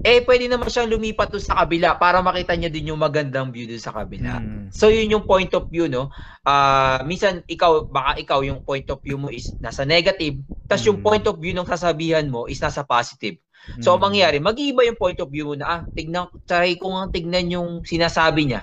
eh, 0.05 0.21
pwede 0.23 0.47
naman 0.47 0.69
siyang 0.69 0.89
lumipat 0.91 1.33
doon 1.33 1.43
sa 1.43 1.57
kabila 1.65 1.97
para 1.99 2.21
makita 2.21 2.53
niya 2.55 2.69
din 2.71 2.93
yung 2.93 3.01
magandang 3.01 3.49
view 3.51 3.65
doon 3.67 3.81
sa 3.81 3.91
kabila. 3.93 4.37
Mhm. 4.39 4.71
So, 4.71 4.87
yun 4.93 5.11
yung 5.11 5.25
point 5.27 5.51
of 5.57 5.67
view, 5.69 5.89
no? 5.89 6.09
Ah, 6.45 7.01
minsan, 7.03 7.41
ikaw, 7.49 7.89
baka 7.89 8.15
ikaw, 8.21 8.39
yung 8.45 8.61
point 8.63 8.85
of 8.93 9.01
view 9.01 9.17
mo 9.19 9.27
is 9.33 9.57
nasa 9.59 9.83
negative, 9.83 10.37
tas 10.69 10.81
yung 10.85 11.01
Mm. 11.01 11.05
point 11.05 11.25
of 11.27 11.35
view 11.41 11.53
ng 11.53 11.67
sasabihan 11.67 12.25
mo 12.29 12.45
is 12.49 12.61
nasa 12.61 12.85
positive. 12.85 13.37
So, 13.81 13.93
ang 13.97 14.01
Mhm. 14.01 14.05
mangyayari, 14.13 14.37
mag-iiba 14.41 14.85
yung 14.85 14.97
point 14.99 15.17
of 15.19 15.29
view 15.33 15.51
mo 15.51 15.55
na, 15.57 15.65
ah, 15.67 15.81
tignan, 15.97 16.29
try 16.45 16.77
ko 16.77 16.93
nga 16.93 17.09
tignan 17.11 17.49
yung 17.49 17.69
sinasabi 17.83 18.45
niya. 18.53 18.61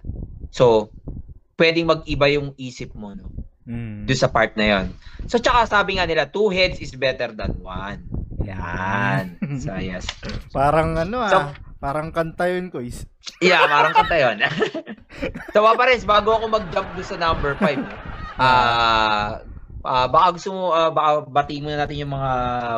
So, 0.54 0.94
pwedeng 1.58 1.90
mag-iba 1.90 2.26
yung 2.32 2.54
isip 2.58 2.94
mo, 2.96 3.12
no? 3.14 3.34
Mhm. 3.62 4.10
doon 4.10 4.18
sa 4.18 4.30
part 4.30 4.52
na 4.58 4.66
yon. 4.66 4.86
So, 5.30 5.38
tsaka 5.38 5.70
sabi 5.70 5.96
nga 5.98 6.06
nila, 6.06 6.26
two 6.26 6.50
heads 6.50 6.82
is 6.82 6.94
better 6.98 7.30
than 7.30 7.54
one. 7.62 8.02
Yan. 8.42 9.38
So, 9.62 9.76
yes. 9.78 10.08
Parang 10.50 10.98
ano 10.98 11.22
ah, 11.22 11.30
So- 11.30 11.54
parang 11.78 12.10
kanta 12.10 12.50
yun, 12.50 12.70
Quiz. 12.70 13.06
Yeah, 13.42 13.62
parang 13.66 13.94
kanta 13.94 14.16
yun. 14.18 14.36
so, 15.54 15.62
Papa 15.62 15.82
Renz, 15.86 16.02
bago 16.02 16.34
ako 16.34 16.50
mag-jump 16.50 16.88
doon 16.94 17.06
sa 17.06 17.18
number 17.18 17.54
5, 17.54 17.78
ah, 18.38 19.42
ah, 19.82 20.06
baka 20.10 20.26
gusto 20.38 20.50
mo, 20.50 20.74
ah, 20.74 20.90
baka 20.90 21.26
batiin 21.30 21.62
muna 21.62 21.78
natin 21.78 22.02
yung 22.02 22.14
mga 22.14 22.30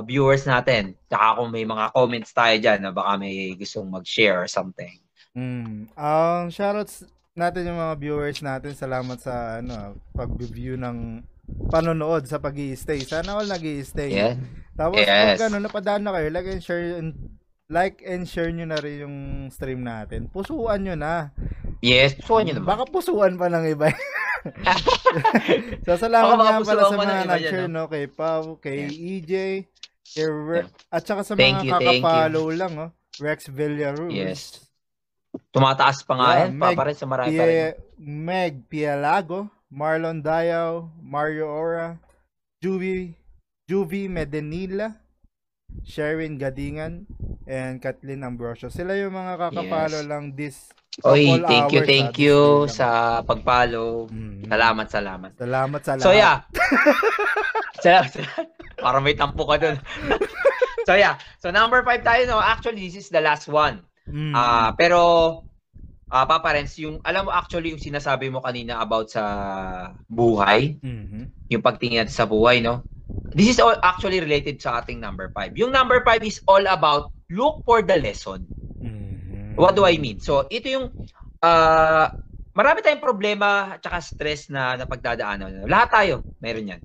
viewers 0.05 0.44
natin. 0.44 0.97
Tsaka 1.09 1.40
kung 1.40 1.49
may 1.49 1.64
mga 1.64 1.92
comments 1.92 2.33
tayo 2.33 2.57
dyan, 2.61 2.81
na 2.85 2.92
baka 2.92 3.16
may 3.16 3.57
gustong 3.57 3.88
mag-share 3.88 4.44
or 4.44 4.49
something. 4.49 5.01
Mm. 5.35 5.90
Um, 5.97 6.44
shoutouts 6.47 7.09
natin 7.35 7.66
yung 7.66 7.79
mga 7.79 7.94
viewers 7.99 8.38
natin. 8.40 8.73
Salamat 8.79 9.18
sa 9.18 9.59
ano, 9.59 9.99
pag-view 10.14 10.79
ng 10.79 11.23
panonood 11.68 12.25
sa 12.25 12.40
pag 12.40 12.57
stay 12.57 13.05
Sana 13.05 13.37
all 13.37 13.44
nag 13.44 13.61
stay 13.85 14.16
Yeah. 14.16 14.38
Tapos 14.79 15.03
Yes. 15.03 15.37
pag 15.38 15.51
ano, 15.51 15.62
napadaan 15.62 16.03
na 16.07 16.14
kayo, 16.14 16.31
like 16.31 16.49
and 16.51 16.62
share 16.62 16.99
and 16.99 17.11
like 17.70 18.03
and 18.07 18.27
share 18.27 18.51
nyo 18.51 18.66
na 18.66 18.79
rin 18.79 19.07
yung 19.07 19.16
stream 19.51 19.83
natin. 19.83 20.31
Pusuan 20.31 20.83
nyo 20.83 20.94
na. 20.99 21.31
Yes, 21.85 22.16
gusto 22.18 22.40
nyo 22.40 22.59
naman. 22.59 22.66
Baka 22.70 22.83
pusuan 22.88 23.35
pa 23.37 23.47
ng 23.51 23.66
iba. 23.70 23.92
so, 25.85 25.97
salamat 25.97 26.37
nga 26.37 26.61
pala 26.64 26.83
sa 26.88 26.97
mga 26.97 27.16
nag-share, 27.29 27.70
no? 27.70 27.87
Kay 27.88 28.09
Pau, 28.09 28.57
kay 28.57 28.88
EJ, 28.88 29.64
kay 30.16 30.27
Re- 30.29 30.68
at 30.88 31.03
saka 31.05 31.23
sa 31.25 31.37
Thank 31.37 31.61
mga 31.61 31.64
you. 31.64 31.73
kakapalo 31.73 32.42
lang, 32.53 32.73
oh. 32.79 32.90
Rex 33.20 33.47
Villaruz. 33.53 34.11
Yes. 34.11 34.63
Tumataas 35.55 36.03
pa 36.03 36.14
nga 36.14 36.29
Yeah, 36.31 36.40
yan. 36.47 36.51
Meg- 36.59 36.75
Papa 36.75 36.83
rin 36.87 36.99
sa 36.99 37.07
marami 37.07 37.35
pa 37.35 37.44
rin. 37.47 37.75
Meg 37.99 38.53
Pialago, 38.66 39.47
Marlon 39.70 40.18
Dayaw, 40.18 40.87
Mario 40.99 41.47
Ora, 41.47 41.99
Juvie, 42.59 43.14
Juvie 43.66 44.11
Medenila, 44.11 44.94
Sherin 45.83 46.38
Gadingan, 46.38 47.07
and 47.47 47.83
Kathleen 47.83 48.23
Ambrosio. 48.23 48.70
Sila 48.70 48.94
yung 48.94 49.14
mga 49.14 49.35
kakapalo 49.37 49.99
Yes. 50.01 50.09
lang 50.09 50.25
this 50.35 50.57
Oy, 51.03 51.27
thank 51.42 51.75
you, 51.75 51.83
thank 51.83 52.14
you 52.23 52.70
sa 52.70 53.18
pagpalo. 53.27 54.07
Mm. 54.14 54.47
Salamat, 54.47 54.87
salamat. 54.87 55.31
Salamat 55.35 55.81
sa 55.83 55.92
lahat. 55.99 56.07
So 56.07 56.14
yeah. 56.14 56.47
salamat, 57.83 58.11
salamat. 58.14 58.47
Para 58.79 58.99
may 59.03 59.18
tampo 59.18 59.42
ka 59.42 59.59
dun. 59.59 59.77
so 60.87 60.94
yeah. 60.94 61.18
So 61.42 61.51
number 61.51 61.83
five 61.83 62.07
tayo, 62.07 62.31
no? 62.31 62.38
Actually, 62.38 62.87
this 62.87 62.94
is 62.94 63.11
the 63.11 63.18
last 63.18 63.51
one. 63.51 63.83
Mm. 64.08 64.34
Ah, 64.36 64.70
pero 64.76 65.00
ah 66.12 66.26
Papa 66.28 66.54
Renz, 66.54 66.76
yung 66.78 67.00
alam 67.02 67.26
mo 67.26 67.32
actually 67.34 67.72
yung 67.74 67.82
sinasabi 67.82 68.28
mo 68.30 68.38
kanina 68.44 68.78
about 68.78 69.10
sa 69.10 69.24
buhay, 70.06 70.78
Mhm. 70.78 71.32
yung 71.50 71.64
pagtingin 71.64 72.04
natin 72.04 72.14
sa 72.14 72.28
buhay, 72.28 72.60
no? 72.62 72.84
This 73.34 73.56
is 73.56 73.58
all 73.58 73.74
actually 73.82 74.22
related 74.22 74.62
sa 74.62 74.78
ating 74.78 75.02
number 75.02 75.32
five. 75.34 75.56
Yung 75.58 75.74
number 75.74 76.04
five 76.06 76.22
is 76.22 76.38
all 76.46 76.62
about 76.70 77.10
look 77.32 77.66
for 77.66 77.82
the 77.82 77.98
lesson. 77.98 78.46
Mhm. 78.78 79.58
What 79.58 79.74
do 79.74 79.82
I 79.88 79.98
mean? 79.98 80.22
So, 80.22 80.46
ito 80.52 80.70
yung 80.70 80.86
ah 81.42 82.14
marami 82.54 82.78
tayong 82.84 83.02
problema 83.02 83.74
at 83.74 83.82
saka 83.82 83.98
stress 83.98 84.46
na 84.52 84.78
napagdadaanan. 84.78 85.66
Lahat 85.66 85.90
tayo, 85.90 86.14
meron 86.38 86.70
yan. 86.78 86.82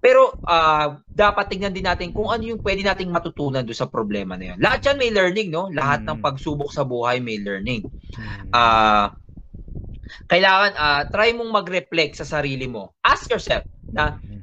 Pero 0.00 0.38
ah 0.44 1.00
dapat 1.10 1.48
tingnan 1.50 1.72
din 1.72 1.86
natin 1.88 2.12
kung 2.12 2.28
ano 2.28 2.44
yung 2.44 2.60
pwede 2.60 2.84
nating 2.84 3.08
matutunan 3.08 3.64
do 3.64 3.72
sa 3.72 3.88
problema 3.88 4.36
na 4.36 4.54
yan. 4.54 4.58
Lahat 4.60 4.80
yan 4.84 4.96
may 5.00 5.10
learning, 5.10 5.48
no? 5.50 5.72
Lahat 5.72 6.04
ng 6.04 6.20
Mm. 6.20 6.24
pagsubok 6.24 6.70
sa 6.70 6.84
buhay 6.84 7.18
may 7.24 7.40
learning. 7.40 7.88
Mhm. 8.16 8.52
Ah 8.52 9.16
kailangan 10.30 10.72
ah 10.78 11.02
try 11.10 11.30
mong 11.34 11.50
mag-reflect 11.50 12.18
sa 12.18 12.26
sarili 12.26 12.66
mo. 12.66 12.94
Ask 13.02 13.30
yourself 13.30 13.62
na 13.90 14.18
Mhm. 14.22 14.42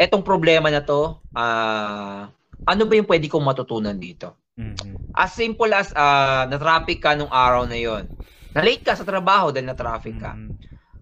etong 0.00 0.24
problema 0.26 0.68
na 0.72 0.84
to, 0.84 1.18
ah 1.36 2.28
ano 2.64 2.82
ba 2.88 2.94
yung 2.96 3.08
pwede 3.08 3.28
kong 3.28 3.44
matutunan 3.44 3.96
dito? 3.96 4.36
Mhm. 4.56 5.12
As 5.16 5.32
simple 5.36 5.70
as 5.74 5.92
ah 5.96 6.46
na-traffic 6.48 7.00
ka 7.02 7.16
nung 7.18 7.32
araw 7.32 7.64
na 7.68 7.76
yon. 7.78 8.08
Na-late 8.54 8.84
ka 8.86 8.94
sa 8.96 9.04
trabaho 9.08 9.50
dahil 9.50 9.66
na-traffic 9.68 10.16
ka. 10.20 10.32
Mhm. 10.36 10.56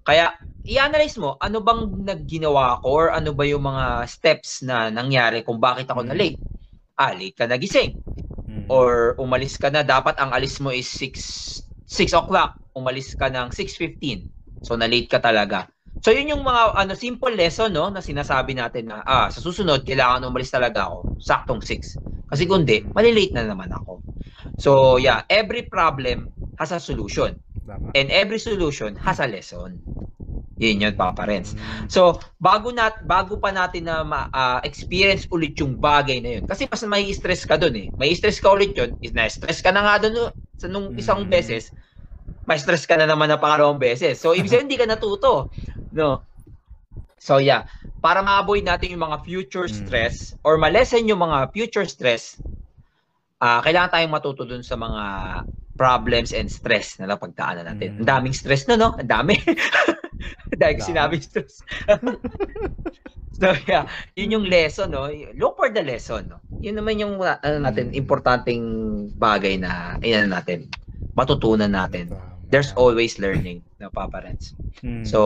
Kaya 0.06 0.34
i-analyze 0.66 1.18
mo 1.18 1.38
ano 1.38 1.62
bang 1.62 1.82
nagginawa 2.06 2.82
ko 2.82 2.86
or 2.90 3.04
ano 3.14 3.30
ba 3.34 3.46
yung 3.46 3.62
mga 3.66 4.06
steps 4.10 4.62
na 4.66 4.90
nangyari 4.90 5.42
kung 5.46 5.58
bakit 5.62 5.86
ako 5.90 6.02
Mm. 6.06 6.10
na-late. 6.14 6.38
Ah, 6.98 7.14
late 7.16 7.36
ka 7.38 7.46
nagising 7.50 7.96
Mhm. 8.50 8.66
or 8.70 9.14
umalis 9.22 9.56
ka 9.60 9.70
na 9.72 9.82
dapat 9.86 10.16
ang 10.20 10.32
alis 10.34 10.58
mo 10.62 10.70
is 10.74 10.88
6 10.90 11.20
6 11.86 12.12
o'clock, 12.16 12.56
umalis 12.76 13.14
ka 13.18 13.28
ng 13.32 13.50
6:15. 13.54 14.26
So 14.62 14.74
na-late 14.78 15.08
ka 15.10 15.18
talaga. 15.22 15.68
So 16.04 16.10
yun 16.14 16.32
yung 16.34 16.44
mga 16.46 16.76
ano 16.78 16.94
simple 16.98 17.34
lesson 17.34 17.72
no 17.74 17.90
na 17.92 18.00
sinasabi 18.04 18.54
natin 18.58 18.90
na 18.92 19.02
ah 19.06 19.28
sa 19.32 19.40
susunod 19.42 19.82
kailangan 19.86 20.24
umalis 20.26 20.50
talaga 20.54 20.88
ako 20.90 21.10
saktong 21.18 21.62
6. 21.64 21.98
Kasi 22.30 22.46
kundi 22.48 22.86
malilate 22.96 23.34
na 23.38 23.46
naman 23.48 23.70
ako. 23.74 24.02
So 24.58 24.98
yeah, 25.02 25.24
every 25.30 25.66
problem 25.68 26.30
has 26.60 26.72
a 26.74 26.80
solution 26.82 27.36
Tama. 27.62 27.94
and 27.94 28.11
every 28.11 28.38
solution 28.42 28.98
has 28.98 29.22
a 29.22 29.27
lesson. 29.31 29.79
Yun 30.59 30.79
yun, 30.79 30.94
Papa 30.94 31.27
Renz. 31.27 31.59
So, 31.90 32.22
bago 32.38 32.70
nat 32.70 33.03
bago 33.03 33.35
pa 33.42 33.51
natin 33.51 33.83
na 33.88 34.07
ma-experience 34.07 35.27
ulit 35.35 35.59
yung 35.59 35.75
bagay 35.75 36.22
na 36.22 36.38
yun. 36.38 36.44
Kasi 36.46 36.70
mas 36.70 36.83
may 36.87 37.11
stress 37.11 37.42
ka 37.42 37.59
doon 37.59 37.75
eh. 37.75 37.88
May 37.98 38.14
stress 38.14 38.38
ka 38.38 38.53
ulit 38.55 38.70
yun. 38.77 38.94
Is 39.03 39.11
na-stress 39.11 39.59
ka 39.59 39.75
na 39.75 39.83
nga 39.83 40.07
doon 40.07 40.31
sa 40.55 40.66
nung 40.70 40.94
isang 40.94 41.27
Mm. 41.27 41.31
beses. 41.33 41.75
May 42.46 42.59
stress 42.62 42.87
ka 42.87 42.94
na 42.94 43.11
naman 43.11 43.27
na 43.27 43.38
pangalawang 43.42 43.79
beses. 43.83 44.22
So, 44.22 44.35
ibig 44.38 44.51
sabihin 44.55 44.70
hindi 44.70 44.79
ka 44.79 44.87
natuto. 44.87 45.51
No. 45.90 46.22
So, 47.18 47.42
yeah. 47.42 47.66
Para 48.03 48.22
ma-avoid 48.22 48.62
natin 48.66 48.94
yung 48.94 49.03
mga 49.07 49.22
future 49.22 49.66
Mm. 49.66 49.75
stress 49.83 50.35
or 50.46 50.59
ma-lessen 50.62 51.07
yung 51.11 51.22
mga 51.22 51.51
future 51.51 51.87
stress, 51.87 52.38
ah 53.42 53.59
kailangan 53.62 53.98
tayong 53.98 54.14
matuto 54.14 54.46
dun 54.46 54.62
sa 54.62 54.79
mga 54.79 55.03
problems 55.74 56.30
and 56.30 56.52
stress 56.52 57.00
na 57.00 57.08
napagdaanan 57.08 57.64
natin. 57.64 57.96
Mm. 57.96 57.98
Ang 58.04 58.08
daming 58.08 58.35
stress 58.37 58.68
no, 58.68 58.76
no? 58.76 58.92
Ang 58.96 59.08
dami. 59.08 59.37
Dahil 60.61 60.78
ko 60.78 60.82
Dami. 60.85 60.90
sinabi 60.92 61.14
stress. 61.18 61.64
so 63.40 63.50
yeah, 63.66 63.88
yun 64.14 64.38
yung 64.38 64.46
lesson, 64.46 64.92
no? 64.92 65.08
Look 65.35 65.56
for 65.56 65.72
the 65.72 65.82
lesson, 65.82 66.28
no? 66.30 66.38
Yun 66.61 66.78
naman 66.78 67.00
yung 67.00 67.18
ano 67.18 67.56
natin, 67.58 67.90
Mm. 67.90 67.98
importanteng 67.98 68.62
bagay 69.16 69.58
na 69.58 69.96
ano 69.98 70.28
natin, 70.28 70.68
matutunan 71.16 71.72
natin. 71.72 72.12
There's 72.52 72.76
always 72.76 73.16
learning, 73.16 73.64
na 73.80 73.88
Papa 73.88 74.20
Renz. 74.22 74.52
Mhm. 74.85 75.08
So, 75.08 75.18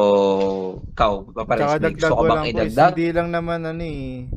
ikaw, 0.95 1.27
Papa 1.35 1.59
Renz, 1.59 1.71
Tsaka 1.75 1.83
may 1.83 1.95
gusto 1.99 2.15
ko 2.15 2.23
bang 2.23 2.31
lang 2.31 2.47
idagdag? 2.47 2.91
hindi 2.95 3.09
lang 3.11 3.29
naman 3.35 3.61
ano 3.67 3.83
eh. 3.83 4.31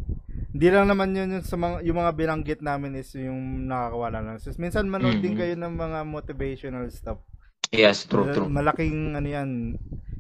Hindi 0.50 0.68
lang 0.68 0.90
naman 0.90 1.14
yun 1.14 1.30
yung, 1.38 1.46
sa 1.46 1.56
mga, 1.56 1.86
yung 1.86 1.98
mga 1.98 2.12
binanggit 2.12 2.62
namin 2.62 2.98
is 2.98 3.14
yung 3.14 3.70
nakakawala 3.70 4.18
lang. 4.20 4.36
So, 4.42 4.50
minsan 4.58 4.90
manood 4.90 5.22
din 5.22 5.38
Mhm. 5.38 5.40
kayo 5.40 5.54
ng 5.56 5.74
mga 5.76 6.00
motivational 6.04 6.90
stuff. 6.90 7.22
Yes, 7.70 8.10
true, 8.10 8.26
Mal- 8.26 8.34
true. 8.34 8.50
Malaking 8.50 9.14
ano 9.14 9.28
yan. 9.30 9.50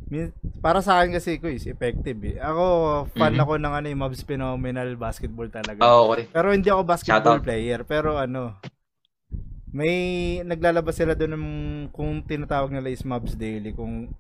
Min- 0.06 0.34
Para 0.62 0.86
sa 0.86 1.02
akin 1.02 1.18
kasi 1.18 1.42
ko 1.42 1.50
is 1.50 1.65
effective 1.65 2.18
eh. 2.22 2.38
Ako, 2.38 2.65
fan 3.10 3.34
Mhm. 3.34 3.42
ako 3.42 3.52
ng 3.58 3.74
ano, 3.74 3.86
yung 3.89 4.02
Mavs 4.02 4.22
Phenomenal 4.22 4.94
basketball 4.96 5.50
talaga. 5.50 5.82
Ah, 5.82 5.98
okay. 6.04 6.30
Pero 6.30 6.54
hindi 6.54 6.70
ako 6.70 6.82
basketball 6.84 7.42
player. 7.42 7.82
Pero 7.82 8.22
ano, 8.22 8.54
may 9.70 9.98
naglalabas 10.44 10.94
sila 10.94 11.13
doon 11.13 11.34
ng 11.34 11.46
kung 11.89 12.22
tinatawag 12.22 12.70
nila 12.70 12.89
is 12.89 13.02
Mavs 13.02 13.34
Daily. 13.34 13.74
Kung 13.74 14.13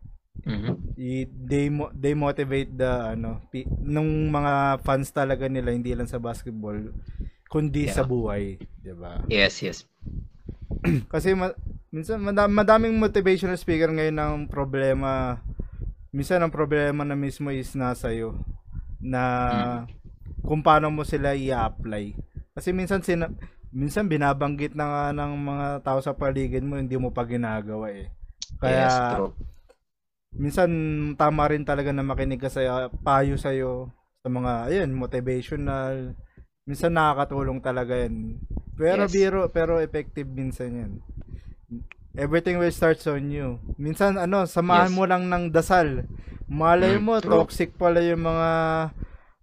Mhm. 0.45 0.95
i- 0.95 1.27
they 1.27 1.67
mo- 1.67 1.91
they 1.91 2.13
motivate 2.13 2.71
the 2.71 2.87
ano 3.13 3.43
pi- 3.47 3.67
nung 3.79 4.07
mga 4.27 4.79
fans 4.81 5.11
talaga 5.11 5.47
nila 5.47 5.71
hindi 5.71 5.91
lang 5.91 6.07
sa 6.07 6.17
basketball 6.17 6.79
kundi 7.47 7.89
sa 7.89 8.03
Yeah. 8.03 8.07
buhay, 8.07 8.43
'di 8.79 8.93
ba? 8.93 9.19
Yes, 9.27 9.59
yes. 9.59 9.83
Kasi 11.13 11.33
ma- 11.33 11.55
minsan 11.89 12.21
mada- 12.21 12.47
madaming 12.47 12.95
motivational 12.95 13.57
speaker 13.57 13.89
ngayon 13.89 14.15
ng 14.15 14.35
problema 14.47 15.41
minsan 16.09 16.41
ang 16.41 16.49
problema 16.49 17.01
na 17.03 17.13
mismo 17.13 17.49
is 17.49 17.73
nasa 17.73 18.09
iyo 18.09 18.37
na 18.97 19.85
kung 20.41 20.61
paano 20.61 20.89
mo 20.89 21.03
sila 21.03 21.33
i-apply. 21.33 22.15
Kasi 22.53 22.73
minsan 22.73 23.01
sina 23.01 23.29
minsan 23.69 24.09
binabanggit 24.09 24.73
na 24.73 24.85
nga 24.89 25.03
ng 25.13 25.33
mga 25.37 25.67
tao 25.85 26.01
sa 26.01 26.17
paligid 26.17 26.65
mo 26.65 26.75
hindi 26.75 26.97
mo 26.97 27.13
pa 27.13 27.21
ginagawa 27.23 27.93
eh. 27.93 28.09
Kaya 28.57 28.89
yes, 28.89 28.95
true. 29.13 29.31
Minsan 30.35 30.69
tama 31.17 31.49
rin 31.49 31.65
talaga 31.65 31.89
na 31.93 32.05
makinig 32.05 32.39
ka 32.41 32.49
sa 32.51 32.87
payo 33.01 33.35
sa 33.39 33.49
sa 34.19 34.27
mga 34.29 34.51
ayun 34.69 34.91
motivational. 34.93 36.13
Minsan 36.69 36.93
nakakatulong 36.93 37.59
talaga 37.65 37.97
yan 37.97 38.37
pero 38.79 39.03
Yes. 39.03 39.11
biro 39.11 39.49
pero 39.51 39.81
effective 39.83 40.29
minsan 40.29 40.69
yan 40.71 40.91
everything 42.17 42.57
will 42.57 42.71
starts 42.73 43.05
on 43.07 43.29
you. 43.29 43.59
Minsan 43.77 44.17
ano 44.17 44.45
samahan 44.47 44.89
Yes. 44.89 44.95
mo 44.95 45.03
lang 45.05 45.29
ng 45.29 45.51
dasal. 45.53 46.05
Malay 46.49 46.97
Mm, 46.97 47.05
mo 47.05 47.21
true. 47.21 47.45
toxic 47.45 47.77
pala 47.77 48.01
yung 48.01 48.25
mga 48.25 48.49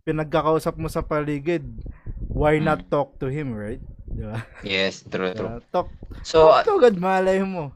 pinagkakausap 0.06 0.74
mo 0.78 0.88
sa 0.90 1.02
paligid. 1.02 1.62
Why 2.34 2.58
Mm. 2.58 2.64
not 2.64 2.90
talk 2.90 3.18
to 3.22 3.26
him 3.30 3.54
right? 3.54 3.82
Di 4.10 4.22
ba? 4.22 4.42
Yes, 4.62 5.02
true, 5.06 5.32
true. 5.34 5.54
Uh, 5.56 5.60
talk, 5.70 5.88
So, 6.26 6.50
talk 6.50 6.66
to 6.66 6.72
God 6.80 6.96
malay 6.98 7.40
mo 7.42 7.70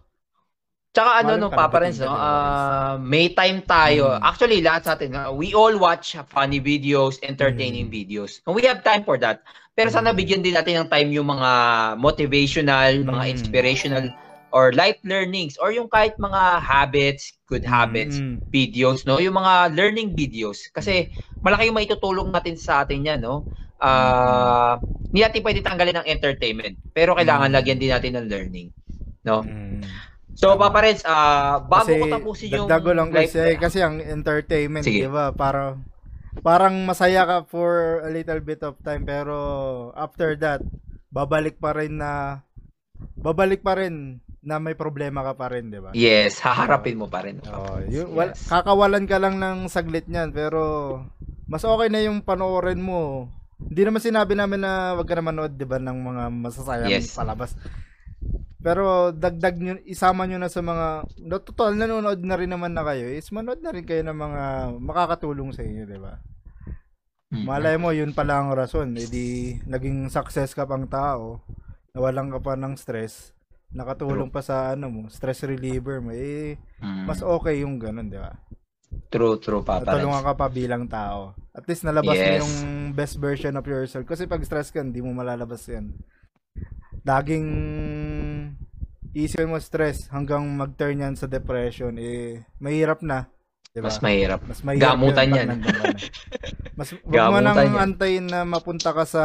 Tsaka 0.91 1.23
ano 1.23 1.47
ka, 1.47 1.55
Papa 1.55 1.87
Renz, 1.87 2.03
no, 2.03 2.11
ah, 2.11 2.99
may 2.99 3.31
time 3.31 3.63
tayo. 3.63 4.11
Mm. 4.19 4.27
Actually, 4.27 4.59
lahat 4.59 4.83
sa 4.83 4.99
atin, 4.99 5.15
ah, 5.15 5.31
we 5.31 5.55
all 5.55 5.79
watch 5.79 6.19
funny 6.27 6.59
videos, 6.59 7.23
entertaining 7.23 7.87
Mm. 7.87 7.95
videos. 7.95 8.43
And 8.43 8.59
we 8.59 8.67
have 8.67 8.83
time 8.83 9.07
for 9.07 9.15
that. 9.23 9.47
Pero 9.79 9.87
sana 9.95 10.11
Mm. 10.11 10.19
bigyan 10.19 10.43
din 10.43 10.59
natin 10.59 10.83
ng 10.83 10.91
time 10.91 11.15
yung 11.15 11.31
mga 11.31 11.51
motivational, 11.95 13.07
mga 13.07 13.23
Mm. 13.23 13.31
inspirational, 13.31 14.05
or 14.51 14.75
life 14.75 14.99
learnings, 15.07 15.55
or 15.63 15.71
yung 15.71 15.87
kahit 15.87 16.19
mga 16.19 16.59
habits, 16.59 17.39
good 17.47 17.63
habits, 17.63 18.19
Mm. 18.19 18.43
videos, 18.51 19.07
no? 19.07 19.23
Yung 19.23 19.39
mga 19.39 19.71
learning 19.79 20.11
videos. 20.19 20.67
Kasi 20.75 21.07
malaki 21.47 21.71
yung 21.71 21.79
maitutulong 21.79 22.35
natin 22.35 22.59
sa 22.59 22.83
atin 22.83 23.07
yan, 23.07 23.23
no? 23.23 23.47
Ah, 23.79 24.83
hindi 25.15 25.23
natin 25.23 25.39
pwede 25.47 25.63
tanggalin 25.63 26.03
ng 26.03 26.09
entertainment. 26.11 26.75
Pero 26.91 27.15
kailangan 27.15 27.47
Mm. 27.47 27.57
lagyan 27.63 27.79
din 27.79 27.95
natin 27.95 28.13
ng 28.19 28.27
learning. 28.27 28.69
No? 29.23 29.47
Mm. 29.47 30.10
So. 30.41 30.57
Papa 30.57 30.81
Renz, 30.81 31.05
ah, 31.05 31.61
bago 31.61 31.85
kasi 31.85 32.01
ko 32.01 32.07
tapusin 32.09 32.49
yung 32.49 32.65
dagdag 32.65 32.81
ko 32.81 32.91
lang 32.97 33.09
life- 33.13 33.29
kasi 33.29 33.61
kasi 33.61 33.79
ang 33.85 34.01
entertainment. 34.01 34.89
'di 34.89 35.05
ba? 35.07 35.37
Para 35.37 35.77
parang 36.41 36.73
masaya 36.89 37.29
ka 37.29 37.37
for 37.45 38.01
a 38.01 38.09
little 38.09 38.41
bit 38.41 38.65
of 38.65 38.81
time 38.81 39.05
pero 39.05 39.37
after 39.93 40.33
that 40.41 40.65
babalik 41.11 41.61
pa 41.61 41.77
rin 41.77 42.01
na 42.01 42.41
babalik 43.21 43.61
pa 43.61 43.77
rin 43.77 44.17
na 44.41 44.57
may 44.57 44.73
problema 44.73 45.21
ka 45.21 45.37
pa 45.37 45.53
rin, 45.53 45.69
di 45.69 45.77
ba? 45.77 45.93
Yes, 45.93 46.41
haharapin 46.41 46.97
mo 46.97 47.13
pa 47.13 47.21
rin. 47.21 47.45
Oh, 47.45 47.77
yung, 47.85 48.17
wal, 48.17 48.33
Yes. 48.33 48.49
kakawalan 48.49 49.05
ka 49.05 49.21
lang 49.21 49.37
ng 49.37 49.69
saglit 49.69 50.09
niyan, 50.09 50.33
pero 50.33 50.97
mas 51.45 51.61
okay 51.61 51.93
na 51.93 52.01
yung 52.01 52.25
panoorin 52.25 52.81
mo. 52.81 53.29
Hindi 53.61 53.85
naman 53.85 54.01
sinabi 54.01 54.33
namin 54.33 54.65
na 54.65 54.97
wag 54.97 55.05
ka 55.05 55.13
na 55.13 55.29
manood, 55.29 55.53
di 55.53 55.69
ba, 55.69 55.77
ng 55.77 55.93
mga 55.93 56.23
masasayang 56.33 56.89
Yes. 56.89 57.13
palabas. 57.13 57.53
Pero 58.61 59.09
dagdag 59.11 59.57
nyo, 59.57 59.75
isama 59.89 60.29
nyo 60.29 60.37
na 60.37 60.53
sa 60.53 60.61
mga, 60.61 61.09
no, 61.25 61.41
total, 61.41 61.73
nanonood 61.75 62.21
na 62.21 62.37
rin 62.37 62.53
naman 62.53 62.77
na 62.77 62.85
kayo, 62.85 63.09
is 63.09 63.33
manood 63.33 63.65
na 63.65 63.73
rin 63.73 63.89
kayo 63.89 64.05
ng 64.05 64.13
mga 64.15 64.43
makakatulong 64.77 65.51
sa 65.51 65.65
inyo, 65.65 65.89
di 65.89 65.97
ba? 65.97 66.21
Mm. 67.33 67.45
Malay 67.47 67.77
mo, 67.81 67.89
yun 67.89 68.13
pala 68.13 68.37
ang 68.37 68.53
rason. 68.53 68.91
E 68.95 69.07
di, 69.07 69.27
naging 69.65 70.13
success 70.13 70.53
ka 70.53 70.69
pang 70.69 70.85
tao, 70.85 71.41
nawalan 71.95 72.29
ka 72.29 72.39
pa 72.39 72.53
ng 72.53 72.77
stress, 72.77 73.33
nakatulong 73.73 74.29
pa 74.29 74.43
sa 74.43 74.75
ano 74.75 74.91
mo, 74.91 75.01
stress 75.09 75.41
reliever 75.47 76.05
mo, 76.05 76.13
eh, 76.13 76.61
Mm. 76.85 77.05
mas 77.09 77.23
okay 77.23 77.65
yung 77.65 77.81
ganun, 77.81 78.13
di 78.13 78.19
ba? 78.19 78.35
True, 79.09 79.39
true, 79.39 79.63
Natulungan 79.63 80.21
paparents. 80.21 80.27
ka 80.27 80.33
pa 80.35 80.47
bilang 80.51 80.85
tao. 80.85 81.33
At 81.55 81.65
least 81.65 81.87
nalabas 81.87 82.13
mo 82.13 82.27
Yes. 82.29 82.43
yung 82.43 82.55
best 82.93 83.17
version 83.17 83.55
of 83.55 83.65
yourself. 83.65 84.03
Kasi 84.05 84.27
pag 84.27 84.43
stress 84.43 84.69
ka, 84.69 84.83
hindi 84.83 84.99
mo 84.99 85.15
malalabas 85.15 85.63
yan. 85.65 85.95
Laging 87.01 87.47
isipin 89.15 89.51
mo 89.51 89.59
stress 89.59 90.07
hanggang 90.11 90.47
mag-turn 90.55 91.03
yan 91.03 91.15
sa 91.19 91.27
depression, 91.27 91.95
eh, 91.99 92.47
mahirap 92.63 93.03
na. 93.03 93.27
Diba? 93.71 93.87
Mas 93.87 94.03
mahirap. 94.03 94.41
Mas 94.47 94.61
mahirap 94.67 94.99
Gamutan 94.99 95.31
yun 95.31 95.39
yan. 95.39 95.49
Mas, 96.79 96.91
wag 97.07 97.31
mo 97.31 97.39
nang 97.39 97.59
yan. 97.59 97.79
antayin 97.79 98.27
na 98.27 98.43
mapunta 98.43 98.91
ka 98.91 99.07
sa 99.07 99.25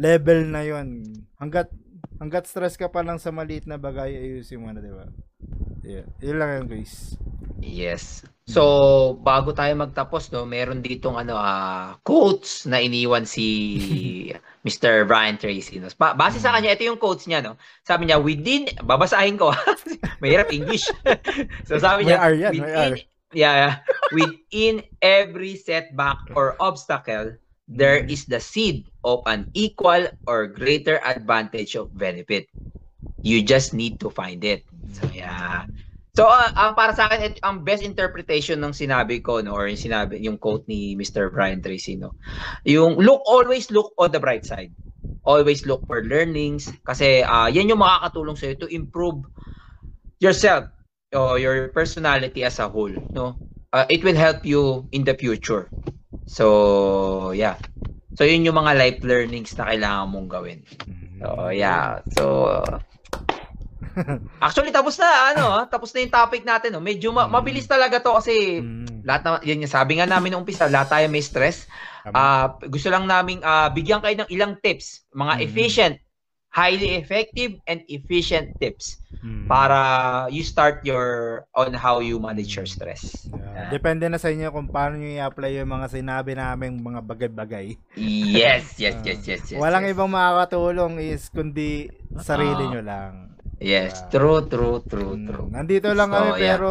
level 0.00 0.48
na 0.48 0.64
yon 0.64 1.04
Hanggat, 1.36 1.68
hanggat 2.16 2.48
stress 2.48 2.80
ka 2.80 2.88
pa 2.88 3.04
lang 3.04 3.20
sa 3.20 3.28
maliit 3.28 3.68
na 3.68 3.76
bagay, 3.76 4.16
ayusin 4.16 4.60
mo 4.64 4.72
na, 4.72 4.80
di 4.80 4.88
ba? 4.88 5.04
Yeah. 5.84 6.08
Yun 6.24 6.36
lang 6.40 6.50
yun, 6.56 6.66
guys. 6.68 7.20
Yes. 7.60 8.24
So, 8.46 8.62
bago 9.26 9.50
tayo 9.50 9.74
magtapos, 9.74 10.30
no, 10.30 10.46
meron 10.46 10.78
ditong 10.78 11.18
ano, 11.18 11.34
ah, 11.34 11.98
quotes 12.06 12.62
na 12.70 12.78
iniwan 12.78 13.26
si 13.26 13.46
Mr. 14.66 15.02
Brian 15.02 15.34
Tracy. 15.34 15.82
No? 15.82 15.90
Ba- 15.98 16.14
base 16.14 16.38
sa 16.38 16.54
kanya, 16.54 16.70
ito 16.78 16.86
yung 16.86 16.94
quotes 17.02 17.26
niya, 17.26 17.42
no? 17.42 17.58
Sabi 17.82 18.06
niya, 18.06 18.22
within, 18.22 18.70
babasahin 18.86 19.34
ko, 19.34 19.50
mahirap 20.22 20.54
English. 20.54 20.86
so, 21.66 21.74
sabi 21.82 22.06
niya, 22.06 22.22
R 22.22 22.34
yan, 22.38 22.52
within, 22.54 22.92
R. 22.94 22.96
yeah, 23.34 23.54
yeah, 23.58 23.74
within 24.14 24.86
every 25.02 25.58
setback 25.58 26.22
or 26.38 26.54
obstacle, 26.62 27.34
there 27.66 27.98
Mm. 27.98 28.14
is 28.14 28.30
the 28.30 28.38
seed 28.38 28.86
of 29.02 29.26
an 29.26 29.50
equal 29.50 30.06
or 30.30 30.46
greater 30.46 31.02
advantage 31.02 31.74
of 31.74 31.90
benefit. 31.90 32.46
You 33.26 33.42
just 33.42 33.74
need 33.74 33.98
to 33.98 34.10
find 34.14 34.38
it. 34.46 34.62
So, 34.94 35.10
yeah. 35.10 35.66
So, 36.16 36.24
ang 36.32 36.72
para 36.72 36.96
sa 36.96 37.12
akin, 37.12 37.20
it, 37.20 37.36
ang 37.44 37.60
best 37.60 37.84
interpretation 37.84 38.56
ng 38.64 38.72
sinabi 38.72 39.20
ko, 39.20 39.44
no, 39.44 39.52
or 39.52 39.68
yung 39.68 39.76
sinabi, 39.76 40.16
yung 40.24 40.40
quote 40.40 40.64
ni 40.64 40.96
Mr. 40.96 41.28
Brian 41.28 41.60
Tracy, 41.60 42.00
no, 42.00 42.16
yung 42.64 42.96
look, 42.96 43.20
always 43.28 43.68
look 43.68 43.92
on 44.00 44.08
the 44.08 44.20
bright 44.20 44.48
side. 44.48 44.72
Always 45.28 45.68
look 45.68 45.84
for 45.84 46.00
learnings. 46.00 46.72
Kasi, 46.88 47.20
ah, 47.20 47.52
yan 47.52 47.68
yung 47.68 47.84
makakatulong 47.84 48.32
sa'yo 48.40 48.56
to 48.64 48.68
improve 48.72 49.28
yourself, 50.16 50.72
or 51.12 51.36
your 51.36 51.68
personality 51.76 52.48
as 52.48 52.64
a 52.64 52.66
whole, 52.66 52.96
no. 53.12 53.36
Ah, 53.76 53.84
it 53.92 54.00
will 54.00 54.16
help 54.16 54.40
you 54.48 54.88
in 54.96 55.04
the 55.04 55.12
future. 55.12 55.68
So, 56.24 57.36
yeah. 57.36 57.60
So, 58.16 58.24
yun 58.24 58.48
yung 58.48 58.56
mga 58.56 58.72
life 58.80 59.00
learnings 59.04 59.52
na 59.60 59.68
kailangan 59.68 60.08
mong 60.08 60.28
gawin. 60.32 60.64
So, 61.20 61.52
yeah. 61.52 62.00
So, 62.16 62.24
actually, 64.44 64.72
tapos 64.72 64.96
na, 64.96 65.08
ano, 65.32 65.44
ah, 65.52 65.66
tapos 65.66 65.92
na 65.92 66.00
yung 66.00 66.12
topic 66.12 66.42
natin. 66.42 66.72
No? 66.72 66.80
Medyo 66.80 67.10
ma- 67.10 67.26
Mm. 67.26 67.34
mabilis 67.34 67.66
talaga 67.66 67.98
to 67.98 68.16
kasi 68.16 68.60
Mm. 68.60 69.04
lahat 69.04 69.22
na, 69.22 69.30
yan 69.44 69.62
yung 69.62 69.72
sabi 69.72 69.96
nga 69.96 70.08
namin 70.08 70.32
nung 70.32 70.42
umpisa, 70.42 70.66
lahat 70.66 70.90
tayo 70.90 71.06
may 71.08 71.20
stress. 71.20 71.68
Ah, 72.06 72.54
gusto 72.62 72.86
lang 72.86 73.04
namin 73.04 73.42
ah, 73.42 73.68
bigyan 73.68 73.98
kayo 73.98 74.14
ng 74.16 74.30
ilang 74.30 74.54
tips, 74.58 75.04
mga 75.10 75.34
Mm. 75.36 75.42
efficient, 75.42 75.94
highly 76.48 76.96
effective 76.96 77.52
and 77.66 77.84
efficient 77.86 78.48
tips 78.56 78.96
Mm. 79.20 79.44
para 79.44 79.76
you 80.30 80.40
start 80.40 80.80
your 80.80 81.04
on 81.52 81.76
how 81.76 82.00
you 82.00 82.16
manage 82.16 82.56
your 82.56 82.64
stress. 82.64 83.28
Yeah. 83.28 83.68
Depende 83.68 84.08
na 84.08 84.16
sa 84.16 84.32
inyo 84.32 84.48
kung 84.48 84.64
paano 84.66 84.96
nyo 84.96 85.10
i-apply 85.10 85.52
yung 85.52 85.68
mga 85.68 85.92
sinabi 85.92 86.32
namin 86.32 86.80
mga 86.80 87.00
bagay-bagay. 87.02 87.76
Yes, 87.98 88.80
yes, 88.80 88.96
yes, 89.06 89.20
yes, 89.26 89.42
yes. 89.50 89.58
Walang 89.60 89.84
yes. 89.84 89.92
ibang 89.92 90.08
makakatulong 90.08 90.96
is 90.96 91.28
kundi 91.28 91.90
sarili 92.16 92.64
Ah. 92.64 92.70
nyo 92.70 92.82
lang. 92.82 93.12
Yes, 93.56 94.04
Diba? 94.04 94.10
true, 94.12 94.40
true, 94.44 94.78
true, 94.84 95.12
Mm, 95.14 95.26
true. 95.26 95.46
Nandito 95.48 95.88
lang 95.90 96.08
So, 96.08 96.14
kami 96.14 96.30
yeah. 96.36 96.54
pero 96.54 96.70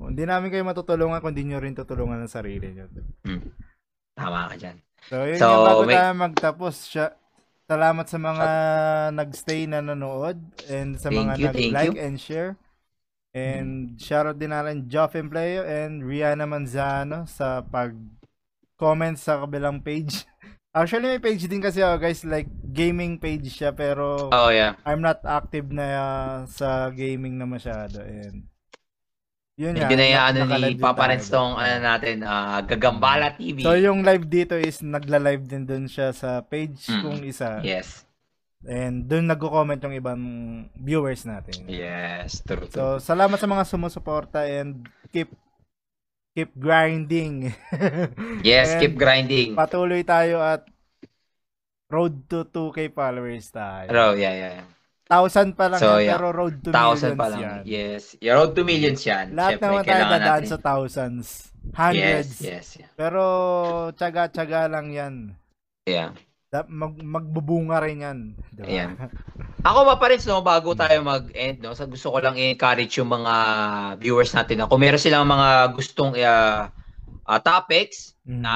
hindi 0.00 0.24
namin 0.24 0.48
kayo 0.48 0.64
matutulungan 0.64 1.20
kung 1.20 1.32
di 1.32 1.44
nyo 1.44 1.60
rin 1.60 1.72
tutulungan 1.72 2.16
ng 2.18 2.32
sarili 2.32 2.72
nyo. 2.72 2.88
Mm. 3.22 3.44
Tama 4.14 4.48
ka 4.48 4.56
dyan. 4.56 4.76
So, 5.04 5.20
yun 5.20 5.36
So, 5.36 5.46
yung 5.46 5.66
bago 5.66 5.82
may- 5.84 5.96
tayo 5.96 6.12
magtapos. 6.16 6.74
Siya, 6.86 7.12
salamat 7.64 8.06
sa 8.06 8.16
mga 8.16 8.46
nagstay 9.12 9.68
na 9.68 9.80
nanood 9.80 10.40
and 10.66 10.96
sa 10.96 11.12
Thank 11.12 11.18
mga 11.18 11.32
you, 11.34 11.44
nag-like 11.46 11.98
and 11.98 12.16
share. 12.16 12.56
And 13.30 13.98
shoutout 13.98 14.38
din 14.38 14.48
natin 14.48 14.86
Joffin 14.86 15.26
Playo 15.26 15.60
and 15.60 16.00
Rihanna 16.00 16.46
Manzano 16.46 17.26
sa 17.26 17.60
pag-comment 17.60 19.18
sa 19.18 19.44
kabilang 19.44 19.82
page. 19.82 20.24
Actually, 20.74 21.06
may 21.08 21.22
page 21.22 21.46
din 21.46 21.62
kasi 21.62 21.78
ako 21.78 22.02
guys, 22.02 22.26
like 22.26 22.50
gaming 22.66 23.14
page 23.14 23.46
siya 23.46 23.70
pero 23.70 24.26
Oh, 24.28 24.50
yeah. 24.50 24.74
I'm 24.82 24.98
not 24.98 25.22
active 25.22 25.70
na 25.70 25.86
uh, 25.86 26.36
sa 26.50 26.90
gaming 26.90 27.38
na 27.38 27.46
masyado. 27.46 28.02
And 28.02 28.50
yun. 29.54 29.78
Medyo 29.78 29.94
na 29.94 30.04
yung 30.04 30.24
ano 30.26 30.38
ni 30.58 30.74
Papa 30.74 31.06
Renz 31.06 31.30
tong 31.30 31.54
ano 31.54 31.78
natin, 31.78 32.26
ah, 32.26 32.58
Gagambala 32.58 33.38
TV. 33.38 33.62
So 33.62 33.78
yung 33.78 34.02
live 34.02 34.26
dito 34.26 34.58
is 34.58 34.82
nagla-live 34.82 35.46
din 35.46 35.62
doon 35.62 35.86
siya 35.86 36.10
sa 36.10 36.42
page 36.42 36.90
Mm. 36.90 37.00
kung 37.00 37.18
isa. 37.22 37.62
Yes. 37.62 38.02
And 38.66 39.06
doon 39.06 39.30
nagko-comment 39.30 39.78
yung 39.78 39.94
ibang 39.94 40.22
viewers 40.74 41.22
natin. 41.22 41.70
Yes, 41.70 42.42
true, 42.42 42.66
So 42.66 42.98
true. 42.98 42.98
salamat 42.98 43.38
sa 43.38 43.46
mga 43.46 43.62
sumusuporta 43.62 44.42
and 44.42 44.90
keep 45.14 45.30
keep 46.34 46.50
grinding. 46.58 47.54
yes, 48.42 48.74
and 48.74 48.80
keep 48.82 48.94
grinding. 48.98 49.54
Patuloy 49.54 50.02
tayo 50.02 50.42
at 50.42 50.66
road 51.88 52.26
to 52.26 52.42
2k 52.50 52.90
followers 52.90 53.50
tayo. 53.54 53.86
Pero, 53.86 54.02
yeah, 54.18 54.34
yeah. 54.34 54.52
yeah. 54.60 54.66
Thousand 55.04 55.52
pa 55.52 55.68
lang 55.68 55.78
So, 55.78 56.00
yan, 56.00 56.10
yeah. 56.10 56.16
pero 56.16 56.32
road 56.32 56.56
to 56.64 56.72
Thousand 56.72 57.14
millions 57.14 57.20
pa 57.20 57.26
lang. 57.28 57.40
yan. 57.44 57.60
Yes. 57.68 58.02
Your 58.18 58.34
road 58.40 58.56
to 58.56 58.64
millions 58.64 59.04
yan. 59.04 59.36
Lahat 59.36 59.60
Siyempre, 59.60 59.68
naman 59.68 59.84
tayo 59.84 60.04
dadaan 60.10 60.42
natin. 60.42 60.50
sa 60.50 60.58
thousands. 60.58 61.26
Yes, 61.60 61.76
Hundreds. 61.76 62.30
yes. 62.40 62.66
yeah. 62.80 62.90
Pero 62.96 63.24
tsaga-tsaga 63.94 64.66
lang 64.66 64.90
yan. 64.90 65.14
Yeah. 65.84 66.16
Mag 66.66 66.96
magbubunga 66.98 67.82
rin 67.84 68.00
yan. 68.00 68.18
Diba? 68.50 68.64
Ayan. 68.64 68.90
Ako 69.64 69.88
pa 69.88 69.96
pa 69.96 70.06
rin, 70.12 70.20
no, 70.28 70.44
bago 70.44 70.76
tayo 70.76 71.00
mag-end, 71.00 71.64
no, 71.64 71.72
sa 71.72 71.88
gusto 71.88 72.12
ko 72.12 72.20
lang 72.20 72.36
i-encourage 72.36 73.00
yung 73.00 73.08
mga 73.08 73.34
viewers 73.96 74.36
natin 74.36 74.60
na 74.60 74.68
kung 74.68 74.76
meron 74.76 75.00
silang 75.00 75.24
mga 75.24 75.72
gustong 75.72 76.12
uh, 76.20 76.68
uh, 77.24 77.40
topics 77.40 78.12
Mhm. 78.28 78.40
na 78.44 78.54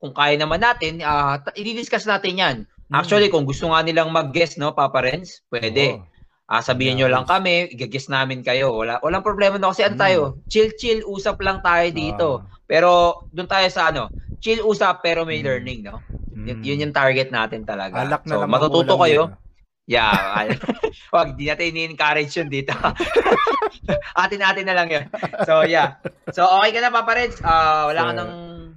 kung 0.00 0.16
kaya 0.16 0.40
naman 0.40 0.64
natin, 0.64 1.04
uh, 1.04 1.36
i-discuss 1.52 2.08
natin 2.08 2.40
yan. 2.40 2.56
Mm. 2.88 2.96
Actually, 2.96 3.28
kung 3.28 3.44
gusto 3.44 3.68
nga 3.68 3.84
nilang 3.84 4.08
mag-guest, 4.08 4.56
no, 4.56 4.72
Papa 4.72 5.04
Renz, 5.04 5.44
pwede. 5.52 6.00
Oo. 6.00 6.04
Ah, 6.48 6.64
sabihin 6.64 6.96
nyo 6.96 7.12
lang 7.12 7.28
kami, 7.28 7.68
i-guest 7.76 8.08
namin 8.08 8.40
kayo. 8.40 8.72
Wala, 8.72 8.96
walang 9.04 9.20
problema 9.20 9.60
no 9.60 9.68
kasi 9.68 9.84
ano 9.84 10.00
Mm. 10.00 10.00
tayo, 10.00 10.20
chill-chill, 10.48 11.04
usap 11.04 11.44
lang 11.44 11.60
tayo 11.60 11.84
dito. 11.92 12.28
Ah. 12.40 12.56
Pero 12.64 12.88
doon 13.28 13.44
tayo 13.44 13.68
sa 13.68 13.92
ano, 13.92 14.08
chill 14.40 14.64
usap 14.64 15.04
pero 15.04 15.28
may 15.28 15.40
Mm. 15.40 15.44
learning, 15.44 15.80
no? 15.84 16.00
Mm. 16.32 16.46
Yun, 16.48 16.58
yun 16.64 16.82
yung 16.88 16.94
target 16.96 17.28
natin 17.28 17.68
talaga. 17.68 18.00
Alak 18.00 18.24
na 18.24 18.40
so, 18.40 18.48
matututo 18.48 18.96
kayo. 18.96 19.28
dito. 19.28 19.47
Yeah. 19.88 20.44
Wag, 21.16 21.34
di 21.34 21.48
natin 21.48 21.72
ini-encourage 21.72 22.36
yun 22.36 22.46
dito. 22.46 22.76
Atin-atin 24.14 24.68
na 24.68 24.76
lang 24.76 24.88
yun. 24.88 25.04
So, 25.48 25.64
yeah. 25.64 25.96
So, 26.30 26.44
okay 26.44 26.76
ka 26.76 26.80
na, 26.80 26.92
Papa 26.92 27.16
Reds? 27.16 27.40
Ah, 27.40 27.88
wala 27.88 28.00
ka 28.02 28.10
So, 28.10 28.14
nang 28.14 28.32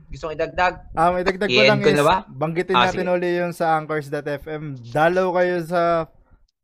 gustong 0.08 0.34
idagdag? 0.34 0.74
Ah, 0.96 1.12
may 1.12 1.22
dagdag 1.22 1.48
ko 1.48 1.62
lang 1.62 1.84
is, 1.84 2.00
na 2.00 2.06
ba? 2.06 2.18
banggitin 2.26 2.76
Ah, 2.76 2.88
natin 2.88 3.04
sige. 3.04 3.12
uli 3.12 3.30
yung 3.38 3.52
sa 3.52 3.76
anchors.fm. 3.76 4.64
Dalaw 4.88 5.28
kayo 5.34 5.56
sa 5.62 5.84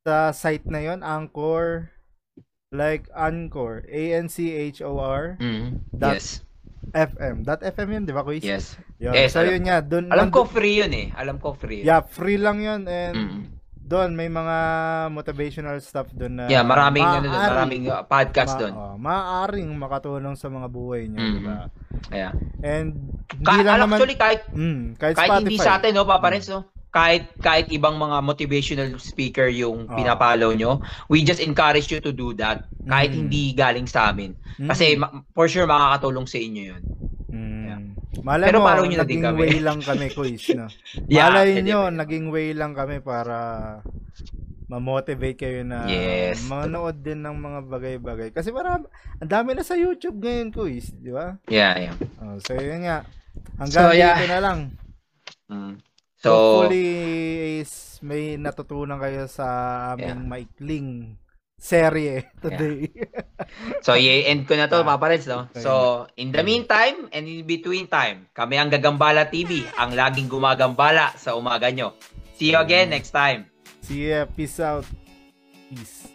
sa 0.01 0.31
site 0.31 0.63
na 0.65 0.79
yon 0.79 1.03
Anchor, 1.03 1.91
like 2.71 3.11
Anchor, 3.11 3.83
A-N-C-H-O-R, 3.85 5.35
Mm. 5.37 5.83
That- 5.93 6.23
Yes. 6.23 6.39
FM. 6.87 7.43
Dot 7.43 7.59
FM 7.59 7.89
yun, 7.91 8.03
di 8.07 8.15
ba, 8.15 8.23
Quiz? 8.23 8.39
Yes. 8.39 8.79
Yun. 8.97 9.11
Yes, 9.11 9.35
so, 9.35 9.43
alam 9.43 9.51
yun 9.53 9.63
nga. 9.67 9.83
Dun, 9.83 10.07
Alam 10.07 10.31
ko 10.31 10.47
free 10.47 10.79
yun 10.79 10.95
eh. 10.95 11.11
Alam 11.11 11.35
ko 11.35 11.51
free. 11.51 11.83
yun. 11.83 11.85
Yeah, 11.85 11.99
free 11.99 12.39
lang 12.39 12.63
yun. 12.63 12.87
And 12.87 13.15
Mm. 13.17 13.39
Doon, 13.87 14.11
may 14.11 14.27
mga 14.27 14.55
motivational 15.09 15.79
stuff 15.79 16.11
doon 16.11 16.33
na 16.35 16.43
Yeah, 16.45 16.61
maraming 16.61 17.01
ano 17.01 17.25
doon, 17.25 17.39
maraming 17.41 17.83
uh, 17.87 18.03
podcast 18.03 18.53
ma- 18.53 18.59
doon. 18.59 18.73
oh, 18.73 18.95
maaaring 18.97 19.69
makatulong 19.73 20.35
sa 20.35 20.47
mga 20.47 20.67
buhay 20.67 21.07
niyo, 21.07 21.17
Mm. 21.17 21.33
di 21.33 21.41
ba? 21.41 21.55
Yeah. 22.11 22.31
And 22.61 22.87
hindi 23.29 23.43
Ka- 23.43 23.63
lang 23.63 23.79
naman 23.81 23.97
actually 23.97 24.15
kahit 24.15 24.41
mm, 24.49 24.79
kahit, 24.95 25.15
kahit 25.15 25.29
Spotify. 25.29 25.41
hindi 25.41 25.57
sa 25.57 25.71
atin 25.77 25.91
no, 25.93 26.03
Papa. 26.03 26.27
Renz, 26.29 26.45
no. 26.45 26.67
kahit 26.89 27.29
kahit 27.37 27.67
ibang 27.69 27.95
mga 27.95 28.17
motivational 28.21 28.89
speaker 28.97 29.45
yung 29.45 29.85
Oo. 29.85 29.93
pinapollow 29.93 30.49
nyo, 30.51 30.79
we 31.05 31.21
just 31.21 31.37
encourage 31.39 31.87
you 31.87 31.99
to 31.99 32.09
do 32.09 32.33
that 32.33 32.63
kahit 32.83 33.11
Mm. 33.11 33.17
hindi 33.21 33.53
galing 33.53 33.85
sa 33.85 34.09
amin. 34.09 34.33
Kasi 34.57 34.93
Mm. 34.93 34.99
ma- 34.99 35.13
for 35.31 35.45
sure 35.45 35.63
makakatulong 35.63 36.25
sa 36.25 36.37
inyo 36.37 36.63
'yun. 36.65 36.81
Malay 38.21 38.47
Pero 38.49 38.59
mo, 38.59 38.67
follow 38.67 38.85
nyo 38.85 38.97
na 38.97 39.07
din 39.07 39.21
kami. 39.21 39.37
way 39.37 39.55
lang 39.59 39.79
kami, 39.79 40.07
quiz, 40.09 40.43
no? 40.53 40.67
Yeah, 41.11 41.29
Malay 41.29 41.61
nyo, 41.61 41.89
naging 41.89 42.27
way 42.29 42.51
lang 42.51 42.73
kami 42.73 42.99
para 42.99 43.37
ma-motivate 44.67 45.39
kayo 45.39 45.61
na 45.63 45.87
Yes. 45.87 46.43
manood 46.45 46.99
din 46.99 47.23
ng 47.23 47.33
mga 47.33 47.59
bagay-bagay. 47.65 48.29
Kasi 48.31 48.51
parang, 48.51 48.83
ang 49.17 49.31
dami 49.31 49.55
na 49.55 49.63
sa 49.63 49.79
YouTube 49.79 50.19
ngayon, 50.19 50.51
quiz, 50.51 50.91
di 50.91 51.09
ba? 51.09 51.39
Yeah, 51.47 51.89
yeah. 51.89 51.95
Oh, 52.19 52.35
so, 52.37 52.51
yun 52.53 52.83
nga. 52.83 53.07
Hanggang 53.55 53.83
So, 53.87 53.95
yeah. 53.95 54.17
dito 54.17 54.27
na 54.27 54.41
lang. 54.43 54.59
Mm. 55.47 55.73
So, 56.17 56.29
Hopefully, 56.33 56.89
is 57.61 58.01
may 58.01 58.35
natutunan 58.35 58.97
kayo 58.97 59.29
sa 59.29 59.45
aming 59.93 60.25
maikling 60.25 60.89
serye 61.57 62.29
today. 62.37 62.85
so 63.85 63.97
i-end 63.97 64.45
ko 64.45 64.53
na 64.53 64.69
to, 64.69 64.85
Yeah. 64.85 64.97
parents, 65.01 65.25
no? 65.25 65.49
So, 65.57 66.05
in 66.15 66.29
the 66.29 66.45
meantime 66.45 67.09
and 67.09 67.25
in 67.25 67.43
between 67.43 67.89
time, 67.89 68.29
kami 68.31 68.61
ang 68.61 68.69
Gagambala 68.69 69.25
TV, 69.27 69.65
ang 69.75 69.91
laging 69.97 70.29
gumagambala 70.29 71.17
sa 71.17 71.33
umaga 71.33 71.73
nyo. 71.73 71.97
See 72.37 72.53
you 72.53 72.61
again 72.61 72.93
next 72.93 73.09
time. 73.09 73.49
See 73.81 74.13
ya. 74.13 74.29
Peace 74.29 74.61
out. 74.61 74.85
Peace. 75.73 76.13